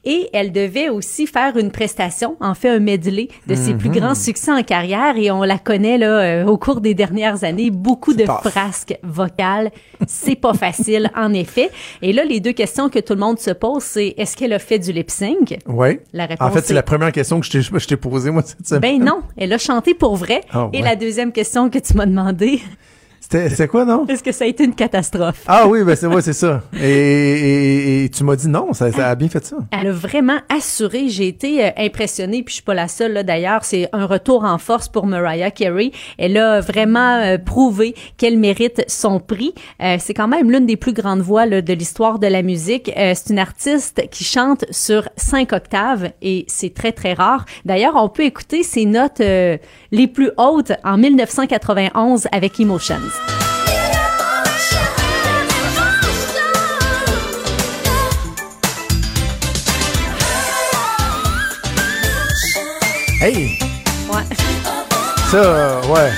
et 0.04 0.28
elle 0.34 0.52
devait 0.52 0.90
aussi 0.90 1.28
faire 1.28 1.56
une 1.56 1.70
prestation, 1.70 2.36
en 2.42 2.56
fait 2.56 2.70
un 2.70 2.80
medley 2.80 3.28
de 3.46 3.54
ses 3.54 3.74
Mhm. 3.74 3.78
plus 3.78 3.90
grands 3.92 4.16
succès 4.16 4.52
en 4.52 4.64
carrière 4.64 5.18
et 5.18 5.30
on 5.30 5.44
la 5.44 5.60
connaît 5.60 6.00
là 6.00 6.08
euh, 6.08 6.46
au 6.46 6.58
cours 6.58 6.82
des 6.82 6.96
dernières 6.96 7.44
années, 7.44 7.70
beaucoup 7.70 8.16
de 8.16 8.26
tough. 8.26 8.42
frasques 8.50 8.98
vocales, 9.04 9.72
c'est 10.08 10.36
pas 10.36 10.54
facile 10.54 11.12
en 11.16 11.34
effet. 11.34 11.70
Et 12.02 12.14
là 12.14 12.24
les 12.26 12.40
deux 12.40 12.54
questions 12.54 12.90
que 12.90 13.00
tout 13.00 13.14
le 13.14 13.20
monde 13.20 13.40
se 13.40 13.52
pose 13.52 13.84
c'est 13.84 14.14
est-ce 14.18 14.36
qu'elle 14.38 14.54
a 14.54 14.60
fait 14.60 14.80
du 14.80 14.92
lip 14.92 15.10
sync? 15.12 15.58
Oui. 15.68 16.00
La 16.14 16.26
réponse 16.26 16.48
En 16.48 16.52
fait, 16.52 16.62
c'est 16.66 16.72
est- 16.72 16.76
la 16.76 16.84
première 16.84 17.12
question 17.12 17.40
que 17.40 17.46
je 17.46 17.88
t'ai, 17.88 17.98
posée, 17.98 18.32
moi, 18.32 18.42
cette 18.46 18.68
semaine. 18.68 19.00
Ben 19.00 19.06
non, 19.06 19.22
elle 19.38 19.54
a 19.54 19.58
chanté 19.58 19.94
pour 19.94 20.16
vrai. 20.16 20.42
Ah, 20.52 20.70
Et 20.74 20.78
ouais. 20.78 20.84
la 20.84 20.96
deuxième 20.96 21.32
question 21.32 21.70
que 21.70 21.80
tu 21.80 21.96
m'as 21.96 22.06
demandé, 22.06 22.60
C'était, 23.30 23.68
quoi, 23.68 23.86
non? 23.86 24.06
est-ce 24.08 24.22
que 24.22 24.32
ça 24.32 24.44
a 24.44 24.48
été 24.48 24.64
une 24.66 24.76
catastrophe? 24.76 25.44
Ah 25.48 25.68
oui, 25.68 25.84
ben 25.84 25.96
c'est 25.96 26.08
ouais, 26.08 26.22
c'est 26.22 26.34
ça. 26.34 26.62
Et, 26.80 26.88
et- 26.90 28.04
et 28.04 28.10
tu 28.10 28.24
m'as 28.24 28.36
dit 28.36 28.48
non, 28.50 28.74
ça, 28.74 28.92
ça 28.92 29.10
a 29.10 29.16
bien 29.16 29.30
fait 29.30 29.44
ça. 29.46 29.56
Elle 29.72 29.88
a 29.88 29.92
vraiment 29.92 30.38
assuré. 30.56 31.08
J'ai 31.08 31.28
été 31.30 31.66
euh, 31.66 31.70
impressionnée, 31.78 32.44
puis 32.44 32.52
je 32.52 32.56
suis 32.56 32.64
pas 32.64 32.74
la 32.74 32.88
seule 32.88 33.14
là 33.14 33.24
d'ailleurs. 33.24 33.64
C'est 33.64 33.88
un 33.94 34.06
retour 34.06 34.44
en 34.44 34.58
force 34.58 34.90
pour 34.90 35.08
Mariah 35.08 35.52
Carey. 35.52 35.92
Elle 36.18 36.38
a 36.38 36.60
vraiment 36.60 37.18
euh, 37.22 37.38
prouvé 37.38 37.96
qu'elle 38.18 38.38
mérite 38.38 38.84
son 38.88 39.20
prix. 39.20 39.54
Euh, 39.82 39.96
c'est 40.00 40.14
quand 40.14 40.28
même 40.28 40.52
l'une 40.52 40.66
des 40.66 40.78
plus 40.78 40.94
grandes 40.94 41.22
voix 41.22 41.46
là, 41.46 41.62
de 41.62 41.74
l'histoire 41.74 42.20
de 42.20 42.28
la 42.28 42.42
musique. 42.42 42.92
Euh, 42.98 43.14
c'est 43.16 43.32
une 43.32 43.40
artiste 43.40 44.02
qui 44.12 44.24
chante 44.26 44.66
sur 44.72 45.08
cinq 45.16 45.54
octaves 45.54 46.12
et 46.22 46.46
c'est 46.48 46.74
très 46.74 46.92
très 46.92 47.14
rare. 47.14 47.46
D'ailleurs, 47.66 47.94
on 47.96 48.10
peut 48.10 48.24
écouter 48.24 48.64
ses 48.64 48.86
notes 48.86 49.22
euh, 49.22 49.58
les 49.92 50.08
plus 50.08 50.32
hautes 50.38 50.74
en 50.84 50.98
1991 50.98 52.28
avec 52.32 52.60
Emotions. 52.60 52.96
Hey! 63.24 63.58
Ouais. 64.12 64.22
Ça, 65.32 65.80
ouais. 65.90 66.12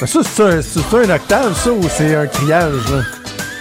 Mais 0.00 0.06
ça, 0.06 0.20
c'est 0.24 0.42
un, 0.42 0.62
un, 0.98 1.14
octave, 1.14 1.54
ça, 1.54 1.70
ou 1.70 1.82
c'est 1.90 2.14
un 2.14 2.26
criage, 2.26 2.90
là? 2.90 3.17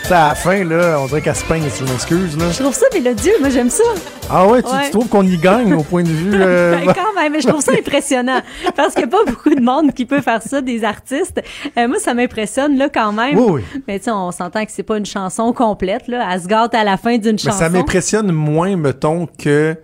Ça, 0.08 0.28
à 0.28 0.30
la 0.30 0.36
fin, 0.36 0.64
là, 0.64 1.02
on 1.02 1.08
dirait 1.08 1.22
qu'elle 1.22 1.36
se 1.36 1.44
peigne, 1.44 1.64
si 1.70 1.86
je 1.86 1.92
m'excuse, 1.92 2.38
là. 2.38 2.50
Je 2.50 2.60
trouve 2.64 2.74
ça 2.74 2.86
mélodieux, 2.94 3.34
moi 3.42 3.50
j'aime 3.50 3.70
ça. 3.70 3.84
Ah 4.30 4.48
ouais, 4.48 4.64
tu, 4.64 4.70
Ouais. 4.70 4.86
tu 4.86 4.92
trouves 4.92 5.10
qu'on 5.10 5.28
y 5.28 5.38
gagne 5.38 5.74
au 5.74 5.84
point 5.84 6.04
de 6.04 6.08
vue... 6.08 6.32
euh, 6.34 6.78
Ben, 6.86 6.94
quand 6.96 7.14
même, 7.22 7.34
mais 7.34 7.42
je 7.42 7.48
trouve 7.50 7.60
ça 7.60 7.74
impressionnant 7.74 8.40
parce 8.78 8.94
qu'il 8.94 9.04
n'y 9.06 9.14
a 9.14 9.18
pas 9.18 9.30
beaucoup 9.30 9.54
de 9.54 9.60
monde 9.60 9.94
qui 9.94 10.06
peut 10.06 10.22
faire 10.22 10.42
ça, 10.42 10.62
des 10.62 10.86
artistes. 10.86 11.42
Euh, 11.78 11.90
moi, 11.90 12.00
ça 12.00 12.14
m'impressionne 12.14 12.78
là 12.78 12.88
quand 12.88 13.12
même. 13.12 13.38
Oui, 13.38 13.64
oui. 13.76 13.82
Mais 13.86 14.00
tu 14.00 14.06
sais, 14.06 14.12
on 14.12 14.32
s'entend 14.32 14.64
que 14.66 14.72
c'est 14.72 14.84
pas 14.84 14.98
une 14.98 15.06
chanson 15.06 15.52
complète 15.52 16.08
là. 16.08 16.26
Elle 16.32 16.42
se 16.42 16.48
gâte 16.48 16.74
à 16.74 16.86
la 16.86 16.96
fin 16.96 17.18
d'une 17.18 17.38
chanson. 17.38 17.60
ça 17.60 17.70
m'impressionne 17.70 18.32
moins, 18.32 18.78
mettons, 18.78 19.28
que... 19.38 19.76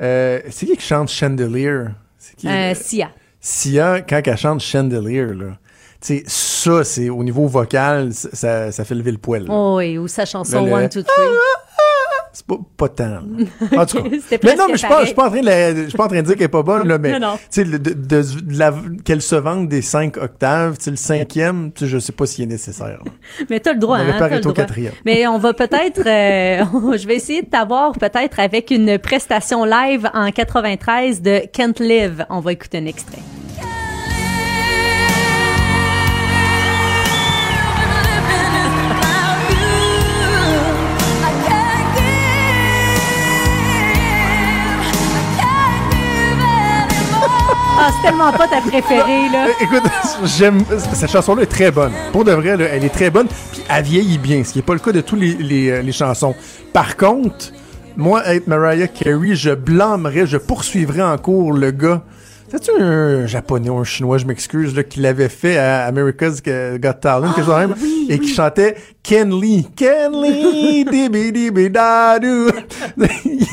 euh, 0.00 0.40
c'est 0.48 0.64
qui 0.64 0.76
qui 0.78 0.86
chante 0.86 1.10
Chandelier? 1.10 1.80
C'est 2.16 2.36
qui? 2.36 2.48
Euh, 2.48 2.72
Sia. 2.74 3.10
Sia, 3.38 4.00
quand 4.00 4.20
elle 4.24 4.36
chante 4.38 4.60
Chandelier, 4.60 5.26
là, 5.26 5.58
sais, 6.00 6.22
ça, 6.26 6.84
c'est 6.84 7.08
au 7.10 7.22
niveau 7.24 7.46
vocal, 7.46 8.12
ça- 8.12 8.70
ça, 8.72 8.84
fait 8.84 8.94
lever 8.94 9.12
le 9.12 9.18
poil. 9.18 9.46
Oh 9.48 9.76
oui, 9.78 9.98
ou 9.98 10.06
sa 10.08 10.24
chanson 10.24 10.58
One, 10.70 10.88
Two, 10.88 11.02
Three. 11.02 11.12
C'est 12.30 12.46
pas, 12.46 12.56
pas 12.76 12.88
tant. 12.90 13.20
En 13.76 13.86
tout 13.86 14.00
cas. 14.02 14.08
Mais 14.44 14.54
non, 14.54 14.66
mais 14.68 14.74
je 14.74 14.78
suis 14.78 14.86
pas, 15.14 15.26
en 15.26 15.30
train 15.30 15.40
de 15.40 15.46
la- 15.46 15.74
je 15.74 15.88
suis 15.88 15.96
pas 15.96 16.04
en 16.04 16.08
train 16.08 16.20
de 16.20 16.26
dire 16.26 16.34
qu'elle 16.36 16.44
est 16.44 16.48
pas 16.48 16.62
bonne, 16.62 16.86
là, 16.86 16.96
mais, 17.00 17.18
Non, 17.18 17.30
non. 17.30 17.36
tu 17.36 17.42
sais, 17.50 17.64
le- 17.64 17.78
de, 17.80 17.90
de- 17.94 18.40
de 18.40 18.58
la- 18.58 18.74
qu'elle 19.04 19.22
se 19.22 19.34
vende 19.34 19.66
des 19.68 19.82
cinq 19.82 20.18
octaves, 20.18 20.76
tu 20.76 20.84
sais, 20.84 20.90
le 20.90 20.96
cinquième, 20.96 21.72
tu 21.72 21.88
je 21.88 21.98
sais 21.98 22.12
pas 22.12 22.26
s'il 22.26 22.44
est 22.44 22.48
nécessaire. 22.48 23.00
Mais 23.50 23.58
t'as 23.58 23.72
le 23.72 23.80
droit, 23.80 23.98
On 23.98 24.02
hein, 24.02 24.12
arrêter 24.20 24.34
le 24.34 24.38
au 24.40 24.42
droit. 24.42 24.54
quatrième. 24.54 24.92
Mais 25.04 25.26
on 25.26 25.38
va 25.38 25.52
peut-être, 25.52 26.00
euh, 26.06 26.96
je 26.96 27.06
vais 27.08 27.16
essayer 27.16 27.42
de 27.42 27.48
t'avoir 27.48 27.92
peut-être 27.92 28.38
avec 28.38 28.70
une 28.70 28.98
prestation 28.98 29.64
live 29.64 30.08
en 30.14 30.30
93 30.30 31.22
de 31.22 31.40
Can't 31.52 31.80
Live. 31.80 32.24
On 32.30 32.38
va 32.40 32.52
écouter 32.52 32.78
un 32.78 32.86
extrait. 32.86 33.18
C'est 47.98 48.08
tellement 48.08 48.32
pas 48.32 48.46
ta 48.48 48.60
préférée, 48.60 49.28
là. 49.30 49.46
Euh, 49.46 49.52
Écoute, 49.60 49.82
j'aime, 50.24 50.62
cette 50.94 51.10
chanson-là 51.10 51.42
est 51.42 51.46
très 51.46 51.70
bonne. 51.70 51.92
Pour 52.12 52.24
de 52.24 52.32
vrai, 52.32 52.56
là, 52.56 52.66
elle 52.72 52.84
est 52.84 52.92
très 52.92 53.10
bonne, 53.10 53.26
puis 53.26 53.62
elle 53.68 53.84
vieillit 53.84 54.18
bien, 54.18 54.44
ce 54.44 54.52
qui 54.52 54.58
n'est 54.58 54.62
pas 54.62 54.74
le 54.74 54.78
cas 54.80 54.92
de 54.92 55.00
tous 55.00 55.16
les, 55.16 55.34
les, 55.34 55.70
euh, 55.70 55.82
les 55.82 55.92
chansons. 55.92 56.34
Par 56.72 56.96
contre, 56.96 57.52
moi, 57.96 58.24
être 58.26 58.46
Mariah 58.46 58.88
Carey, 58.88 59.34
je 59.34 59.50
blâmerais, 59.50 60.26
je 60.26 60.36
poursuivrais 60.36 61.02
en 61.02 61.16
cours 61.18 61.52
le 61.52 61.70
gars. 61.70 62.02
C'est-tu 62.50 62.70
un 62.80 63.26
japonais 63.26 63.68
ou 63.68 63.76
un 63.76 63.84
chinois, 63.84 64.16
je 64.16 64.24
m'excuse, 64.24 64.74
là, 64.74 64.82
qui 64.82 65.00
l'avait 65.00 65.28
fait 65.28 65.58
à 65.58 65.84
America's 65.84 66.42
Got 66.42 66.94
Talent, 66.94 67.32
quelque 67.32 67.44
chose 67.44 67.54
de 67.54 67.60
même, 67.60 67.74
et 68.08 68.18
qui 68.18 68.32
chantait 68.32 68.76
Ken 69.02 69.38
Lee. 69.38 69.68
Ken 69.76 70.12
Lee, 70.12 70.84
dibi 70.90 71.30
dibi. 71.30 71.70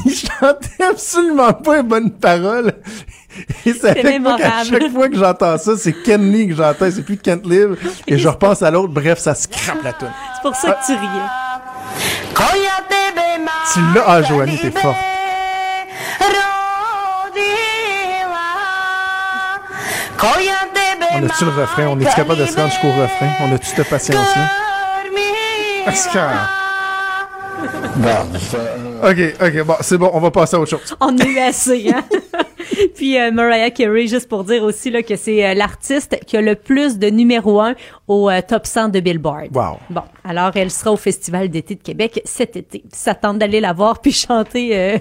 Il 0.05 0.13
chantait 0.13 0.83
absolument 0.89 1.51
pas 1.51 1.79
une 1.79 1.87
bonne 1.87 2.11
parole. 2.11 2.73
Et 3.65 3.73
ça 3.73 3.93
C'est 3.93 4.01
fait 4.01 4.01
quoi 4.01 4.37
qu'à 4.37 4.43
mémorable. 4.47 4.65
chaque 4.69 4.91
fois 4.91 5.09
que 5.09 5.17
j'entends 5.17 5.57
ça, 5.57 5.71
c'est 5.77 5.93
Ken 6.03 6.31
Lee 6.31 6.47
que 6.47 6.55
j'entends, 6.55 6.89
c'est 6.91 7.03
plus 7.03 7.17
Kent 7.17 7.45
Live, 7.45 7.75
et 8.07 8.17
je 8.17 8.27
repense 8.27 8.61
à 8.61 8.71
l'autre, 8.71 8.93
bref, 8.93 9.19
ça 9.19 9.35
scrape 9.35 9.83
la 9.83 9.93
tune. 9.93 10.07
C'est 10.35 10.41
pour 10.41 10.55
ça 10.55 10.71
que 10.73 10.85
tu 10.85 10.91
riais. 10.93 11.07
Tu 13.73 13.79
l'as, 13.93 14.03
ah, 14.07 14.21
Joanie, 14.21 14.57
t'es 14.59 14.71
forte. 14.71 14.95
On 21.17 21.23
a-tu 21.25 21.45
le 21.45 21.51
refrain? 21.51 21.87
On 21.87 21.99
est-tu 21.99 22.13
capable 22.15 22.39
de 22.39 22.45
se 22.45 22.55
rendre 22.55 22.69
jusqu'au 22.71 22.87
refrain? 22.89 23.29
On 23.41 23.53
a-tu 23.53 23.67
cette 23.67 23.89
patience-là? 23.89 24.49
Est-ce 25.87 26.09
que- 26.09 26.19
Ok, 29.03 29.35
ok, 29.41 29.63
bon, 29.65 29.75
c'est 29.81 29.97
bon, 29.97 30.09
on 30.13 30.19
va 30.19 30.31
passer 30.31 30.55
à 30.55 30.59
autre 30.59 30.71
chose. 30.71 30.95
On 30.99 31.17
a 31.17 31.23
eu 31.25 31.37
assez, 31.39 31.93
hein? 31.95 32.03
Puis 32.95 33.17
euh, 33.17 33.31
Mariah 33.31 33.71
Carey, 33.71 34.07
juste 34.07 34.29
pour 34.29 34.43
dire 34.43 34.63
aussi 34.63 34.89
là, 34.89 35.03
que 35.03 35.15
c'est 35.15 35.45
euh, 35.45 35.53
l'artiste 35.53 36.19
qui 36.25 36.37
a 36.37 36.41
le 36.41 36.55
plus 36.55 36.97
de 36.97 37.07
numéro 37.07 37.59
un 37.61 37.75
au 38.07 38.29
euh, 38.29 38.41
top 38.47 38.65
100 38.65 38.89
de 38.89 38.99
Billboard. 38.99 39.55
Wow. 39.55 39.79
Bon, 39.89 40.03
alors 40.23 40.51
elle 40.55 40.71
sera 40.71 40.91
au 40.91 40.97
Festival 40.97 41.49
d'été 41.49 41.75
de 41.75 41.81
Québec 41.81 42.21
cet 42.25 42.55
été. 42.55 42.83
Ça 42.91 43.15
tente 43.15 43.39
d'aller 43.39 43.59
la 43.59 43.73
voir 43.73 43.99
puis 43.99 44.11
chanter 44.11 44.77
euh. 44.77 44.97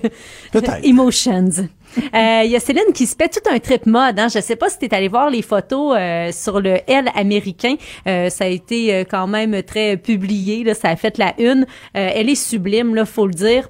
Emotions. 0.82 1.68
Euh, 2.14 2.42
Il 2.44 2.50
y 2.50 2.56
a 2.56 2.60
Céline 2.60 2.92
qui 2.92 3.06
se 3.06 3.14
fait 3.16 3.28
tout 3.28 3.48
un 3.50 3.58
trip 3.58 3.86
mode. 3.86 4.18
Hein. 4.18 4.28
Je 4.28 4.40
sais 4.40 4.56
pas 4.56 4.68
si 4.68 4.78
tu 4.78 4.86
es 4.86 4.94
allé 4.94 5.08
voir 5.08 5.30
les 5.30 5.42
photos 5.42 5.96
euh, 5.98 6.32
sur 6.32 6.60
le 6.60 6.78
L 6.86 7.08
américain. 7.14 7.76
Euh, 8.06 8.28
ça 8.30 8.44
a 8.44 8.48
été 8.48 9.04
quand 9.10 9.26
même 9.26 9.62
très 9.62 9.96
publié. 9.96 10.64
Là, 10.64 10.74
ça 10.74 10.88
a 10.88 10.96
fait 10.96 11.18
la 11.18 11.34
une. 11.38 11.66
Euh, 11.96 12.10
elle 12.14 12.28
est 12.28 12.34
sublime, 12.34 12.94
là, 12.94 13.04
faut 13.04 13.26
le 13.26 13.34
dire. 13.34 13.68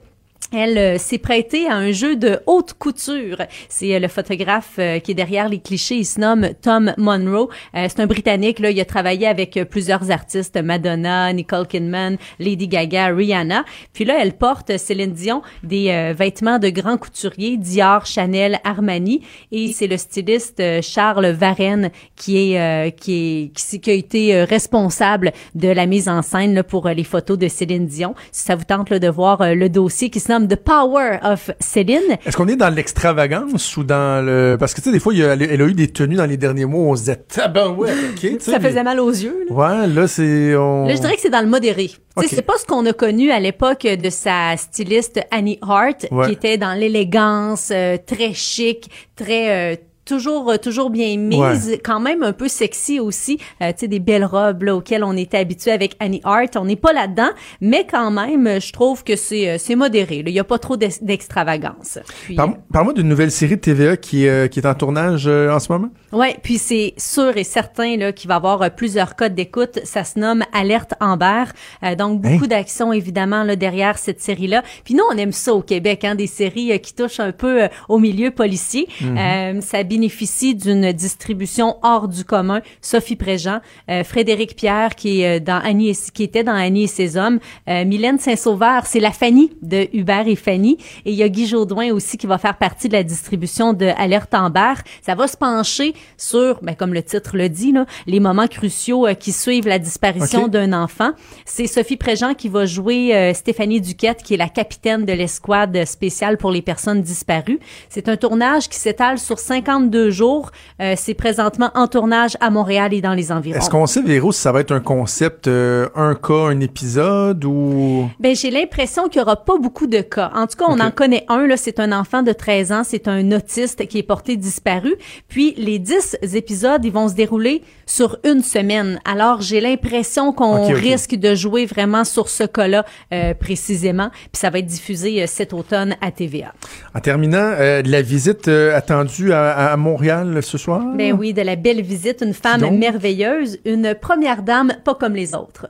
Elle 0.56 0.78
euh, 0.78 0.98
s'est 0.98 1.18
prêtée 1.18 1.66
à 1.66 1.74
un 1.74 1.90
jeu 1.90 2.14
de 2.14 2.38
haute 2.46 2.74
couture. 2.74 3.38
C'est 3.68 3.92
euh, 3.92 3.98
le 3.98 4.06
photographe 4.06 4.74
euh, 4.78 5.00
qui 5.00 5.10
est 5.10 5.14
derrière 5.14 5.48
les 5.48 5.58
clichés. 5.58 5.96
Il 5.96 6.04
se 6.04 6.20
nomme 6.20 6.50
Tom 6.62 6.94
Monroe. 6.96 7.48
C'est 7.74 7.98
un 7.98 8.06
Britannique. 8.06 8.60
Là, 8.60 8.70
il 8.70 8.80
a 8.80 8.84
travaillé 8.84 9.26
avec 9.26 9.58
plusieurs 9.68 10.12
artistes 10.12 10.56
Madonna, 10.56 11.32
Nicole 11.32 11.66
Kidman, 11.66 12.16
Lady 12.38 12.68
Gaga, 12.68 13.08
Rihanna. 13.08 13.64
Puis 13.92 14.04
là, 14.04 14.18
elle 14.20 14.34
porte 14.34 14.76
Céline 14.76 15.12
Dion 15.12 15.42
des 15.62 16.12
vêtements 16.16 16.58
de 16.58 16.68
grands 16.68 16.96
couturiers 16.96 17.56
Dior, 17.56 18.06
Chanel, 18.06 18.60
Armani. 18.64 19.22
Et 19.50 19.72
c'est 19.72 19.86
le 19.86 19.96
styliste 19.96 20.62
Charles 20.82 21.30
Varenne 21.30 21.90
qui 22.14 22.54
est 22.54 22.96
qui 22.96 23.50
est 23.56 23.80
qui, 23.80 23.90
a 23.90 23.94
été 23.94 24.44
responsable 24.44 25.32
de 25.54 25.68
la 25.68 25.86
mise 25.86 26.08
en 26.08 26.22
scène 26.22 26.54
là, 26.54 26.62
pour 26.62 26.88
les 26.88 27.04
photos 27.04 27.38
de 27.38 27.48
Céline 27.48 27.86
Dion. 27.86 28.14
Si 28.30 28.44
ça 28.44 28.54
vous 28.54 28.64
tente 28.64 28.90
là, 28.90 28.98
de 28.98 29.08
voir 29.08 29.54
le 29.54 29.68
dossier 29.68 30.10
qui 30.10 30.20
se 30.20 30.30
nomme 30.30 30.43
The 30.48 30.56
Power 30.56 31.18
of 31.22 31.50
Céline. 31.60 32.00
Est-ce 32.26 32.36
qu'on 32.36 32.48
est 32.48 32.56
dans 32.56 32.68
l'extravagance 32.74 33.76
ou 33.76 33.84
dans 33.84 34.24
le... 34.24 34.56
Parce 34.58 34.74
que, 34.74 34.80
tu 34.80 34.84
sais, 34.86 34.92
des 34.92 35.00
fois, 35.00 35.12
il 35.14 35.20
y 35.20 35.24
a- 35.24 35.34
elle 35.34 35.62
a 35.62 35.66
eu 35.66 35.74
des 35.74 35.88
tenues 35.88 36.16
dans 36.16 36.26
les 36.26 36.36
derniers 36.36 36.64
mois 36.64 36.80
où 36.80 36.90
on 36.92 36.96
se 36.96 37.00
disait, 37.02 37.16
tabarouette, 37.16 37.94
ok, 38.12 38.20
tu 38.20 38.28
sais, 38.40 38.50
Ça 38.52 38.58
mais- 38.58 38.68
faisait 38.68 38.82
mal 38.82 39.00
aux 39.00 39.10
yeux. 39.10 39.46
Là. 39.48 39.54
Ouais, 39.54 39.86
là, 39.86 40.06
c'est... 40.08 40.54
On... 40.56 40.86
Là, 40.86 40.94
je 40.94 41.00
dirais 41.00 41.14
que 41.14 41.20
c'est 41.20 41.30
dans 41.30 41.40
le 41.42 41.48
modéré. 41.48 41.88
Tu 41.88 41.96
Ok. 42.16 42.24
sais, 42.28 42.36
c'est 42.36 42.42
pas 42.42 42.56
ce 42.58 42.64
qu'on 42.64 42.84
a 42.86 42.92
connu 42.92 43.30
à 43.30 43.40
l'époque 43.40 43.82
de 43.86 44.10
sa 44.10 44.56
styliste 44.56 45.20
Annie 45.30 45.58
Hart, 45.62 46.06
Ouais. 46.10 46.26
qui 46.26 46.32
était 46.32 46.58
dans 46.58 46.74
l'élégance, 46.74 47.70
euh, 47.72 47.96
très 48.04 48.32
chic, 48.34 48.90
très 49.16 49.74
euh, 49.74 49.76
toujours 50.04 50.50
euh, 50.50 50.56
toujours 50.56 50.90
bien 50.90 51.16
mise, 51.16 51.78
quand 51.84 52.00
même 52.00 52.22
un 52.22 52.32
peu 52.32 52.48
sexy 52.48 53.00
aussi. 53.00 53.38
Euh, 53.62 53.68
tu 53.68 53.80
sais, 53.80 53.88
des 53.88 54.00
belles 54.00 54.24
robes 54.24 54.62
là, 54.64 54.76
auxquelles 54.76 55.04
on 55.04 55.16
était 55.16 55.38
habitué 55.38 55.70
avec 55.70 55.96
Annie 56.00 56.20
Hart. 56.24 56.56
On 56.56 56.64
n'est 56.64 56.76
pas 56.76 56.92
là-dedans, 56.92 57.30
mais 57.60 57.86
quand 57.90 58.10
même, 58.10 58.46
euh, 58.46 58.60
je 58.60 58.72
trouve 58.72 59.04
que 59.04 59.16
c'est 59.16 59.48
euh, 59.48 59.56
c'est 59.58 59.74
modéré. 59.76 60.22
là. 60.22 60.30
Il 60.30 60.34
y 60.34 60.38
a 60.40 60.44
pas 60.44 60.58
trop 60.58 60.76
d'ex- 60.76 61.02
d'extravagance. 61.02 61.98
Parle- 62.36 62.56
Parle-moi 62.72 62.92
d'une 62.94 63.08
nouvelle 63.08 63.30
série 63.30 63.56
de 63.56 63.60
TVA 63.60 63.96
qui, 63.96 64.26
euh, 64.28 64.46
qui 64.48 64.60
est 64.60 64.66
en 64.66 64.74
tournage 64.74 65.24
euh, 65.26 65.50
en 65.52 65.58
ce 65.58 65.72
moment. 65.72 65.88
Ouais, 66.12 66.36
puis 66.42 66.58
c'est 66.58 66.94
sûr 66.96 67.36
et 67.36 67.44
certain 67.44 67.96
là 67.96 68.12
qu'il 68.12 68.28
va 68.28 68.34
y 68.34 68.36
avoir 68.36 68.62
euh, 68.62 68.68
plusieurs 68.68 69.16
codes 69.16 69.34
d'écoute. 69.34 69.80
Ça 69.84 70.04
se 70.04 70.18
nomme 70.18 70.42
Alerte 70.52 70.94
Amber. 71.00 71.44
Euh, 71.82 71.94
donc 71.94 72.20
beaucoup 72.20 72.44
Hein? 72.44 72.48
d'action 72.48 72.92
évidemment 72.92 73.42
là 73.44 73.56
derrière 73.56 73.96
cette 73.98 74.20
série-là. 74.20 74.62
Puis 74.84 74.94
nous 74.94 75.04
on 75.12 75.16
aime 75.16 75.32
ça 75.32 75.54
au 75.54 75.62
Québec, 75.62 76.04
hein, 76.04 76.14
des 76.14 76.26
séries 76.26 76.72
euh, 76.72 76.78
qui 76.78 76.94
touchent 76.94 77.20
un 77.20 77.32
peu 77.32 77.64
euh, 77.64 77.68
au 77.88 77.98
milieu 77.98 78.30
policier. 78.30 78.88
Mm-hmm. 79.00 79.56
Euh, 79.58 79.60
ça 79.60 79.82
bénéficie 79.94 80.56
d'une 80.56 80.90
distribution 80.92 81.76
hors 81.82 82.08
du 82.08 82.24
commun. 82.24 82.60
Sophie 82.80 83.14
Préjean, 83.14 83.60
euh, 83.88 84.02
Frédéric 84.02 84.56
Pierre 84.56 84.96
qui 84.96 85.20
est 85.20 85.36
euh, 85.36 85.40
dans 85.40 85.60
Annie 85.62 85.90
et- 85.90 86.10
qui 86.12 86.24
était 86.24 86.42
dans 86.42 86.54
Annie 86.54 86.84
et 86.84 86.86
ses 86.88 87.16
hommes, 87.16 87.38
euh, 87.68 87.84
Mylène 87.84 88.18
Saint-Sauveur, 88.18 88.86
c'est 88.86 88.98
la 88.98 89.12
Fanny 89.12 89.52
de 89.62 89.86
Hubert 89.92 90.26
et 90.26 90.34
Fanny, 90.34 90.78
et 91.04 91.12
il 91.12 91.14
y 91.14 91.22
a 91.22 91.28
Guy 91.28 91.46
Jodoin 91.46 91.92
aussi 91.92 92.16
qui 92.16 92.26
va 92.26 92.38
faire 92.38 92.56
partie 92.58 92.88
de 92.88 92.94
la 92.94 93.04
distribution 93.04 93.72
de 93.72 93.86
Alerte 93.96 94.34
Amber. 94.34 94.74
Ça 95.00 95.14
va 95.14 95.28
se 95.28 95.36
pencher 95.36 95.94
sur, 96.16 96.58
ben, 96.62 96.74
comme 96.74 96.92
le 96.92 97.02
titre 97.02 97.36
le 97.36 97.48
dit, 97.48 97.70
là, 97.70 97.86
les 98.06 98.18
moments 98.18 98.48
cruciaux 98.48 99.06
euh, 99.06 99.14
qui 99.14 99.30
suivent 99.30 99.68
la 99.68 99.78
disparition 99.78 100.48
d'un 100.48 100.72
enfant. 100.72 101.12
C'est 101.44 101.68
Sophie 101.68 101.96
Préjean 101.96 102.34
qui 102.34 102.48
va 102.48 102.66
jouer 102.66 103.32
Stéphanie 103.34 103.80
Duquette, 103.80 104.22
qui 104.24 104.34
est 104.34 104.38
la 104.38 104.48
capitaine 104.48 105.04
de 105.04 105.12
l'escouade 105.12 105.84
spéciale 105.84 106.36
pour 106.36 106.50
les 106.50 106.62
personnes 106.62 107.00
disparues. 107.00 107.60
C'est 107.88 108.08
un 108.08 108.16
tournage 108.16 108.68
qui 108.68 108.78
s'étale 108.78 109.18
sur 109.18 109.38
52 109.84 110.10
jours. 110.10 110.50
Euh, 110.80 110.94
c'est 110.96 111.14
présentement 111.14 111.70
en 111.74 111.86
tournage 111.86 112.36
à 112.40 112.50
Montréal 112.50 112.92
et 112.94 113.00
dans 113.00 113.14
les 113.14 113.30
environs. 113.32 113.58
Est-ce 113.58 113.70
qu'on 113.70 113.86
sait, 113.86 114.02
Véro, 114.02 114.32
si 114.32 114.40
ça 114.40 114.52
va 114.52 114.60
être 114.60 114.72
un 114.72 114.80
concept, 114.80 115.46
euh, 115.46 115.88
un 115.94 116.14
cas, 116.14 116.48
un 116.48 116.60
épisode 116.60 117.44
ou... 117.44 118.08
Ben, 118.20 118.34
j'ai 118.34 118.50
l'impression 118.50 119.08
qu'il 119.08 119.20
y 119.20 119.22
aura 119.22 119.36
pas 119.36 119.56
beaucoup 119.58 119.86
de 119.86 120.00
cas. 120.00 120.30
En 120.34 120.46
tout 120.46 120.56
cas, 120.58 120.66
on 120.68 120.80
en 120.80 120.90
connaît 120.90 121.24
un, 121.28 121.46
là. 121.46 121.56
C'est 121.56 121.80
un 121.80 121.92
enfant 121.92 122.22
de 122.22 122.32
13 122.32 122.72
ans. 122.72 122.82
C'est 122.84 123.08
un 123.08 123.32
autiste 123.32 123.86
qui 123.86 123.98
est 123.98 124.02
porté 124.02 124.36
disparu. 124.36 124.94
Puis, 125.28 125.54
les 125.56 125.78
10 125.78 126.18
épisodes, 126.34 126.84
ils 126.84 126.92
vont 126.92 127.08
se 127.08 127.14
dérouler 127.14 127.62
sur 127.86 128.18
une 128.24 128.42
semaine. 128.42 129.00
Alors, 129.04 129.40
j'ai 129.42 129.60
l'impression 129.60 130.32
qu'on 130.32 130.66
risque 130.68 131.14
de 131.14 131.34
jouer 131.34 131.66
vraiment 131.66 132.04
sur 132.04 132.28
ce 132.28 132.44
cas-là, 132.44 132.84
euh, 133.12 133.34
précisément. 133.34 134.10
Puis, 134.32 134.40
ça 134.40 134.50
va 134.50 134.58
être 134.58 134.66
diffusé 134.66 135.26
cet 135.26 135.52
automne 135.52 135.94
à 136.00 136.10
TVA. 136.10 136.52
En 136.94 137.00
terminant, 137.00 137.50
de 137.50 137.90
la 137.90 138.02
visite 138.02 138.48
attendue 138.48 139.32
à, 139.32 139.50
à- 139.72 139.73
à 139.74 139.76
Montréal 139.76 140.40
ce 140.40 140.56
soir? 140.56 140.84
Ben 140.94 141.12
oui, 141.12 141.34
de 141.34 141.42
la 141.42 141.56
belle 141.56 141.82
visite, 141.82 142.22
une 142.24 142.32
femme 142.32 142.60
donc? 142.60 142.78
merveilleuse, 142.78 143.58
une 143.64 143.96
première 144.00 144.42
dame 144.44 144.72
pas 144.84 144.94
comme 144.94 145.14
les 145.14 145.34
autres. 145.34 145.66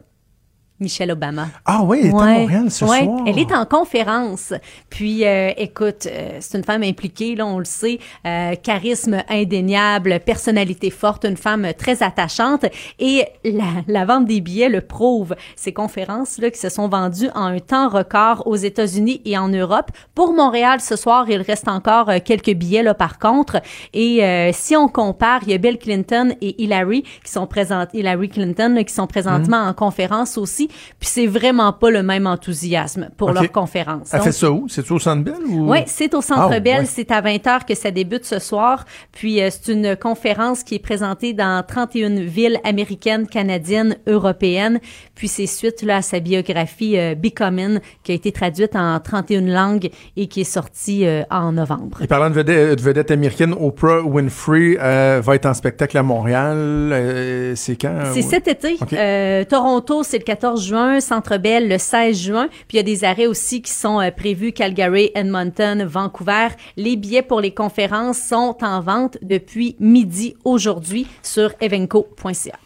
Michelle 0.84 1.10
Obama. 1.10 1.48
Ah 1.64 1.82
oui, 1.82 2.00
elle 2.02 2.06
est 2.10 2.14
à 2.14 2.38
Montréal 2.38 2.70
ce 2.70 2.84
ouais, 2.84 3.04
soir. 3.04 3.20
Elle 3.26 3.38
est 3.38 3.52
en 3.52 3.64
conférence. 3.66 4.52
Puis, 4.90 5.24
euh, 5.24 5.50
écoute, 5.56 6.06
euh, 6.06 6.36
c'est 6.40 6.56
une 6.58 6.64
femme 6.64 6.82
impliquée, 6.82 7.34
là, 7.34 7.46
on 7.46 7.58
le 7.58 7.64
sait, 7.64 7.98
euh, 8.26 8.54
charisme 8.62 9.22
indéniable, 9.28 10.20
personnalité 10.20 10.90
forte, 10.90 11.24
une 11.24 11.36
femme 11.36 11.68
très 11.76 12.02
attachante. 12.02 12.66
Et 12.98 13.24
la, 13.44 13.64
la 13.88 14.04
vente 14.04 14.26
des 14.26 14.40
billets 14.40 14.68
le 14.68 14.80
prouve. 14.82 15.34
Ces 15.56 15.72
conférences-là 15.72 16.50
qui 16.50 16.58
se 16.58 16.68
sont 16.68 16.88
vendues 16.88 17.30
en 17.34 17.46
un 17.46 17.58
temps 17.58 17.88
record 17.88 18.46
aux 18.46 18.56
États-Unis 18.56 19.20
et 19.24 19.36
en 19.38 19.48
Europe. 19.48 19.90
Pour 20.14 20.32
Montréal, 20.32 20.80
ce 20.80 20.96
soir, 20.96 21.24
il 21.28 21.40
reste 21.42 21.68
encore 21.68 22.10
euh, 22.10 22.18
quelques 22.24 22.52
billets, 22.52 22.82
là, 22.82 22.94
par 22.94 23.18
contre. 23.18 23.60
Et 23.92 24.22
euh, 24.24 24.50
si 24.52 24.76
on 24.76 24.88
compare, 24.88 25.40
il 25.44 25.50
y 25.50 25.54
a 25.54 25.58
Bill 25.58 25.78
Clinton 25.78 26.34
et 26.40 26.62
Hillary 26.62 27.02
qui 27.24 27.32
sont 27.32 27.46
présentes, 27.46 27.88
Hillary 27.94 28.28
Clinton, 28.28 28.74
là, 28.74 28.84
qui 28.84 28.92
sont 28.92 29.06
présentement 29.06 29.62
Mhm. 29.62 29.68
en 29.68 29.74
conférence 29.74 30.38
aussi. 30.38 30.68
Puis 31.00 31.08
c'est 31.08 31.26
vraiment 31.26 31.72
pas 31.72 31.90
le 31.90 32.02
même 32.02 32.26
enthousiasme 32.26 33.10
pour 33.16 33.32
leur 33.32 33.50
conférence. 33.52 34.08
Elle 34.12 34.18
Donc, 34.20 34.26
fait 34.26 34.32
ça 34.32 34.50
où? 34.50 34.66
C'est 34.68 34.90
au 34.90 34.98
Centre 34.98 35.22
Bell 35.24 35.34
ou? 35.48 35.70
oui, 35.70 35.78
c'est 35.86 36.14
au 36.14 36.20
Centre 36.22 36.48
Ah, 36.52 36.60
Bell. 36.60 36.80
ouais. 36.80 36.84
C'est 36.86 37.10
à 37.10 37.20
20h 37.20 37.64
que 37.66 37.74
ça 37.74 37.90
débute 37.90 38.24
ce 38.24 38.38
soir. 38.38 38.84
Puis 39.12 39.42
euh, 39.42 39.48
c'est 39.50 39.72
une 39.72 39.96
conférence 39.96 40.62
qui 40.62 40.74
est 40.76 40.78
présentée 40.82 41.32
dans 41.32 41.62
31 41.66 42.20
villes 42.22 42.58
américaines, 42.64 43.26
canadiennes, 43.26 43.96
européennes. 44.06 44.80
Puis 45.14 45.28
c'est 45.28 45.46
suite 45.46 45.82
là, 45.82 45.96
à 45.96 46.02
sa 46.02 46.20
biographie 46.20 46.98
euh, 46.98 47.14
Becoming 47.14 47.80
qui 48.02 48.12
a 48.12 48.14
été 48.14 48.32
traduite 48.32 48.76
en 48.76 48.98
31 49.00 49.42
langues 49.42 49.90
et 50.16 50.26
qui 50.26 50.40
est 50.42 50.44
sortie 50.44 51.06
euh, 51.06 51.22
en 51.30 51.52
novembre. 51.52 52.02
Et 52.02 52.06
parlant 52.06 52.30
de 52.30 52.34
vedette, 52.34 52.78
de 52.78 52.82
vedette 52.82 53.10
américaine, 53.10 53.54
Oprah 53.58 54.02
Winfrey 54.02 54.76
euh, 54.80 55.20
va 55.22 55.34
être 55.36 55.46
en 55.46 55.54
spectacle 55.54 55.96
à 55.98 56.02
Montréal. 56.02 56.56
Euh, 56.56 57.52
c'est 57.56 57.76
quand? 57.76 57.94
C'est 58.12 58.22
cet 58.22 58.48
été. 58.48 58.76
Euh, 58.92 59.44
Toronto, 59.44 60.02
c'est 60.02 60.18
le 60.18 60.24
14 60.24 60.53
juin. 60.62 61.00
Centre 61.00 61.36
Bell, 61.38 61.68
le 61.68 61.78
16 61.78 62.18
juin. 62.20 62.48
Puis 62.68 62.74
il 62.74 62.76
y 62.76 62.80
a 62.80 62.82
des 62.82 63.04
arrêts 63.04 63.26
aussi 63.26 63.62
qui 63.62 63.70
sont 63.72 64.00
euh, 64.00 64.10
prévus. 64.10 64.52
Calgary, 64.52 65.10
Edmonton, 65.14 65.84
Vancouver. 65.84 66.48
Les 66.76 66.96
billets 66.96 67.22
pour 67.22 67.40
les 67.40 67.52
conférences 67.52 68.18
sont 68.18 68.56
en 68.62 68.80
vente 68.80 69.18
depuis 69.22 69.76
midi 69.80 70.34
aujourd'hui 70.44 71.06
sur 71.22 71.52
evenco.ca. 71.60 72.58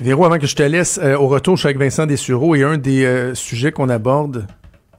Véro, 0.00 0.24
avant 0.24 0.38
que 0.38 0.46
je 0.46 0.54
te 0.54 0.62
laisse, 0.62 0.98
euh, 1.02 1.16
au 1.16 1.28
retour, 1.28 1.56
je 1.56 1.60
suis 1.60 1.66
avec 1.66 1.78
Vincent 1.78 2.06
Dessureau 2.06 2.54
et 2.54 2.62
un 2.62 2.78
des 2.78 3.04
euh, 3.04 3.34
sujets 3.34 3.72
qu'on 3.72 3.88
aborde, 3.88 4.46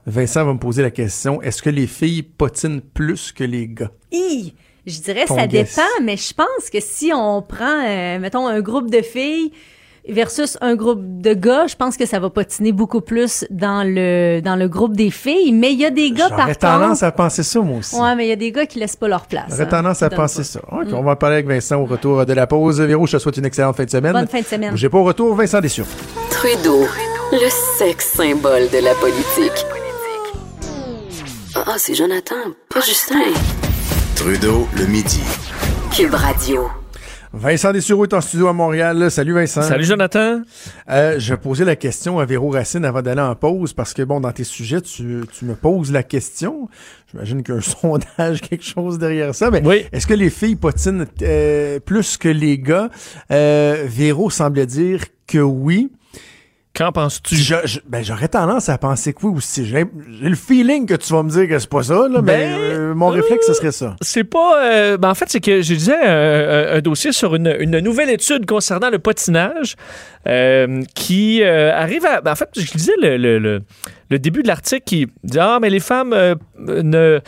Vincent 0.06 0.44
va 0.44 0.52
me 0.52 0.58
poser 0.58 0.82
la 0.82 0.90
question, 0.90 1.40
est-ce 1.42 1.62
que 1.62 1.70
les 1.70 1.86
filles 1.86 2.22
potinent 2.22 2.80
plus 2.92 3.32
que 3.32 3.44
les 3.44 3.68
gars? 3.68 3.90
Hi! 4.10 4.54
Je 4.84 5.00
dirais 5.00 5.26
Ton 5.26 5.36
ça 5.36 5.46
guess. 5.46 5.76
dépend, 5.76 6.04
mais 6.04 6.16
je 6.16 6.34
pense 6.34 6.68
que 6.70 6.78
si 6.80 7.12
on 7.14 7.40
prend, 7.40 8.18
mettons, 8.18 8.48
un 8.48 8.60
groupe 8.60 8.90
de 8.90 9.00
filles 9.00 9.52
versus 10.08 10.58
un 10.60 10.74
groupe 10.74 11.00
de 11.20 11.34
gars, 11.34 11.66
je 11.66 11.76
pense 11.76 11.96
que 11.96 12.06
ça 12.06 12.18
va 12.18 12.30
patiner 12.30 12.72
beaucoup 12.72 13.00
plus 13.00 13.44
dans 13.50 13.84
le 13.86 14.40
dans 14.40 14.56
le 14.56 14.68
groupe 14.68 14.96
des 14.96 15.10
filles. 15.10 15.52
Mais 15.52 15.72
il 15.72 15.78
y 15.78 15.84
a 15.84 15.90
des 15.90 16.10
gars, 16.10 16.28
par 16.28 16.40
J'aurais 16.40 16.54
tendance 16.54 17.00
contre... 17.00 17.04
à 17.04 17.12
penser 17.12 17.42
ça, 17.42 17.60
moi 17.60 17.78
aussi. 17.78 17.96
Ouais, 17.96 18.14
mais 18.14 18.26
il 18.26 18.28
y 18.28 18.32
a 18.32 18.36
des 18.36 18.52
gars 18.52 18.66
qui 18.66 18.78
laissent 18.78 18.96
pas 18.96 19.08
leur 19.08 19.26
place. 19.26 19.44
J'aurais 19.50 19.62
hein. 19.62 19.66
tendance 19.66 20.02
à 20.02 20.10
penser 20.10 20.38
pas. 20.38 20.44
ça. 20.44 20.60
OK, 20.70 20.88
on 20.92 21.02
va 21.02 21.12
en 21.12 21.16
parler 21.16 21.36
avec 21.36 21.46
Vincent 21.46 21.80
au 21.80 21.86
retour 21.86 22.26
de 22.26 22.32
la 22.32 22.46
pause. 22.46 22.80
Véro, 22.80 23.06
je 23.06 23.16
te 23.16 23.22
souhaite 23.22 23.36
une 23.36 23.46
excellente 23.46 23.76
fin 23.76 23.84
de 23.84 23.90
semaine. 23.90 24.12
Bonne 24.12 24.28
fin 24.28 24.40
de 24.40 24.46
semaine. 24.46 24.76
J'ai 24.76 24.88
pas 24.88 24.98
au 24.98 25.04
retour, 25.04 25.34
Vincent 25.34 25.60
Dessureau. 25.60 25.88
Trudeau, 26.30 26.84
le 27.32 27.48
sexe 27.78 28.12
symbole 28.12 28.68
de 28.70 28.78
la 28.78 28.94
politique. 28.94 29.66
Ah, 31.54 31.74
c'est 31.76 31.94
Jonathan, 31.94 32.34
pas 32.70 32.80
Justin. 32.80 33.18
Trudeau, 34.16 34.66
le 34.78 34.86
midi. 34.86 35.20
Cube 35.90 36.14
Radio. 36.14 36.81
Vincent 37.34 37.72
Dessureau 37.72 38.04
est 38.04 38.12
en 38.12 38.20
studio 38.20 38.48
à 38.48 38.52
Montréal. 38.52 39.10
Salut 39.10 39.32
Vincent. 39.32 39.62
Salut 39.62 39.84
Jonathan. 39.84 40.42
Euh, 40.90 41.18
je 41.18 41.34
posais 41.34 41.64
la 41.64 41.76
question 41.76 42.18
à 42.18 42.26
Véro 42.26 42.50
Racine 42.50 42.84
avant 42.84 43.00
d'aller 43.00 43.22
en 43.22 43.34
pause 43.34 43.72
parce 43.72 43.94
que, 43.94 44.02
bon, 44.02 44.20
dans 44.20 44.32
tes 44.32 44.44
sujets, 44.44 44.82
tu, 44.82 45.22
tu 45.32 45.44
me 45.46 45.54
poses 45.54 45.90
la 45.92 46.02
question. 46.02 46.68
J'imagine 47.10 47.42
qu'il 47.42 47.54
y 47.54 47.56
a 47.56 47.60
un 47.60 47.62
sondage, 48.18 48.42
quelque 48.42 48.64
chose 48.64 48.98
derrière 48.98 49.34
ça. 49.34 49.50
Mais 49.50 49.62
Oui. 49.66 49.86
est-ce 49.92 50.06
que 50.06 50.12
les 50.14 50.28
filles 50.28 50.56
potinent 50.56 51.06
euh, 51.22 51.80
plus 51.80 52.18
que 52.18 52.28
les 52.28 52.58
gars? 52.58 52.90
Euh, 53.30 53.84
Véro 53.86 54.28
semblait 54.28 54.66
dire 54.66 55.00
que 55.26 55.38
oui. 55.38 55.90
Qu'en 56.74 56.90
penses-tu? 56.90 57.36
Ben, 57.86 58.02
j'aurais 58.02 58.28
tendance 58.28 58.70
à 58.70 58.78
penser 58.78 59.12
que 59.12 59.18
oui 59.26 59.34
aussi. 59.36 59.66
J'ai 59.66 59.84
le 60.22 60.34
feeling 60.34 60.86
que 60.86 60.94
tu 60.94 61.12
vas 61.12 61.22
me 61.22 61.28
dire 61.28 61.46
que 61.46 61.58
c'est 61.58 61.68
pas 61.68 61.82
ça, 61.82 62.08
là, 62.08 62.22
mais 62.22 62.22
Ben, 62.22 62.50
euh, 62.60 62.94
mon 62.94 63.08
réflexe, 63.08 63.46
ce 63.46 63.52
serait 63.52 63.72
ça. 63.72 63.94
C'est 64.00 64.24
pas. 64.24 64.64
euh, 64.64 64.96
ben 64.96 65.10
en 65.10 65.14
fait, 65.14 65.26
c'est 65.28 65.40
que 65.40 65.60
je 65.60 65.74
disais 65.74 65.94
un, 66.02 66.80
dossier 66.80 67.12
sur 67.12 67.34
une, 67.34 67.54
une 67.60 67.78
nouvelle 67.80 68.08
étude 68.08 68.46
concernant 68.46 68.88
le 68.88 68.98
patinage 68.98 69.76
euh, 70.26 70.82
qui 70.94 71.42
euh, 71.42 71.74
arrive 71.76 72.06
à. 72.06 72.22
ben 72.22 72.32
en 72.32 72.36
fait, 72.36 72.48
je 72.56 72.72
disais 72.72 72.92
le, 73.02 73.18
le, 73.18 73.38
le- 73.38 73.62
le 74.12 74.18
début 74.18 74.42
de 74.42 74.48
l'article 74.48 74.82
qui 74.84 75.06
dit 75.24 75.38
Ah, 75.40 75.58
mais 75.60 75.70
les 75.70 75.80
femmes 75.80 76.12
euh, 76.12 76.34
ne. 76.58 77.18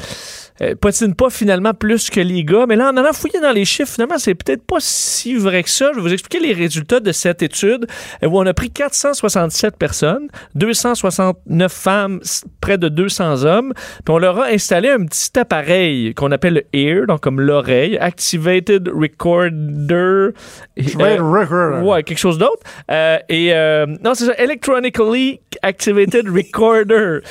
euh, 0.61 0.75
patinent 0.81 1.15
pas 1.15 1.31
finalement 1.31 1.75
plus 1.75 2.11
que 2.11 2.21
les 2.21 2.45
gars. 2.45 2.67
Mais 2.69 2.77
là, 2.77 2.91
en 2.91 2.97
allant 2.97 3.13
fouiller 3.13 3.41
dans 3.41 3.51
les 3.53 3.65
chiffres, 3.65 3.93
finalement, 3.93 4.19
c'est 4.19 4.35
peut-être 4.35 4.65
pas 4.65 4.77
si 4.79 5.35
vrai 5.35 5.63
que 5.63 5.71
ça. 5.71 5.91
Je 5.93 5.97
vais 5.97 6.03
vous 6.03 6.13
expliquer 6.13 6.45
les 6.47 6.53
résultats 6.53 7.01
de 7.01 7.11
cette 7.11 7.43
étude 7.43 7.87
euh, 8.23 8.29
où 8.29 8.39
on 8.39 8.47
a 8.47 8.55
pris 8.55 8.71
467 8.71 9.77
personnes, 9.77 10.29
269 10.55 11.73
femmes, 11.73 12.21
près 12.61 12.79
de 12.79 12.89
200 12.89 13.45
hommes, 13.45 13.73
puis 14.05 14.15
on 14.15 14.19
leur 14.19 14.39
a 14.41 14.47
installé 14.49 14.91
un 14.91 15.05
petit 15.07 15.37
appareil 15.39 16.15
qu'on 16.15 16.31
appelle 16.31 16.55
le 16.55 16.65
ear, 16.79 17.07
donc 17.07 17.21
comme 17.21 17.41
l'oreille, 17.41 17.97
Activated 17.99 18.89
Recorder. 18.89 20.29
Euh, 20.79 21.17
Record. 21.19 21.85
Ouais, 21.85 22.03
quelque 22.03 22.19
chose 22.19 22.39
d'autre. 22.39 22.63
Et 23.29 23.53
non, 24.05 24.15
c'est 24.15 24.27
ça, 24.27 24.35
Electronically 24.37 25.41
Activated 25.63 26.29
Recorder, 26.29 26.74
le 26.83 27.23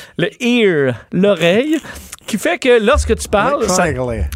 ear, 0.42 0.94
l'oreille, 1.12 1.78
qui 2.26 2.38
fait 2.38 2.58
que 2.58 2.82
lorsque 2.84 3.14
tu 3.16 3.28
parles, 3.28 3.68
ça. 3.68 3.84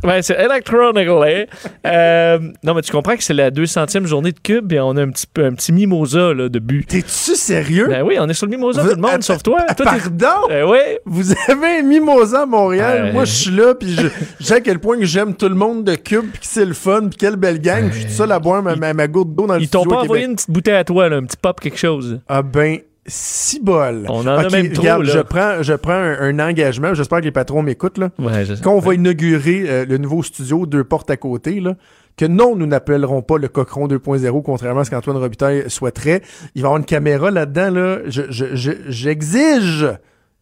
Ouais, 0.05 0.21
c'est 0.21 0.35
Electronically. 0.39 1.47
euh, 1.87 2.39
non, 2.63 2.75
mais 2.75 2.83
tu 2.83 2.93
comprends 2.93 3.17
que 3.17 3.23
c'est 3.23 3.33
la 3.35 3.51
200e 3.51 4.05
journée 4.07 4.33
de 4.33 4.39
Cube 4.39 4.73
et 4.75 4.81
on 4.81 4.91
a 4.97 5.03
un 5.03 5.09
petit, 5.11 5.25
un 5.39 5.55
petit 5.55 5.73
mimosa 5.73 6.35
là, 6.35 6.49
de 6.51 6.59
but. 6.59 6.87
T'es-tu 6.87 7.35
sérieux? 7.35 7.87
Ben 7.89 8.03
oui, 8.03 8.17
on 8.21 8.29
est 8.29 8.35
sur 8.35 8.47
le 8.47 8.51
mimosa, 8.51 8.83
Vous- 8.83 8.91
tout 8.91 8.97
le 8.97 9.01
monde, 9.01 9.23
sauf 9.23 9.43
toi. 9.43 9.65
ah, 9.69 9.75
Toi, 9.75 9.87
Pardon? 9.87 10.51
Euh, 10.51 10.67
ouais. 10.67 11.01
Vous 11.07 11.33
avez 11.49 11.79
un 11.79 11.83
mimosa 11.83 12.43
à 12.43 12.47
Montréal. 12.47 13.13
Moi, 13.15 13.25
je 13.25 13.33
suis 13.33 13.51
là, 13.53 13.75
puis 13.75 13.95
je, 13.95 14.45
sais 14.45 14.55
à 14.57 14.61
quel 14.61 14.79
point 14.81 14.99
que 14.99 15.07
j'aime 15.07 15.35
tout 15.35 15.49
le 15.49 15.55
monde 15.55 15.85
de 15.85 15.95
Cube, 15.95 16.27
puis 16.31 16.41
que 16.41 16.47
c'est 16.47 16.67
le 16.67 16.75
fun, 16.75 17.09
puis 17.09 17.17
quelle 17.19 17.37
belle 17.37 17.59
gang. 17.61 17.85
puis 17.89 17.95
Je 17.95 17.99
suis 18.01 18.07
tout 18.09 18.17
seul 18.17 18.33
à 18.33 18.39
boire 18.39 18.63
ma, 18.63 18.77
ma, 18.77 18.93
ma 18.93 19.09
goutte 19.09 19.35
d'eau 19.35 19.47
dans 19.47 19.55
le 19.55 19.63
Ils 19.63 19.69
t'ont 19.71 19.85
pas 19.85 19.97
envoyé 20.03 20.27
une 20.27 20.35
petite 20.35 20.51
bouteille 20.51 20.75
à 20.77 20.85
toi, 20.85 21.09
là, 21.09 21.17
un 21.17 21.25
petit 21.25 21.39
pop, 21.41 21.59
quelque 21.59 21.79
chose. 21.79 22.21
Ah 22.29 22.43
ben, 22.43 22.79
si 23.09 23.61
bol. 23.61 24.05
On 24.09 24.21
en 24.21 24.27
a 24.29 24.49
même 24.51 24.71
trop, 24.73 24.83
regarde, 24.83 25.05
là. 25.05 25.13
Je 25.15 25.19
prends, 25.21 25.63
je 25.63 25.73
prends 25.75 25.93
un, 25.93 26.17
un 26.21 26.39
engagement. 26.49 26.95
J'espère 26.95 27.19
que 27.21 27.25
les 27.25 27.31
patrons 27.33 27.63
m'écoutent, 27.63 27.99
là. 27.99 28.11
Ouais, 28.19 28.45
je 28.45 28.55
Quand 28.63 28.75
on 28.75 28.79
va 28.81 28.95
inaugurer 28.95 29.65
euh, 29.67 29.85
le 29.89 29.99
nouveau 29.99 30.23
studio, 30.23 30.67
deux 30.67 30.85
portes 30.85 31.11
à 31.11 31.17
côté, 31.17 31.61
là, 31.61 31.75
que 32.17 32.25
non, 32.27 32.57
nous 32.57 32.67
n'appellerons 32.67 33.23
pas 33.23 33.39
le 33.39 33.49
Cochon 33.49 33.87
2.0, 33.89 34.43
contrairement 34.43 34.81
à 34.81 34.85
ce 34.85 34.91
qu'Antoine 34.91 35.17
Robitaille 35.17 35.65
souhaiterait. 35.69 36.23
Il 36.55 36.63
va 36.63 36.67
y 36.67 36.69
avoir 36.69 36.79
une 36.79 36.85
caméra 36.85 37.31
là-dedans, 37.31 37.71
là. 37.71 37.99
Je, 38.07 38.23
je, 38.31 38.55
je- 38.55 38.73
j'exige 38.89 39.87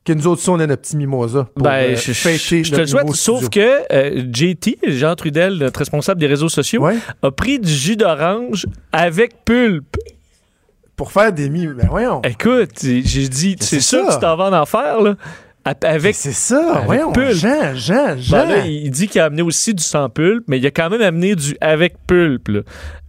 que 0.05 0.13
nous 0.13 0.27
autres, 0.29 0.49
on 0.49 0.61
ait 0.61 0.67
notre 0.69 0.83
petit 0.83 0.97
mimosa 0.97 1.49
pour 1.55 1.65
Ben, 1.65 1.71
euh, 1.73 1.97
je, 1.97 2.01
je- 2.01 2.13
fêter 2.13 2.63
je 2.63 2.73
te 2.73 2.81
le 2.81 2.87
souhaite, 2.87 3.11
sauf 3.15 3.49
que 3.51 3.81
euh, 3.93 4.23
JT, 4.33 4.79
Jean 4.87 5.17
Trudel, 5.17 5.55
notre 5.59 5.81
responsable 5.81 6.21
des 6.21 6.29
réseaux 6.29 6.49
sociaux, 6.49 6.81
Ouais, 6.83 6.95
a 7.23 7.31
pris 7.33 7.59
du 7.59 7.73
jus 7.73 7.97
d'orange 7.97 8.67
avec 8.93 9.45
pulpe. 9.45 9.97
Pour 10.97 11.13
faire 11.13 11.33
des 11.33 11.49
mi... 11.51 11.67
Ben 11.67 11.87
voyons. 11.91 12.23
Écoute, 12.23 12.71
j'ai 12.83 13.01
dit, 13.29 13.57
c'est 13.61 13.81
c'est 13.81 13.81
ça 13.81 14.03
que 14.09 14.15
tu 14.15 14.21
t'en 14.21 14.37
vas 14.37 14.61
en 14.61 14.67
faire, 14.67 15.01
là. 15.01 15.15
Avec 15.83 16.15
c'est 16.15 16.31
ça, 16.31 16.75
avec 16.75 16.85
voyons. 16.87 17.11
pulpe. 17.13 17.33
Jean, 17.33 17.75
Jean, 17.75 18.17
Jean. 18.17 18.47
Ben 18.47 18.49
là, 18.49 18.67
il 18.67 18.89
dit 18.93 19.09
qu'il 19.09 19.21
a 19.21 19.25
amené 19.25 19.43
aussi 19.43 19.75
du 19.75 19.83
sans 19.83 20.09
pulpe, 20.09 20.45
mais 20.47 20.59
il 20.59 20.67
a 20.67 20.71
quand 20.71 20.89
même 20.91 21.03
amené 21.03 21.35
du 21.35 21.57
avec 21.61 21.97
pulpe. 22.07 22.47
là. 22.49 22.61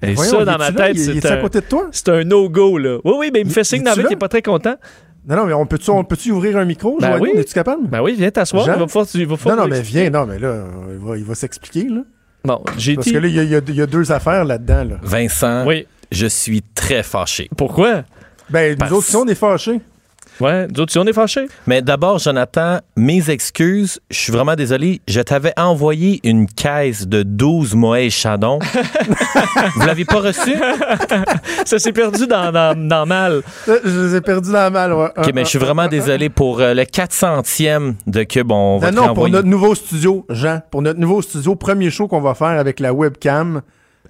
Et 0.01 0.13
Voyons, 0.15 0.31
ça, 0.31 0.37
il 0.39 0.45
dans 0.45 0.57
ma 0.57 0.71
là? 0.71 0.87
tête, 0.87 0.95
Il, 0.95 0.99
il 1.01 1.05
c'est 1.21 1.27
est 1.27 1.31
à 1.31 1.33
un, 1.35 1.41
côté 1.41 1.61
de 1.61 1.65
toi? 1.67 1.87
c'est 1.91 2.09
un 2.09 2.23
no-go. 2.23 2.79
là. 2.79 2.97
Oui, 3.05 3.13
oui, 3.19 3.29
mais 3.31 3.41
il 3.41 3.45
me 3.45 3.49
Il- 3.51 3.53
fait 3.53 3.63
signe 3.63 3.81
il 3.81 3.83
dans 3.83 3.91
la 3.91 3.93
est-tu 3.93 3.99
vie 3.99 4.03
là? 4.05 4.07
qu'il 4.09 4.15
est 4.15 4.19
pas 4.19 4.27
très 4.27 4.41
content. 4.41 4.75
Non, 5.29 5.35
non, 5.35 5.45
mais 5.45 5.53
on 5.53 5.67
peut-tu 5.67 5.91
on 5.91 6.03
peut-tu 6.03 6.31
ouvrir 6.31 6.57
un 6.57 6.65
micro? 6.65 6.97
Ben 6.99 7.19
oui. 7.19 7.29
Es-tu 7.35 7.53
capable? 7.53 7.85
Ben 7.87 8.01
oui, 8.01 8.15
viens 8.17 8.31
t'asseoir. 8.31 8.65
Jean? 8.65 8.73
Il 8.73 8.79
va 8.79 8.85
pouvoir, 8.87 9.05
il 9.13 9.27
va 9.27 9.35
non, 9.55 9.61
non, 9.63 9.67
mais 9.67 9.81
viens. 9.81 10.09
Non, 10.09 10.25
mais 10.25 10.39
là, 10.39 10.63
il 10.93 10.97
va, 11.07 11.15
il 11.17 11.23
va 11.25 11.35
s'expliquer, 11.35 11.83
là. 11.89 12.01
Bon, 12.43 12.63
j'ai 12.77 12.95
Parce 12.95 13.11
que 13.11 13.17
là, 13.17 13.27
il 13.27 13.35
y, 13.35 13.39
a- 13.39 13.43
il 13.43 13.49
y 13.51 13.55
a- 13.55 13.61
il 13.67 13.75
y 13.75 13.81
a 13.81 13.85
deux 13.85 14.11
affaires 14.11 14.45
là-dedans, 14.45 14.83
là. 14.83 14.95
Vincent, 15.03 15.63
Oui. 15.67 15.85
Je 16.11 16.27
suis 16.27 16.61
très 16.75 17.03
fâché. 17.03 17.49
Pourquoi? 17.57 18.03
Ben, 18.49 18.71
nous 18.71 18.77
Parce- 18.77 18.91
autres, 18.91 19.07
si 19.07 19.15
on 19.15 19.25
est 19.27 19.35
fâchés. 19.35 19.81
Ouais, 20.39 20.67
nous 20.67 20.81
autres, 20.81 20.91
si 20.91 20.99
on 20.99 21.05
est 21.07 21.13
fâchés. 21.13 21.47
Mais 21.65 21.81
d'abord, 21.81 22.19
Jonathan, 22.19 22.77
mes 22.95 23.27
excuses. 23.31 23.99
Je 24.11 24.17
suis 24.19 24.31
vraiment 24.31 24.53
désolé. 24.55 25.01
Je 25.07 25.19
t'avais 25.19 25.51
envoyé 25.57 26.19
une 26.23 26.45
caisse 26.45 27.07
de 27.07 27.23
12 27.23 27.73
Moët 27.73 28.11
Chadon. 28.11 28.59
Vous 29.75 29.85
l'avez 29.87 30.05
pas 30.05 30.19
reçu? 30.19 30.53
Ça 31.65 31.79
s'est 31.79 31.91
perdu 31.91 32.27
dans, 32.27 32.51
dans, 32.51 32.77
dans 32.87 33.05
mal. 33.07 33.41
Euh, 33.67 33.79
Je 33.83 33.99
les 34.09 34.15
ai 34.17 34.21
perdus 34.21 34.51
dans 34.51 34.59
la 34.59 34.69
malle, 34.69 34.93
ouais. 34.93 35.09
OK, 35.17 35.31
mais 35.33 35.43
je 35.43 35.49
suis 35.49 35.59
vraiment 35.59 35.87
désolé 35.87 36.29
pour 36.29 36.59
euh, 36.59 36.75
le 36.75 36.83
400e 36.83 37.95
de 38.05 38.23
Cube. 38.23 38.51
On 38.51 38.77
va 38.77 38.91
Non, 38.91 39.01
te 39.03 39.07
non, 39.07 39.13
pour 39.15 39.29
notre 39.29 39.47
nouveau 39.47 39.73
studio, 39.73 40.23
Jean, 40.29 40.61
pour 40.69 40.83
notre 40.83 40.99
nouveau 40.99 41.23
studio, 41.23 41.55
premier 41.55 41.89
show 41.89 42.07
qu'on 42.07 42.21
va 42.21 42.35
faire 42.35 42.47
avec 42.59 42.79
la 42.79 42.93
webcam, 42.93 43.61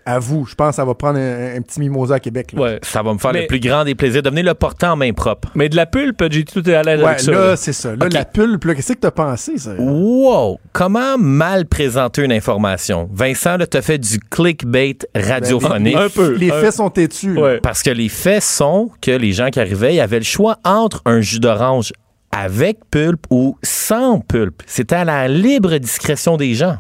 à 0.08 0.20
vous, 0.20 0.45
je 0.45 0.55
pense 0.55 0.70
que 0.70 0.76
ça 0.78 0.86
va 0.86 0.93
prendre 0.95 1.20
un, 1.20 1.58
un 1.58 1.62
petit 1.62 1.80
mimosa 1.80 2.16
à 2.16 2.20
Québec. 2.20 2.53
Là. 2.53 2.62
Ouais. 2.62 2.80
Ça 2.82 3.03
va 3.03 3.14
me 3.14 3.20
faire 3.20 3.34
Mais- 3.34 3.41
le 3.41 3.47
plus 3.47 3.60
grand 3.60 3.84
des 3.84 3.93
plaisirs 3.93 4.24
de 4.24 4.30
venir 4.30 4.45
le 4.45 4.53
porter 4.53 4.86
en 4.88 4.95
main 4.95 5.12
propre. 5.12 5.49
Mais 5.53 5.68
de 5.70 5.76
la 5.76 5.86
pulpe, 5.86 6.24
j'ai 6.32 6.43
tout 6.45 6.68
est 6.70 6.74
à 6.74 6.82
l'aise 6.82 6.99
Ouais, 7.01 7.08
avec 7.08 7.20
ça. 7.20 7.32
là, 7.32 7.47
là. 7.49 7.55
c'est 7.58 7.74
ça. 7.74 7.95
Là, 7.95 8.08
la 8.10 8.26
pulpe, 8.26 8.64
là, 8.64 8.74
qu'est-ce 8.76 8.93
que 8.93 8.99
t'as 8.99 9.12
pensé, 9.12 9.58
ça? 9.58 9.72
Wow! 9.78 10.60
Comment 10.74 11.18
mal 11.18 11.66
présenter 11.66 12.24
une 12.24 12.32
information? 12.32 13.10
Vincent, 13.14 13.58
là, 13.58 13.68
t'as 13.68 13.82
fait 13.82 13.97
du 13.97 14.20
clickbait 14.20 14.97
radiophonique. 15.14 15.95
Un 15.95 16.10
peu. 16.10 16.34
Les 16.36 16.51
un- 16.51 16.62
faits 16.62 16.74
sont 16.74 16.89
têtus. 16.89 17.38
Ouais. 17.38 17.60
Parce 17.62 17.84
que 17.84 17.89
les 17.89 18.10
faits 18.10 18.43
sont 18.43 18.89
que 19.01 19.12
les 19.12 19.34
gens 19.34 19.49
qui 19.49 19.60
arrivaient, 19.60 19.95
ils 19.95 19.99
avaient 19.99 20.20
le 20.20 20.24
choix 20.26 20.58
entre 20.64 21.01
un 21.05 21.22
jus 21.22 21.39
d'orange 21.39 21.91
avec 22.32 22.78
pulpe 22.91 23.26
ou 23.30 23.58
sans 23.64 24.20
pulpe. 24.20 24.62
C'était 24.66 24.95
à 24.95 25.05
la 25.05 25.28
libre 25.28 25.78
discrétion 25.78 26.38
des 26.38 26.53
gens. 26.53 26.78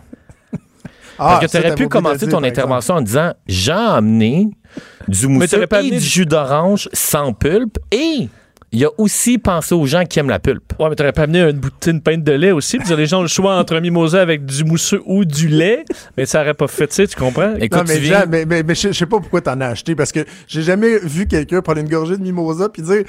Ah, 1.19 1.37
Parce 1.39 1.45
que 1.45 1.51
tu 1.51 1.57
aurais 1.65 1.75
pu 1.75 1.87
commencer 1.87 2.25
dire, 2.27 2.37
ton 2.37 2.43
intervention 2.43 2.95
en 2.95 3.01
disant 3.01 3.33
J'ai 3.47 3.71
amené 3.71 4.49
du 5.07 5.27
mousseux 5.27 5.65
pas 5.67 5.81
et 5.81 5.89
du- 5.91 5.99
jus 5.99 6.25
d'orange 6.25 6.89
sans 6.93 7.33
pulpe 7.33 7.77
et 7.91 8.29
il 8.73 8.83
a 8.85 8.89
aussi 8.97 9.37
pensé 9.37 9.73
aux 9.73 9.85
gens 9.85 10.03
qui 10.03 10.19
aiment 10.19 10.29
la 10.29 10.39
pulpe. 10.39 10.73
Ouais, 10.77 10.89
mais 10.89 10.95
t'aurais 10.95 11.13
pas 11.13 11.23
amené 11.23 11.39
une 11.41 11.57
bouteille, 11.57 11.93
une 11.93 12.01
pinte 12.01 12.23
de 12.23 12.33
lait 12.33 12.51
aussi. 12.51 12.77
Puis 12.77 12.93
les 12.95 13.05
gens 13.05 13.19
ont 13.19 13.21
le 13.21 13.27
choix 13.29 13.55
entre 13.55 13.75
un 13.75 13.79
mimosa 13.79 14.21
avec 14.21 14.45
du 14.45 14.63
mousseux 14.65 15.01
ou 15.05 15.23
du 15.23 15.47
lait. 15.47 15.85
Mais 16.17 16.25
ça 16.25 16.41
aurait 16.41 16.53
pas 16.53 16.67
fait, 16.67 16.87
tu 16.87 16.95
sais, 16.95 17.07
tu 17.07 17.15
comprends? 17.15 17.53
Écoute, 17.55 17.79
Non, 17.79 17.83
mais, 17.87 17.97
viens- 17.99 18.19
Jean, 18.21 18.25
mais, 18.29 18.45
mais, 18.45 18.63
mais 18.63 18.75
je 18.75 18.91
sais 18.91 19.05
pas 19.05 19.19
pourquoi 19.19 19.39
t'en 19.41 19.59
as 19.61 19.67
acheté, 19.67 19.95
parce 19.95 20.11
que 20.11 20.19
j'ai 20.47 20.61
jamais 20.63 20.99
vu 20.99 21.27
quelqu'un 21.27 21.61
prendre 21.61 21.79
une 21.79 21.87
gorgée 21.89 22.17
de 22.17 22.21
mimosa 22.21 22.67
puis 22.69 22.81
dire 22.81 23.03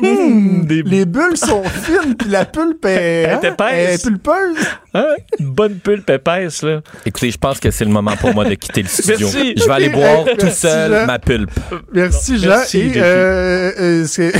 des- 0.02 0.82
les 0.82 1.04
bulles 1.04 1.36
sont 1.36 1.62
fines 1.82 2.14
puis 2.18 2.30
la 2.30 2.44
pulpe 2.44 2.84
est, 2.86 2.88
Elle 3.24 3.30
hein, 3.30 3.40
est 3.42 3.48
épaisse. 3.48 3.68
elle 3.72 3.94
est 3.94 4.02
pulpeuse. 4.04 4.66
Hein? 4.94 5.06
Une 5.38 5.50
bonne 5.50 5.74
pulpe 5.74 6.08
épaisse, 6.10 6.62
là. 6.62 6.80
Écoutez, 7.04 7.30
je 7.30 7.38
pense 7.38 7.60
que 7.60 7.70
c'est 7.70 7.84
le 7.84 7.90
moment 7.90 8.16
pour 8.16 8.32
moi 8.34 8.44
de 8.44 8.54
quitter 8.54 8.82
le 8.82 8.88
studio. 8.88 9.28
Merci. 9.32 9.54
Je 9.56 9.64
vais 9.64 9.70
aller 9.72 9.88
boire 9.90 10.26
hey, 10.28 10.36
tout 10.36 10.48
seul 10.50 10.92
Jean. 10.92 11.06
ma 11.06 11.18
pulpe. 11.18 11.50
Merci, 11.92 12.38
Jean. 12.38 12.48
merci, 12.48 12.78
Et 12.80 12.92
euh, 12.96 13.72
euh, 13.78 14.30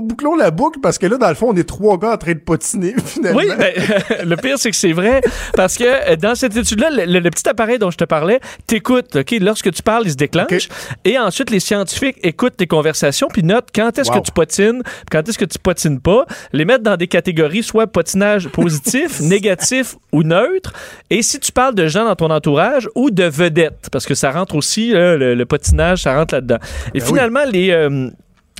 bouclons 0.00 0.34
la 0.36 0.50
boucle 0.50 0.80
parce 0.80 0.98
que 0.98 1.06
là, 1.06 1.16
dans 1.16 1.28
le 1.28 1.34
fond, 1.34 1.50
on 1.52 1.56
est 1.56 1.68
trois 1.68 1.98
gars 1.98 2.12
en 2.12 2.16
train 2.16 2.32
de 2.32 2.38
potiner, 2.38 2.94
finalement. 3.04 3.38
Oui, 3.38 3.46
ben, 3.56 3.72
le 4.28 4.36
pire, 4.36 4.58
c'est 4.58 4.70
que 4.70 4.76
c'est 4.76 4.92
vrai. 4.92 5.20
Parce 5.54 5.76
que 5.76 5.84
euh, 5.84 6.16
dans 6.16 6.34
cette 6.34 6.56
étude-là, 6.56 6.90
le, 6.90 7.04
le- 7.04 7.20
le 7.20 7.30
petit 7.30 7.48
appareil 7.48 7.78
dont 7.78 7.90
je 7.90 7.96
te 7.96 8.04
parlais, 8.04 8.40
t'écoutes, 8.66 9.16
OK? 9.16 9.34
Lorsque 9.40 9.72
tu 9.72 9.82
parles, 9.82 10.04
il 10.06 10.10
se 10.12 10.16
déclenche. 10.16 10.68
Et 11.04 11.18
ensuite, 11.18 11.50
les 11.50 11.60
scientifiques 11.60 12.16
écoutent 12.22 12.56
tes 12.56 12.66
conversations 12.66 13.28
puis 13.32 13.42
notent 13.42 13.68
quand 13.74 13.98
est-ce 13.98 14.10
Wow. 14.10 14.20
que 14.20 14.26
tu 14.26 14.32
potines, 14.32 14.82
quand 15.10 15.28
est-ce 15.28 15.38
que 15.38 15.44
tu 15.44 15.58
potines 15.58 16.00
pas. 16.00 16.26
Les 16.52 16.64
mettre 16.64 16.82
dans 16.84 16.96
des 16.96 17.08
catégories, 17.08 17.62
soit 17.62 17.86
potinage 17.86 18.48
positif, 18.48 19.20
négatif 19.20 19.96
ou 20.12 20.22
neutre. 20.22 20.72
Et 21.10 21.22
si 21.22 21.40
tu 21.40 21.52
parles 21.52 21.74
de 21.74 21.86
gens 21.86 22.04
dans 22.04 22.16
ton 22.16 22.30
entourage 22.30 22.88
ou 22.94 23.10
de 23.10 23.24
vedettes, 23.24 23.88
parce 23.90 24.06
que 24.06 24.14
ça 24.14 24.30
rentre 24.30 24.54
aussi, 24.56 24.90
le, 24.90 25.34
le 25.34 25.46
potinage, 25.46 26.02
ça 26.02 26.14
rentre 26.16 26.34
là-dedans. 26.34 26.58
Et 26.94 26.98
Ben 27.00 27.06
finalement, 27.06 27.44
les... 27.50 27.70
euh, 27.70 28.10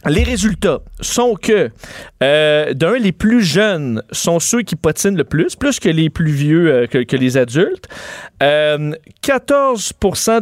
les 0.07 0.23
résultats 0.23 0.81
sont 1.01 1.35
que, 1.35 1.71
euh, 2.23 2.75
d'un, 2.75 2.97
les 2.99 3.13
plus 3.13 3.43
jeunes 3.43 4.03
sont 4.13 4.41
ceux 4.41 4.63
qui 4.63 4.77
patinent 4.77 5.17
le 5.17 5.25
plus, 5.25 5.57
plus 5.57 5.81
que 5.81 5.89
les 5.89 6.11
plus 6.11 6.33
vieux, 6.33 6.71
euh, 6.73 6.87
que, 6.87 6.99
que 7.05 7.17
les 7.17 7.37
adultes. 7.37 7.89
Euh, 8.43 8.93
14 9.23 9.93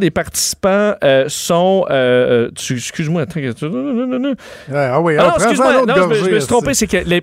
des 0.01 0.11
participants 0.11 0.93
euh, 1.03 1.25
sont... 1.27 1.85
Excuse-moi, 2.69 3.21
attends. 3.23 3.39
Ouais, 3.39 4.35
ah 4.69 5.01
oui, 5.01 5.15
Ah 5.19 5.33
excuse-moi, 5.37 5.85
non, 5.85 5.93
je 5.93 5.93
me- 5.93 5.95
je 5.95 6.01
me 6.01 6.07
gorgée, 6.25 6.39
suis 6.39 6.47
trompé, 6.47 6.73
c'est 6.73 6.87
que 6.87 6.97
les. 6.97 7.21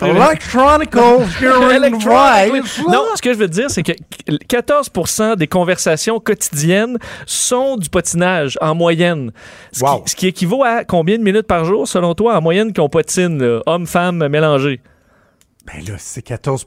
Non, 2.91 3.05
ce 3.16 3.22
que 3.22 3.32
je 3.32 3.38
veux 3.38 3.49
dire, 3.49 3.70
c'est 3.70 3.82
que 3.82 3.93
14% 4.28 5.36
des 5.36 5.47
conversations 5.47 6.20
quotidiennes 6.20 6.99
sont 7.26 7.76
du 7.76 7.88
patinage 7.88 8.59
en 8.61 8.74
moyenne. 8.74 9.32
Ce, 9.72 9.80
Wow. 9.84 10.01
qui, 10.03 10.11
ce 10.11 10.16
qui 10.16 10.26
équivaut 10.26 10.64
à 10.64 10.84
combien 10.84 11.16
de 11.18 11.22
minutes 11.22 11.47
par 11.47 11.64
jour, 11.64 11.86
selon 11.88 12.14
toi, 12.14 12.30
en 12.37 12.41
moyenne, 12.41 12.72
qu'on 12.72 12.89
patine, 12.89 13.61
hommes-femmes 13.66 14.28
mélangés? 14.28 14.81
Ben 15.66 15.84
là, 15.86 15.94
c'est 15.98 16.22
14 16.22 16.66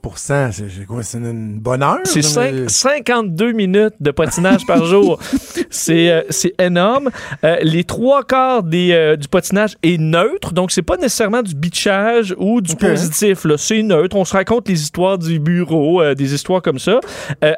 c'est 0.52 0.86
quoi, 0.86 1.02
c'est 1.04 1.18
une 1.18 1.60
bonne 1.60 1.82
heure? 1.82 2.00
C'est 2.04 2.22
là, 2.22 2.28
cinq- 2.28 2.54
mais- 2.54 2.70
52 2.70 3.52
minutes 3.52 3.96
de 4.00 4.12
patinage 4.12 4.66
par 4.68 4.86
jour. 4.86 5.20
C'est 5.70 6.12
euh, 6.12 6.22
c'est 6.30 6.54
énorme. 6.62 7.10
Euh, 7.44 7.58
les 7.64 7.84
trois 7.84 8.24
quarts 8.24 8.62
des, 8.62 8.92
euh, 8.92 9.16
du 9.16 9.28
patinage 9.28 9.76
est 9.82 9.98
neutre, 10.00 10.54
donc 10.54 10.72
c'est 10.72 10.84
pas 10.84 10.98
nécessairement 10.98 11.42
du 11.42 11.56
bitchage 11.56 12.36
ou 12.38 12.62
du 12.62 12.74
Ok. 12.74 12.80
positif. 12.82 13.44
là. 13.46 13.58
C'est 13.58 13.82
neutre. 13.82 14.16
On 14.16 14.24
se 14.26 14.34
raconte 14.34 14.68
les 14.70 14.80
histoires 14.80 15.18
du 15.18 15.40
bureau, 15.40 16.14
des 16.14 16.34
histoires 16.36 16.62
comme 16.62 16.78
ça. 16.78 17.00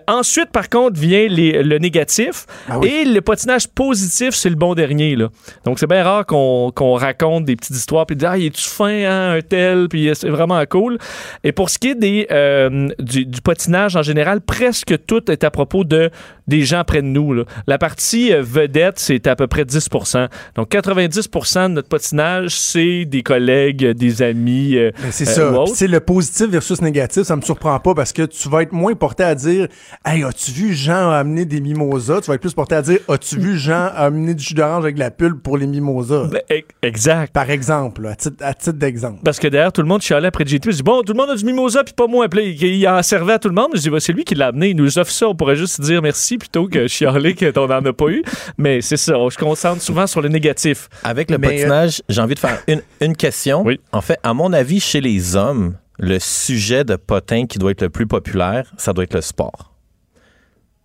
Ensuite, 0.07 0.51
par 0.51 0.69
contre, 0.69 0.97
vient 0.97 1.27
les- 1.27 1.61
le 1.61 1.77
négatif. 1.77 2.45
Ah 2.69 2.79
oui. 2.79 2.87
Et 2.87 3.05
le 3.05 3.19
patinage 3.19 3.67
positif, 3.67 4.33
c'est 4.33 4.49
le 4.49 4.55
bon 4.55 4.73
dernier. 4.75 5.15
Là. 5.17 5.27
Donc, 5.65 5.79
c'est 5.79 5.87
bien 5.87 6.03
rare 6.03 6.25
qu'on 6.25 6.93
raconte 6.93 7.43
des 7.45 7.57
petites 7.57 7.75
histoires 7.75 8.05
puis 8.05 8.15
dire 8.15 8.29
Ah, 8.31 8.37
il 8.37 8.45
est-tu 8.45 8.63
fin, 8.63 8.87
hein, 9.03 9.33
un 9.37 9.41
tel, 9.41 9.89
puis 9.89 10.09
c'est 10.13 10.29
vraiment 10.29 10.63
cool. 10.69 10.97
Et 11.43 11.51
pour 11.51 11.69
ce 11.69 11.77
qui 11.79 11.89
est 11.89 11.95
des, 11.95 12.27
euh, 12.31 12.89
du, 12.99 13.25
du 13.25 13.41
patinage 13.41 13.95
en 13.95 14.01
général, 14.01 14.41
presque 14.41 14.95
tout 15.07 15.31
est 15.31 15.43
à 15.43 15.51
propos 15.51 15.83
de 15.83 16.09
des 16.47 16.61
gens 16.61 16.83
près 16.83 17.01
de 17.01 17.07
nous. 17.07 17.33
là. 17.33 17.43
La 17.67 17.77
partie 17.77 18.31
euh, 18.33 18.41
vedette, 18.41 18.99
c'est 18.99 19.25
à 19.27 19.35
peu 19.35 19.47
près 19.47 19.63
10% 19.63 20.27
Donc, 20.55 20.71
90% 20.71 21.69
de 21.69 21.73
notre 21.73 21.89
patinage, 21.89 22.51
c'est 22.57 23.05
des 23.05 23.23
collègues, 23.23 23.85
euh, 23.85 23.93
des 23.93 24.21
amis. 24.21 24.75
euh, 24.75 24.91
c'est 25.11 25.27
euh, 25.39 25.65
ça. 25.65 25.73
sais, 25.73 25.87
le 25.87 25.99
positif 25.99 26.47
versus 26.47 26.81
négatif, 26.81 27.23
ça 27.23 27.35
me 27.35 27.41
surprend 27.41 27.79
pas 27.79 27.95
parce 27.95 28.13
que 28.13 28.23
tu 28.23 28.47
vas 28.49 28.61
être 28.61 28.73
moins 28.73 28.93
porté 28.93 29.23
à 29.23 29.33
dire 29.35 29.67
Hey, 30.05 30.23
as-tu 30.23 30.51
vu 30.51 30.73
Jean 30.73 31.09
amener 31.09 31.45
des 31.45 31.61
mimosas? 31.61 32.21
Tu 32.21 32.27
vas 32.27 32.35
être 32.35 32.41
plus 32.41 32.53
porté 32.53 32.75
à 32.75 32.81
dire 32.81 32.99
As-tu 33.07 33.39
vu 33.39 33.57
Jean 33.57 33.89
amener 33.95 34.33
du 34.35 34.43
jus 34.43 34.53
d'orange 34.53 34.83
avec 34.83 34.95
de 34.95 34.99
la 34.99 35.11
pulpe 35.11 35.41
pour 35.41 35.57
les 35.57 35.67
mimosas? 35.67 36.27
Ben, 36.27 36.41
Exact. 36.81 37.33
Par 37.33 37.49
exemple, 37.49 38.03
là, 38.03 38.11
à 38.41 38.53
titre, 38.53 38.77
d'exemple. 38.77 39.19
Parce 39.23 39.39
que 39.39 39.47
derrière, 39.47 39.71
tout 39.71 39.81
le 39.81 39.87
monde 39.87 40.01
chialait 40.01 40.27
après 40.27 40.45
JT. 40.45 40.71
Je 40.71 40.77
dis, 40.77 40.83
bon, 40.83 41.01
tout 41.01 41.13
le 41.15 41.21
monde 41.21 41.29
a 41.29 41.35
du 41.35 41.45
mimosa, 41.45 41.83
puis 41.83 41.93
pas 41.93 42.07
moi. 42.07 42.27
Puis 42.29 42.51
il, 42.51 42.87
en 42.87 43.01
servait 43.01 43.33
à 43.33 43.39
tout 43.39 43.47
le 43.47 43.55
monde. 43.55 43.71
Je 43.73 43.79
dis, 43.79 43.89
bah, 43.89 43.99
c'est 43.99 44.13
lui 44.13 44.23
qui 44.23 44.35
l'a 44.35 44.47
amené. 44.47 44.69
Il 44.69 44.75
nous 44.75 44.99
offre 44.99 45.11
ça. 45.11 45.27
On 45.27 45.35
pourrait 45.35 45.55
juste 45.55 45.81
dire 45.81 46.01
merci 46.01 46.37
plutôt 46.37 46.67
que 46.67 46.87
chialer 46.87 47.33
qu'on 47.35 47.67
n'en 47.67 47.85
a 47.85 47.93
pas 47.93 48.07
eu. 48.09 48.23
Mais 48.57 48.81
c'est 48.81 48.97
ça. 48.97 49.17
On 49.17 49.29
se 49.29 49.37
concentre 49.37 49.81
souvent 49.81 50.07
sur 50.07 50.21
le 50.21 50.29
négatif. 50.29 50.89
Avec 51.03 51.31
le 51.31 51.37
Mais, 51.37 51.47
patinage, 51.47 52.01
j'ai 52.09 52.21
envie 52.21 52.35
de 52.35 52.39
faire 52.39 52.59
une, 52.67 52.81
une 53.01 53.15
question. 53.15 53.63
Oui. 53.63 53.79
En 53.91 54.01
fait, 54.01 54.19
à 54.23 54.33
mon 54.33 54.51
avis, 54.53 54.79
chez 54.79 55.01
les 55.01 55.35
hommes, 55.35 55.75
le 55.97 56.19
sujet 56.19 56.83
de 56.83 56.95
potin 56.95 57.45
qui 57.45 57.59
doit 57.59 57.71
être 57.71 57.81
le 57.81 57.89
plus 57.89 58.07
populaire, 58.07 58.71
ça 58.77 58.93
doit 58.93 59.05
être 59.05 59.13
le 59.13 59.21
sport. 59.21 59.71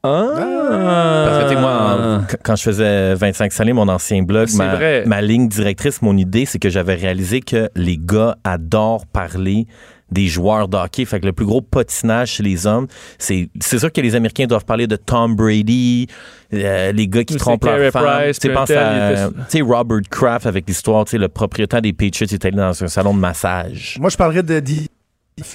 Ah! 0.02 0.28
Parce 0.34 1.52
que, 1.52 1.58
moi, 1.58 2.22
quand 2.42 2.56
je 2.56 2.62
faisais 2.62 3.14
25 3.14 3.52
salés, 3.52 3.72
mon 3.74 3.88
ancien 3.88 4.22
blog, 4.22 4.48
ma, 4.54 5.04
ma 5.04 5.20
ligne 5.20 5.48
directrice, 5.48 6.00
mon 6.00 6.16
idée, 6.16 6.46
c'est 6.46 6.58
que 6.58 6.70
j'avais 6.70 6.94
réalisé 6.94 7.40
que 7.40 7.68
les 7.74 7.98
gars 7.98 8.36
adorent 8.44 9.06
parler 9.06 9.66
des 10.10 10.26
joueurs 10.26 10.68
de 10.68 10.76
hockey. 10.76 11.04
Fait 11.04 11.20
que 11.20 11.26
le 11.26 11.32
plus 11.32 11.46
gros 11.46 11.60
patinage 11.62 12.32
chez 12.32 12.42
les 12.42 12.66
hommes, 12.66 12.86
c'est 13.18 13.48
c'est 13.60 13.78
sûr 13.78 13.92
que 13.92 14.00
les 14.00 14.14
Américains 14.14 14.46
doivent 14.46 14.64
parler 14.64 14.86
de 14.86 14.96
Tom 14.96 15.34
Brady, 15.36 16.06
euh, 16.52 16.92
les 16.92 17.08
gars 17.08 17.24
qui 17.24 17.36
trompent 17.36 17.64
leurs 17.64 17.92
femmes. 17.92 18.04
Price, 18.04 18.38
Tu 18.38 18.52
pense 18.52 18.70
à 18.70 19.12
était- 19.12 19.28
tu 19.28 19.34
sais, 19.48 19.60
Robert 19.60 20.00
Kraft 20.10 20.46
avec 20.46 20.66
l'histoire, 20.68 21.04
tu 21.04 21.12
sais, 21.12 21.18
le 21.18 21.28
propriétaire 21.28 21.82
des 21.82 21.92
Patriots 21.92 22.28
est 22.30 22.44
allé 22.44 22.56
dans 22.56 22.82
un 22.84 22.88
salon 22.88 23.14
de 23.14 23.20
massage. 23.20 23.96
Moi, 24.00 24.10
je 24.10 24.16
parlerais 24.16 24.42
de 24.42 24.60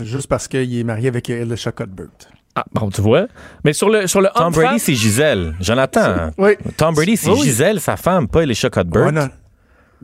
juste 0.03 0.27
parce 0.27 0.47
qu'il 0.47 0.77
est 0.77 0.83
marié 0.83 1.07
avec 1.09 1.29
Elisha 1.29 1.71
Cuthbert. 1.71 2.07
Ah, 2.55 2.63
bon, 2.71 2.89
tu 2.89 3.01
vois. 3.01 3.27
Mais 3.65 3.73
sur 3.73 3.89
le, 3.89 4.07
sur 4.07 4.21
le 4.21 4.29
Tom 4.33 4.53
Brady, 4.53 4.79
c'est 4.79 4.93
Gisèle. 4.95 5.55
Jonathan. 5.59 6.31
Oui. 6.37 6.51
Tom 6.77 6.95
Brady, 6.95 7.17
c'est 7.17 7.29
oui. 7.29 7.41
Gisèle, 7.41 7.81
sa 7.81 7.97
femme, 7.97 8.27
pas 8.29 8.43
Elisha 8.43 8.69
Cuthbert. 8.69 9.07
Ouais, 9.07 9.11
non. 9.11 9.27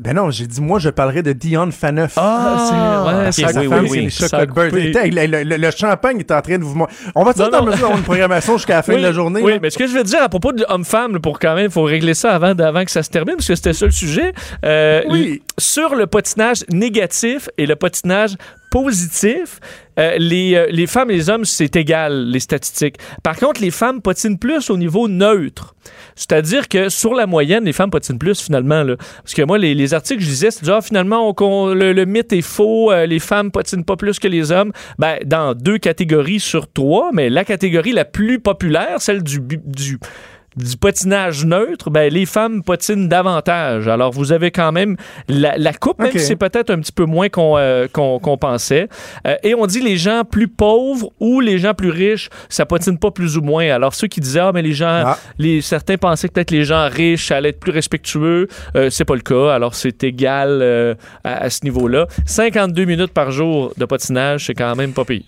Ben 0.02 0.16
non, 0.16 0.32
j'ai 0.32 0.48
dit, 0.48 0.60
moi, 0.62 0.80
je 0.80 0.90
parlerais 0.90 1.22
de 1.22 1.32
Dion 1.32 1.70
Faneuf. 1.70 2.14
Ah, 2.18 3.30
c'est- 3.32 3.44
ouais, 3.44 3.52
ça 3.54 3.60
oui, 3.62 3.68
femme, 3.70 3.86
oui, 3.88 4.00
oui. 4.06 4.12
Ça 4.12 4.44
Le, 4.46 5.44
le- 5.44 5.58
le 5.58 5.72
champagne 5.72 6.18
est 6.20 6.32
en 6.32 6.42
train 6.42 6.58
de 6.58 6.64
vous... 6.64 6.88
On 7.14 7.24
va-tu 7.24 7.40
dans 7.40 7.50
non. 7.52 7.66
mesure 7.66 7.72
d'avoir 7.82 7.98
une 8.00 8.04
programmation 8.04 8.58
jusqu'à 8.58 8.78
la 8.78 8.82
fin 8.82 8.94
Oui, 8.94 9.00
de 9.00 9.06
la 9.06 9.12
journée? 9.14 9.42
Oui, 9.44 9.52
là? 9.54 9.60
mais 9.62 9.70
ce 9.70 9.78
que 9.78 9.86
je 9.86 9.94
veux 9.94 10.04
dire 10.04 10.24
à 10.24 10.28
propos 10.30 10.54
de 10.54 10.66
homme-femme, 10.68 11.20
pour 11.20 11.38
quand 11.38 11.54
même, 11.54 11.66
il 11.66 11.72
faut 11.72 11.84
régler 11.84 12.16
ça 12.16 12.32
avant, 12.32 12.58
avant 12.58 12.84
que 12.84 12.90
ça 12.90 13.04
se 13.04 13.12
termine, 13.12 13.36
parce 13.36 13.48
que 13.48 13.54
c'était 13.56 13.74
ça 13.74 13.86
le 13.86 13.92
sujet. 13.92 14.34
Euh, 14.66 15.04
Oui. 15.08 15.44
Sur 15.60 15.94
le 15.94 16.08
patinage 16.08 16.64
négatif 16.74 17.50
et 17.60 17.68
le 17.68 17.76
patinage 17.76 18.38
positif, 18.72 19.60
euh, 20.00 20.16
les, 20.18 20.56
euh, 20.56 20.68
les 20.72 20.88
femmes 20.88 21.12
et 21.12 21.16
les 21.16 21.30
hommes, 21.30 21.46
c'est 21.46 21.76
égal, 21.76 22.30
les 22.30 22.40
statistiques. 22.40 22.96
Par 23.22 23.36
contre, 23.36 23.62
les 23.62 23.70
femmes 23.70 24.02
patinent 24.02 24.40
plus 24.40 24.72
au 24.72 24.78
niveau 24.78 25.08
neutre. 25.08 25.76
C'est-à-dire 26.16 26.70
que 26.70 26.88
sur 26.90 27.14
la 27.14 27.28
moyenne, 27.28 27.66
les 27.66 27.74
femmes 27.74 27.92
patinent 27.92 28.18
plus 28.18 28.42
finalement. 28.42 28.84
Là. 28.84 28.96
Parce 29.18 29.34
que 29.34 29.42
moi, 29.44 29.58
les, 29.58 29.76
les 29.76 29.94
articles 29.94 30.22
je 30.22 30.28
disais, 30.28 30.52
c'est 30.52 30.66
finalement, 30.82 31.36
le, 31.40 32.06
mythe 32.06 32.32
est 32.32 32.42
faux, 32.42 32.92
euh, 32.92 33.06
les 33.06 33.20
femmes 33.20 33.52
patinent 33.52 33.84
pas 33.84 33.98
plus 33.98 34.18
que 34.18 34.30
les 34.30 34.52
hommes. 34.52 34.72
Ben, 34.98 35.20
dans 35.26 35.54
deux 35.54 35.78
catégories 35.78 36.40
sur 36.40 36.72
trois, 36.72 37.12
mais 37.14 37.30
la 37.30 37.44
catégorie 37.44 37.92
la 37.92 38.06
plus 38.06 38.40
populaire, 38.40 39.02
celle 39.02 39.22
du, 39.22 39.42
du 39.42 40.00
du 40.58 40.76
patinage 40.76 41.46
neutre, 41.46 41.90
ben, 41.90 42.12
les 42.12 42.26
femmes 42.26 42.62
patinent 42.62 43.08
davantage. 43.08 43.88
Alors, 43.88 44.12
vous 44.12 44.34
avez 44.34 44.52
quand 44.52 44.72
même 44.72 44.98
la, 45.30 45.58
la 45.58 45.74
coupe, 45.74 46.00
même 46.00 46.12
si 46.12 46.20
c'est 46.20 46.36
peut-être 46.36 46.70
un 46.72 46.80
petit 46.80 46.92
peu 46.92 47.06
moins 47.06 47.30
qu'on 47.30 47.58
euh, 47.58 47.88
pensait. 48.40 48.90
Euh, 49.26 49.36
et 49.44 49.56
on 49.56 49.66
dit 49.66 49.80
les 49.82 49.96
gens 49.98 50.24
plus 50.30 50.50
pauvres 50.50 51.12
ou 51.20 51.40
les 51.40 51.58
gens 51.58 51.74
plus 51.74 51.90
riches, 51.90 52.30
ça 52.50 52.66
patine 52.66 52.98
pas 52.98 53.12
plus 53.12 53.38
ou 53.38 53.42
moins. 53.42 53.66
Alors, 53.70 53.94
ceux 53.94 54.08
qui 54.08 54.20
disaient, 54.20 54.42
ah, 54.42 54.52
mais 54.54 54.62
les 54.62 54.74
gens, 54.74 55.04
Ah. 55.06 55.18
les, 55.38 55.62
certains 55.62 55.98
pensaient 55.98 56.28
que 56.28 56.34
peut-être 56.34 56.52
les 56.52 56.66
gens 56.66 56.90
riches 56.90 57.32
allaient 57.32 57.50
être 57.50 57.60
plus 57.60 57.72
respectueux, 57.72 58.48
euh, 58.76 58.90
c'est 58.90 59.06
pas 59.06 59.16
le 59.16 59.22
cas. 59.22 59.54
Alors, 59.54 59.74
c'est 59.76 60.04
égal 60.04 60.98
à, 61.24 61.44
à 61.46 61.50
ce 61.50 61.64
niveau-là. 61.64 62.08
52 62.26 62.84
minutes 62.86 63.14
par 63.14 63.32
jour 63.32 63.74
de 63.78 63.86
patinage, 63.86 64.48
c'est 64.48 64.54
quand 64.54 64.76
même 64.76 64.92
pas 64.92 65.06
pire. 65.06 65.24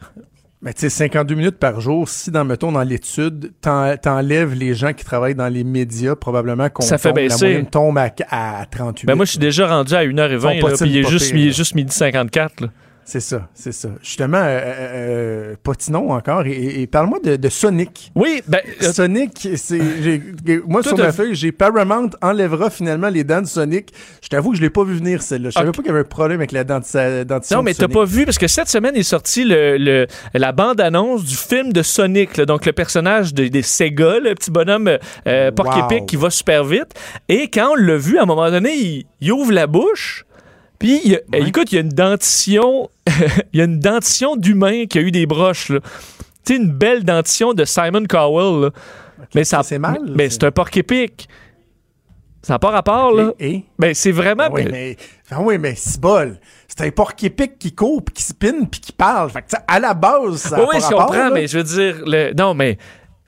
Mais 0.66 0.74
tu 0.74 0.80
sais, 0.80 0.90
52 0.90 1.36
minutes 1.36 1.58
par 1.60 1.82
jour, 1.82 2.08
si 2.08 2.32
dans, 2.32 2.46
mettons, 2.46 2.72
dans 2.72 2.84
l'étude, 2.84 3.52
t'en- 3.60 3.98
t'enlèves 3.98 4.54
les 4.54 4.74
gens 4.74 4.94
qui 4.94 5.04
travaillent 5.04 5.36
dans 5.36 5.50
les 5.50 5.66
médias, 5.66 6.16
probablement 6.16 6.70
qu'on 6.70 6.84
Ça 6.84 6.98
fait 6.98 7.10
tombe- 7.10 7.18
la 7.18 7.24
baisser. 7.24 7.46
moyenne 7.46 7.66
tombe 7.66 7.98
à, 7.98 8.10
à 8.30 8.66
38. 8.66 9.06
Ben, 9.06 9.16
moi, 9.16 9.26
je 9.26 9.32
suis 9.32 9.40
déjà 9.40 9.68
rendu 9.68 9.94
à 9.94 10.04
1h20, 10.06 10.62
On 10.64 10.68
là, 10.68 10.74
puis 10.80 10.90
il 10.90 10.98
est 11.00 11.04
juste, 11.10 11.32
il 11.36 11.48
est 11.50 11.52
juste 11.52 11.76
midi 11.76 11.94
54. 11.94 12.62
là. 12.62 12.68
C'est 13.06 13.20
ça, 13.20 13.50
c'est 13.54 13.72
ça. 13.74 13.90
Justement, 14.02 14.38
euh, 14.38 14.60
euh, 14.64 15.56
euh, 15.92 15.98
encore 16.10 16.46
et, 16.46 16.82
et 16.82 16.88
parle-moi 16.88 17.20
de, 17.24 17.36
de 17.36 17.50
Sonic. 17.50 18.12
Oui, 18.16 18.42
ben, 18.48 18.60
euh, 18.82 18.92
Sonic, 18.94 19.50
c'est 19.56 19.80
j'ai- 20.02 20.22
moi 20.68 20.82
sur 20.84 20.98
ma 20.98 21.12
feuille, 21.12 21.36
j'ai 21.36 21.52
Paramount 21.52 22.10
enlèvera 22.22 22.70
finalement 22.70 23.10
les 23.10 23.24
dents 23.24 23.42
de 23.42 23.48
Sonic. 23.48 23.94
Je 24.22 24.30
t'avoue 24.30 24.52
que 24.52 24.58
je 24.58 24.62
l'ai 24.62 24.70
pas 24.70 24.84
vu 24.84 24.96
venir 24.96 25.22
celle-là. 25.22 25.50
Je 25.50 25.54
savais 25.56 25.72
pas 25.72 25.78
qu'il 25.82 25.88
y 25.88 25.90
avait 25.90 26.00
un 26.00 26.04
problème 26.04 26.40
avec 26.40 26.52
la 26.52 26.64
denti- 26.64 27.24
dentition. 27.26 27.58
Non, 27.58 27.64
mais 27.64 27.74
de 27.74 27.78
t'as 27.78 27.88
pas 27.88 28.06
vu, 28.06 28.26
parce 28.26 28.38
que 28.38 28.48
cette 28.48 28.70
semaine 28.70 28.96
est 28.96 29.04
sorti 29.04 29.44
le, 29.44 29.78
le- 29.78 30.08
la 30.34 30.52
bande-annonce 30.52 31.24
du 31.26 31.36
film 31.36 31.74
de 31.74 31.82
Sonic, 31.82 32.38
là, 32.38 32.46
donc 32.46 32.66
le 32.66 32.72
personnage 32.74 33.34
de- 33.34 33.48
des 33.48 33.62
Sega, 33.62 34.20
le 34.20 34.34
petit 34.36 34.52
bonhomme 34.52 34.98
euh, 35.28 35.52
porc-épic 35.52 36.00
Wow. 36.02 36.06
qui 36.06 36.16
va 36.16 36.30
super 36.30 36.64
vite. 36.64 36.94
Et 37.30 37.50
quand 37.50 37.72
on 37.72 37.76
l'a 37.76 37.98
vu, 37.98 38.18
à 38.18 38.24
un 38.24 38.26
moment 38.26 38.50
donné, 38.50 38.74
il, 38.76 39.06
il 39.22 39.32
ouvre 39.32 39.52
la 39.52 39.68
bouche, 39.68 40.26
puis 40.84 41.02
il 41.06 41.12
y 41.12 41.16
a- 41.16 41.22
Ouais. 41.32 41.48
écoute, 41.48 41.72
il 41.72 41.76
y 41.76 41.78
a 41.78 41.82
une 41.82 41.90
dentition, 41.90 42.90
il 43.54 43.58
y 43.60 43.62
a 43.62 43.64
une 43.66 43.80
dentition 43.80 44.36
d'humain 44.36 44.86
qui 44.86 44.98
a 45.00 45.02
eu 45.02 45.12
des 45.12 45.26
broches, 45.26 45.70
là. 45.70 45.80
Tu 46.46 46.56
sais, 46.56 46.62
une 46.62 46.72
belle 46.72 47.04
dentition 47.06 47.54
de 47.54 47.64
Simon 47.64 48.04
Cowell, 48.08 48.64
là. 48.64 48.70
Mais 49.34 49.46
ça, 49.46 49.64
c'est 49.64 49.80
mal, 49.80 50.00
Mais 50.14 50.30
c'est- 50.30 50.44
un 50.44 50.52
porc-épic. 50.52 51.30
Ça 52.42 52.56
n'a 52.56 52.60
pas 52.60 52.72
rapport, 52.72 53.14
là. 53.14 53.32
Et, 53.40 53.50
et? 53.56 53.66
Ben, 53.80 53.94
c'est 53.94 54.12
vraiment. 54.12 54.44
Ah 54.48 54.52
oui, 54.52 54.68
mais, 54.70 54.98
ah 55.32 55.40
oui, 55.42 55.58
mais 55.58 55.76
c'est 55.78 56.02
bol. 56.02 56.38
C'est 56.68 56.82
un 56.86 56.92
porc-épic 56.92 57.58
qui 57.58 57.74
court, 57.74 58.04
puis 58.04 58.14
qui 58.16 58.24
spinne, 58.24 58.68
puis 58.68 58.82
qui 58.82 58.92
parle. 58.92 59.30
Fait 59.30 59.44
que, 59.44 59.56
à 59.66 59.80
la 59.80 59.94
base, 59.94 60.36
ça 60.42 60.58
a 60.58 60.66
Oui, 60.66 60.76
je 60.82 60.88
comprends, 60.90 61.14
là. 61.14 61.30
mais 61.30 61.48
je 61.48 61.58
veux 61.60 61.64
dire, 61.64 62.02
le- 62.06 62.34
non, 62.34 62.54
mais 62.54 62.78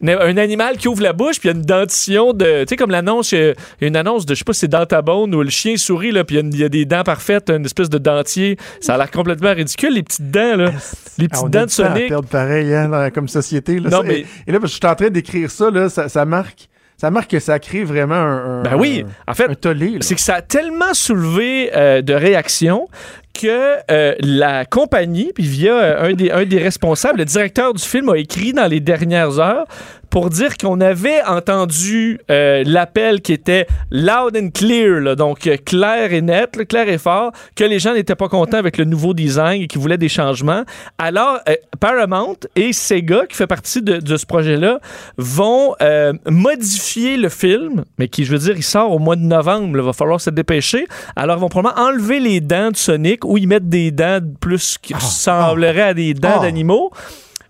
un 0.03 0.37
animal 0.37 0.77
qui 0.77 0.87
ouvre 0.87 1.01
la 1.01 1.13
bouche, 1.13 1.39
puis 1.39 1.49
il 1.49 1.53
y 1.53 1.55
a 1.55 1.57
une 1.57 1.65
dentition 1.65 2.33
de. 2.33 2.61
Tu 2.63 2.69
sais, 2.69 2.75
comme 2.75 2.91
l'annonce, 2.91 3.31
il 3.31 3.55
y 3.81 3.85
a 3.85 3.87
une 3.87 3.95
annonce 3.95 4.25
de, 4.25 4.33
je 4.33 4.39
sais 4.39 4.43
pas 4.43 4.53
si 4.53 4.59
c'est 4.61 4.67
dans 4.67 4.85
ta 4.85 5.01
bone 5.01 5.33
où 5.33 5.41
le 5.41 5.49
chien 5.49 5.77
sourit, 5.77 6.11
là, 6.11 6.23
puis 6.23 6.35
il 6.37 6.57
y 6.57 6.63
a 6.63 6.65
y, 6.67 6.69
des 6.69 6.85
dents 6.85 7.03
parfaites, 7.03 7.49
une 7.49 7.65
espèce 7.65 7.89
de 7.89 7.97
dentier. 7.97 8.57
Ça 8.81 8.95
a 8.95 8.97
l'air 8.97 9.09
complètement 9.09 9.53
ridicule, 9.53 9.93
les 9.93 10.03
petites 10.03 10.29
dents, 10.29 10.57
là. 10.57 10.71
Les 11.17 11.25
Ah, 11.25 11.29
petites 11.29 11.43
on 11.45 11.49
dents 11.49 11.65
de 11.65 11.69
Sonic. 11.71 12.07
perdre 12.09 12.27
pareil, 12.27 12.73
hein, 12.73 13.09
comme 13.11 13.27
société. 13.29 13.79
Là, 13.79 13.89
Non, 13.89 13.97
Ça- 13.97 14.03
mais- 14.03 14.19
et, 14.19 14.25
et 14.47 14.51
là, 14.51 14.59
je 14.61 14.67
suis 14.67 14.79
en 14.85 14.95
train 14.95 15.09
d'écrire 15.09 15.49
ça, 15.49 15.71
là, 15.71 15.87
ça, 15.89 16.09
ça 16.09 16.25
marque. 16.25 16.67
Ça 16.97 17.11
marque 17.11 17.31
que 17.31 17.39
ça 17.39 17.59
crée 17.59 17.83
vraiment 17.83 18.15
un, 18.15 18.59
un- 18.59 18.63
Ben 18.63 18.75
oui, 18.77 19.05
en 19.27 19.33
fait, 19.33 19.49
un 19.49 19.55
tollé. 19.55 19.89
là. 19.91 19.97
c'est 20.01 20.15
que 20.15 20.21
ça 20.21 20.35
a 20.35 20.41
tellement 20.41 20.93
soulevé 20.93 21.69
euh, 21.75 22.01
de 22.01 22.13
réactions 22.13 22.87
que 23.39 23.77
euh, 23.91 24.15
la 24.19 24.65
compagnie, 24.65 25.31
puis 25.33 25.43
via 25.43 25.73
euh, 25.73 26.09
un, 26.09 26.13
des, 26.13 26.31
un 26.31 26.45
des 26.45 26.57
responsables, 26.57 27.19
le 27.19 27.25
directeur 27.25 27.73
du 27.73 27.83
film, 27.83 28.09
a 28.09 28.17
écrit 28.17 28.53
dans 28.53 28.67
les 28.67 28.79
dernières 28.79 29.39
heures 29.39 29.65
pour 30.15 30.29
dire 30.29 30.55
qu'on 30.55 30.79
avait 30.79 31.21
entendu 31.25 32.21
euh, 32.31 32.63
l'appel 32.65 33.19
qui 33.19 33.33
était 33.33 33.67
loud 33.91 34.37
and 34.37 34.51
clear, 34.53 35.01
là, 35.01 35.13
donc 35.13 35.45
euh, 35.45 35.57
clair 35.57 36.13
et 36.13 36.21
net, 36.21 36.55
là, 36.55 36.63
clair 36.63 36.87
et 36.87 36.97
fort, 36.97 37.33
que 37.53 37.65
les 37.65 37.79
gens 37.79 37.93
n'étaient 37.93 38.15
pas 38.15 38.29
contents 38.29 38.55
avec 38.55 38.77
le 38.77 38.85
nouveau 38.85 39.13
design 39.13 39.63
et 39.63 39.67
qu'ils 39.67 39.81
voulaient 39.81 39.97
des 39.97 40.07
changements. 40.07 40.63
Alors, 40.97 41.39
euh, 41.49 41.55
Paramount 41.81 42.37
et 42.55 42.71
Sega, 42.71 43.25
qui 43.25 43.35
fait 43.35 43.45
partie 43.45 43.81
de, 43.81 43.97
de 43.97 44.15
ce 44.15 44.25
projet-là, 44.25 44.79
vont 45.17 45.75
modifier 46.29 47.17
le 47.17 47.27
film, 47.27 47.83
mais 47.99 48.07
qui, 48.07 48.23
je 48.23 48.31
veux 48.31 48.39
dire, 48.39 48.55
il 48.55 48.63
sort 48.63 48.93
au 48.93 48.99
mois 48.99 49.17
de 49.17 49.21
novembre, 49.21 49.77
il 49.77 49.83
va 49.83 49.91
falloir 49.91 50.21
se 50.21 50.29
dépêcher. 50.29 50.87
Alors, 51.17 51.35
ils 51.39 51.41
vont 51.41 51.49
probablement 51.49 51.89
enlever 51.89 52.21
les 52.21 52.39
dents 52.39 52.71
de 52.71 52.77
Sonic 52.77 53.25
ou 53.25 53.37
y 53.37 53.47
mettre 53.47 53.65
des 53.65 53.91
dents 53.91 54.21
plus 54.39 54.77
qui 54.81 54.93
ressembleraient 54.93 55.81
à 55.81 55.93
des 55.93 56.13
dents 56.13 56.37
Ah. 56.37 56.39
d'animaux. 56.43 56.93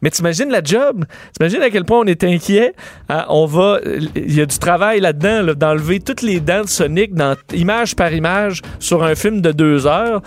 Mais 0.05 0.11
t'imagines 0.11 0.51
la 0.51 0.61
job? 0.63 1.03
T'imagines 1.33 1.63
à 1.63 1.71
quel 1.71 1.83
point 1.83 2.01
on 2.01 2.05
est 2.05 2.23
inquiet? 2.23 2.75
Hein, 3.09 3.25
on 3.29 3.47
va... 3.47 3.79
Il 4.15 4.35
y 4.35 4.39
a 4.39 4.45
du 4.45 4.59
travail 4.59 4.99
là-dedans, 4.99 5.41
là, 5.41 5.55
d'enlever 5.55 5.99
toutes 5.99 6.21
les 6.21 6.39
dents 6.39 6.61
de 6.61 6.67
Sonic 6.67 7.11
image 7.55 7.95
par 7.95 8.13
image 8.13 8.61
sur 8.77 9.03
un 9.03 9.15
film 9.15 9.41
de 9.41 9.51
deux 9.51 9.87
heures. 9.87 10.21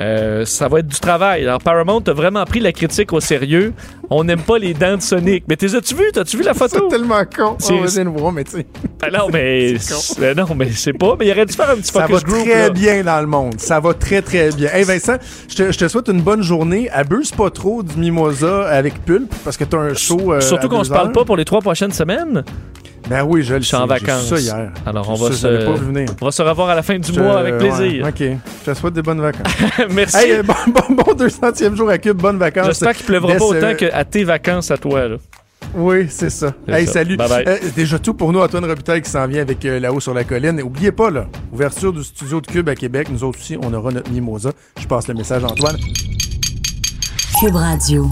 Euh, 0.00 0.46
ça 0.46 0.66
va 0.68 0.78
être 0.78 0.86
du 0.86 0.98
travail. 0.98 1.42
Alors, 1.42 1.58
Paramount 1.60 2.00
a 2.06 2.12
vraiment 2.12 2.44
pris 2.44 2.58
la 2.60 2.72
critique 2.72 3.12
au 3.12 3.20
sérieux. 3.20 3.74
On 4.08 4.24
n'aime 4.24 4.40
pas 4.40 4.58
les 4.58 4.72
dents 4.72 4.96
de 4.96 5.02
Sonic. 5.02 5.44
Mais 5.46 5.56
t'es 5.56 5.74
as-tu 5.74 5.94
vu? 5.94 6.04
T'as-tu 6.12 6.38
vu 6.38 6.42
la 6.42 6.54
C'est 6.54 6.58
photo? 6.70 6.88
tellement 6.88 7.22
con. 7.24 7.56
C'est- 7.58 8.02
de 8.04 8.08
voir, 8.08 8.32
mais 8.32 8.44
tu 8.44 8.52
sais, 8.52 8.66
Ah 9.02 9.10
non, 9.10 9.28
mais... 9.30 9.74
Euh, 10.22 10.34
non, 10.34 10.46
mais 10.56 10.70
c'est 10.70 10.92
pas... 10.94 11.16
Mais 11.18 11.26
il 11.26 11.32
aurait 11.32 11.44
dû 11.46 11.52
faire 11.52 11.70
un 11.70 11.76
petit 11.76 11.92
ça 11.92 12.00
va 12.00 12.08
focus 12.08 12.24
group, 12.24 12.44
très 12.44 12.62
là. 12.62 12.70
bien 12.70 13.02
dans 13.04 13.20
le 13.20 13.26
monde. 13.26 13.54
Ça 13.60 13.78
va 13.78 13.92
très, 13.94 14.22
très 14.22 14.50
bien. 14.52 14.70
Hey 14.72 14.84
Vincent, 14.84 15.16
je 15.48 15.54
te, 15.56 15.72
je 15.72 15.78
te 15.78 15.86
souhaite 15.88 16.08
une 16.08 16.22
bonne 16.22 16.42
journée. 16.42 16.88
Abuse 16.90 17.30
pas 17.32 17.50
trop 17.50 17.82
du 17.82 17.96
mimosa 17.98 18.68
avec 18.68 19.04
pulpe 19.04 19.32
parce 19.44 19.56
que 19.56 19.64
t'as 19.64 19.78
un 19.78 19.94
show. 19.94 20.32
euh, 20.32 20.40
Surtout 20.40 20.68
qu'on 20.68 20.82
se 20.84 20.90
parle 20.90 21.12
pas 21.12 21.24
pour 21.24 21.36
les 21.36 21.44
trois 21.44 21.60
prochaines 21.60 21.92
semaines. 21.92 22.42
Ben 23.08 23.24
oui, 23.24 23.42
je 23.42 23.54
le 23.54 23.60
Je 23.60 23.66
suis 23.66 23.76
en 23.76 23.86
vacances. 23.86 24.28
ça 24.28 24.38
hier. 24.38 24.70
Alors, 24.86 25.08
on 25.10 25.14
va, 25.14 25.32
se... 25.32 25.46
pas 25.46 25.72
venir. 25.72 26.08
on 26.20 26.24
va 26.26 26.30
se 26.30 26.42
revoir 26.42 26.68
à 26.70 26.74
la 26.74 26.82
fin 26.82 26.98
du 26.98 27.12
Je- 27.12 27.20
mois 27.20 27.38
avec 27.38 27.54
ouais, 27.54 27.58
plaisir. 27.58 28.06
OK. 28.06 28.20
Je 28.20 28.70
te 28.70 28.74
souhaite 28.78 28.94
des 28.94 29.02
bonnes 29.02 29.20
vacances. 29.20 29.52
Merci. 29.90 30.16
hey, 30.16 30.32
euh, 30.32 30.42
bon, 30.42 30.54
bon, 30.68 30.94
bon 30.94 31.12
200e 31.14 31.74
jour 31.74 31.90
à 31.90 31.98
Cube. 31.98 32.16
Bonnes 32.18 32.38
vacances. 32.38 32.66
J'espère 32.66 32.94
qu'il 32.94 33.06
pleuvra 33.06 33.32
Laisse, 33.32 33.38
pas 33.38 33.44
autant 33.46 33.74
qu'à 33.74 34.04
tes 34.04 34.24
vacances 34.24 34.70
à 34.70 34.76
toi. 34.76 35.08
Là. 35.08 35.16
Oui, 35.74 36.06
c'est 36.08 36.30
ça. 36.30 36.52
Hey, 36.68 36.86
ça. 36.86 36.94
salut. 36.94 37.16
Bye 37.16 37.28
bye. 37.28 37.44
Euh, 37.46 37.58
déjà 37.74 37.98
tout 37.98 38.14
pour 38.14 38.32
nous, 38.32 38.40
Antoine 38.40 38.64
Robitaille 38.64 39.02
qui 39.02 39.10
s'en 39.10 39.26
vient 39.26 39.42
avec 39.42 39.64
euh, 39.64 39.78
là-haut 39.80 40.00
sur 40.00 40.14
la 40.14 40.24
colline. 40.24 40.58
Et 40.58 40.62
oubliez 40.62 40.92
pas, 40.92 41.10
là, 41.10 41.26
ouverture 41.52 41.92
du 41.92 42.02
studio 42.04 42.40
de 42.40 42.46
Cube 42.46 42.68
à 42.68 42.74
Québec. 42.74 43.08
Nous 43.10 43.24
autres 43.24 43.38
aussi, 43.40 43.56
on 43.62 43.72
aura 43.72 43.90
notre 43.92 44.10
mimosa. 44.10 44.52
Je 44.80 44.86
passe 44.86 45.08
le 45.08 45.14
message 45.14 45.42
à 45.44 45.48
Antoine. 45.48 45.76
Cube 47.40 47.54
Radio. 47.56 48.08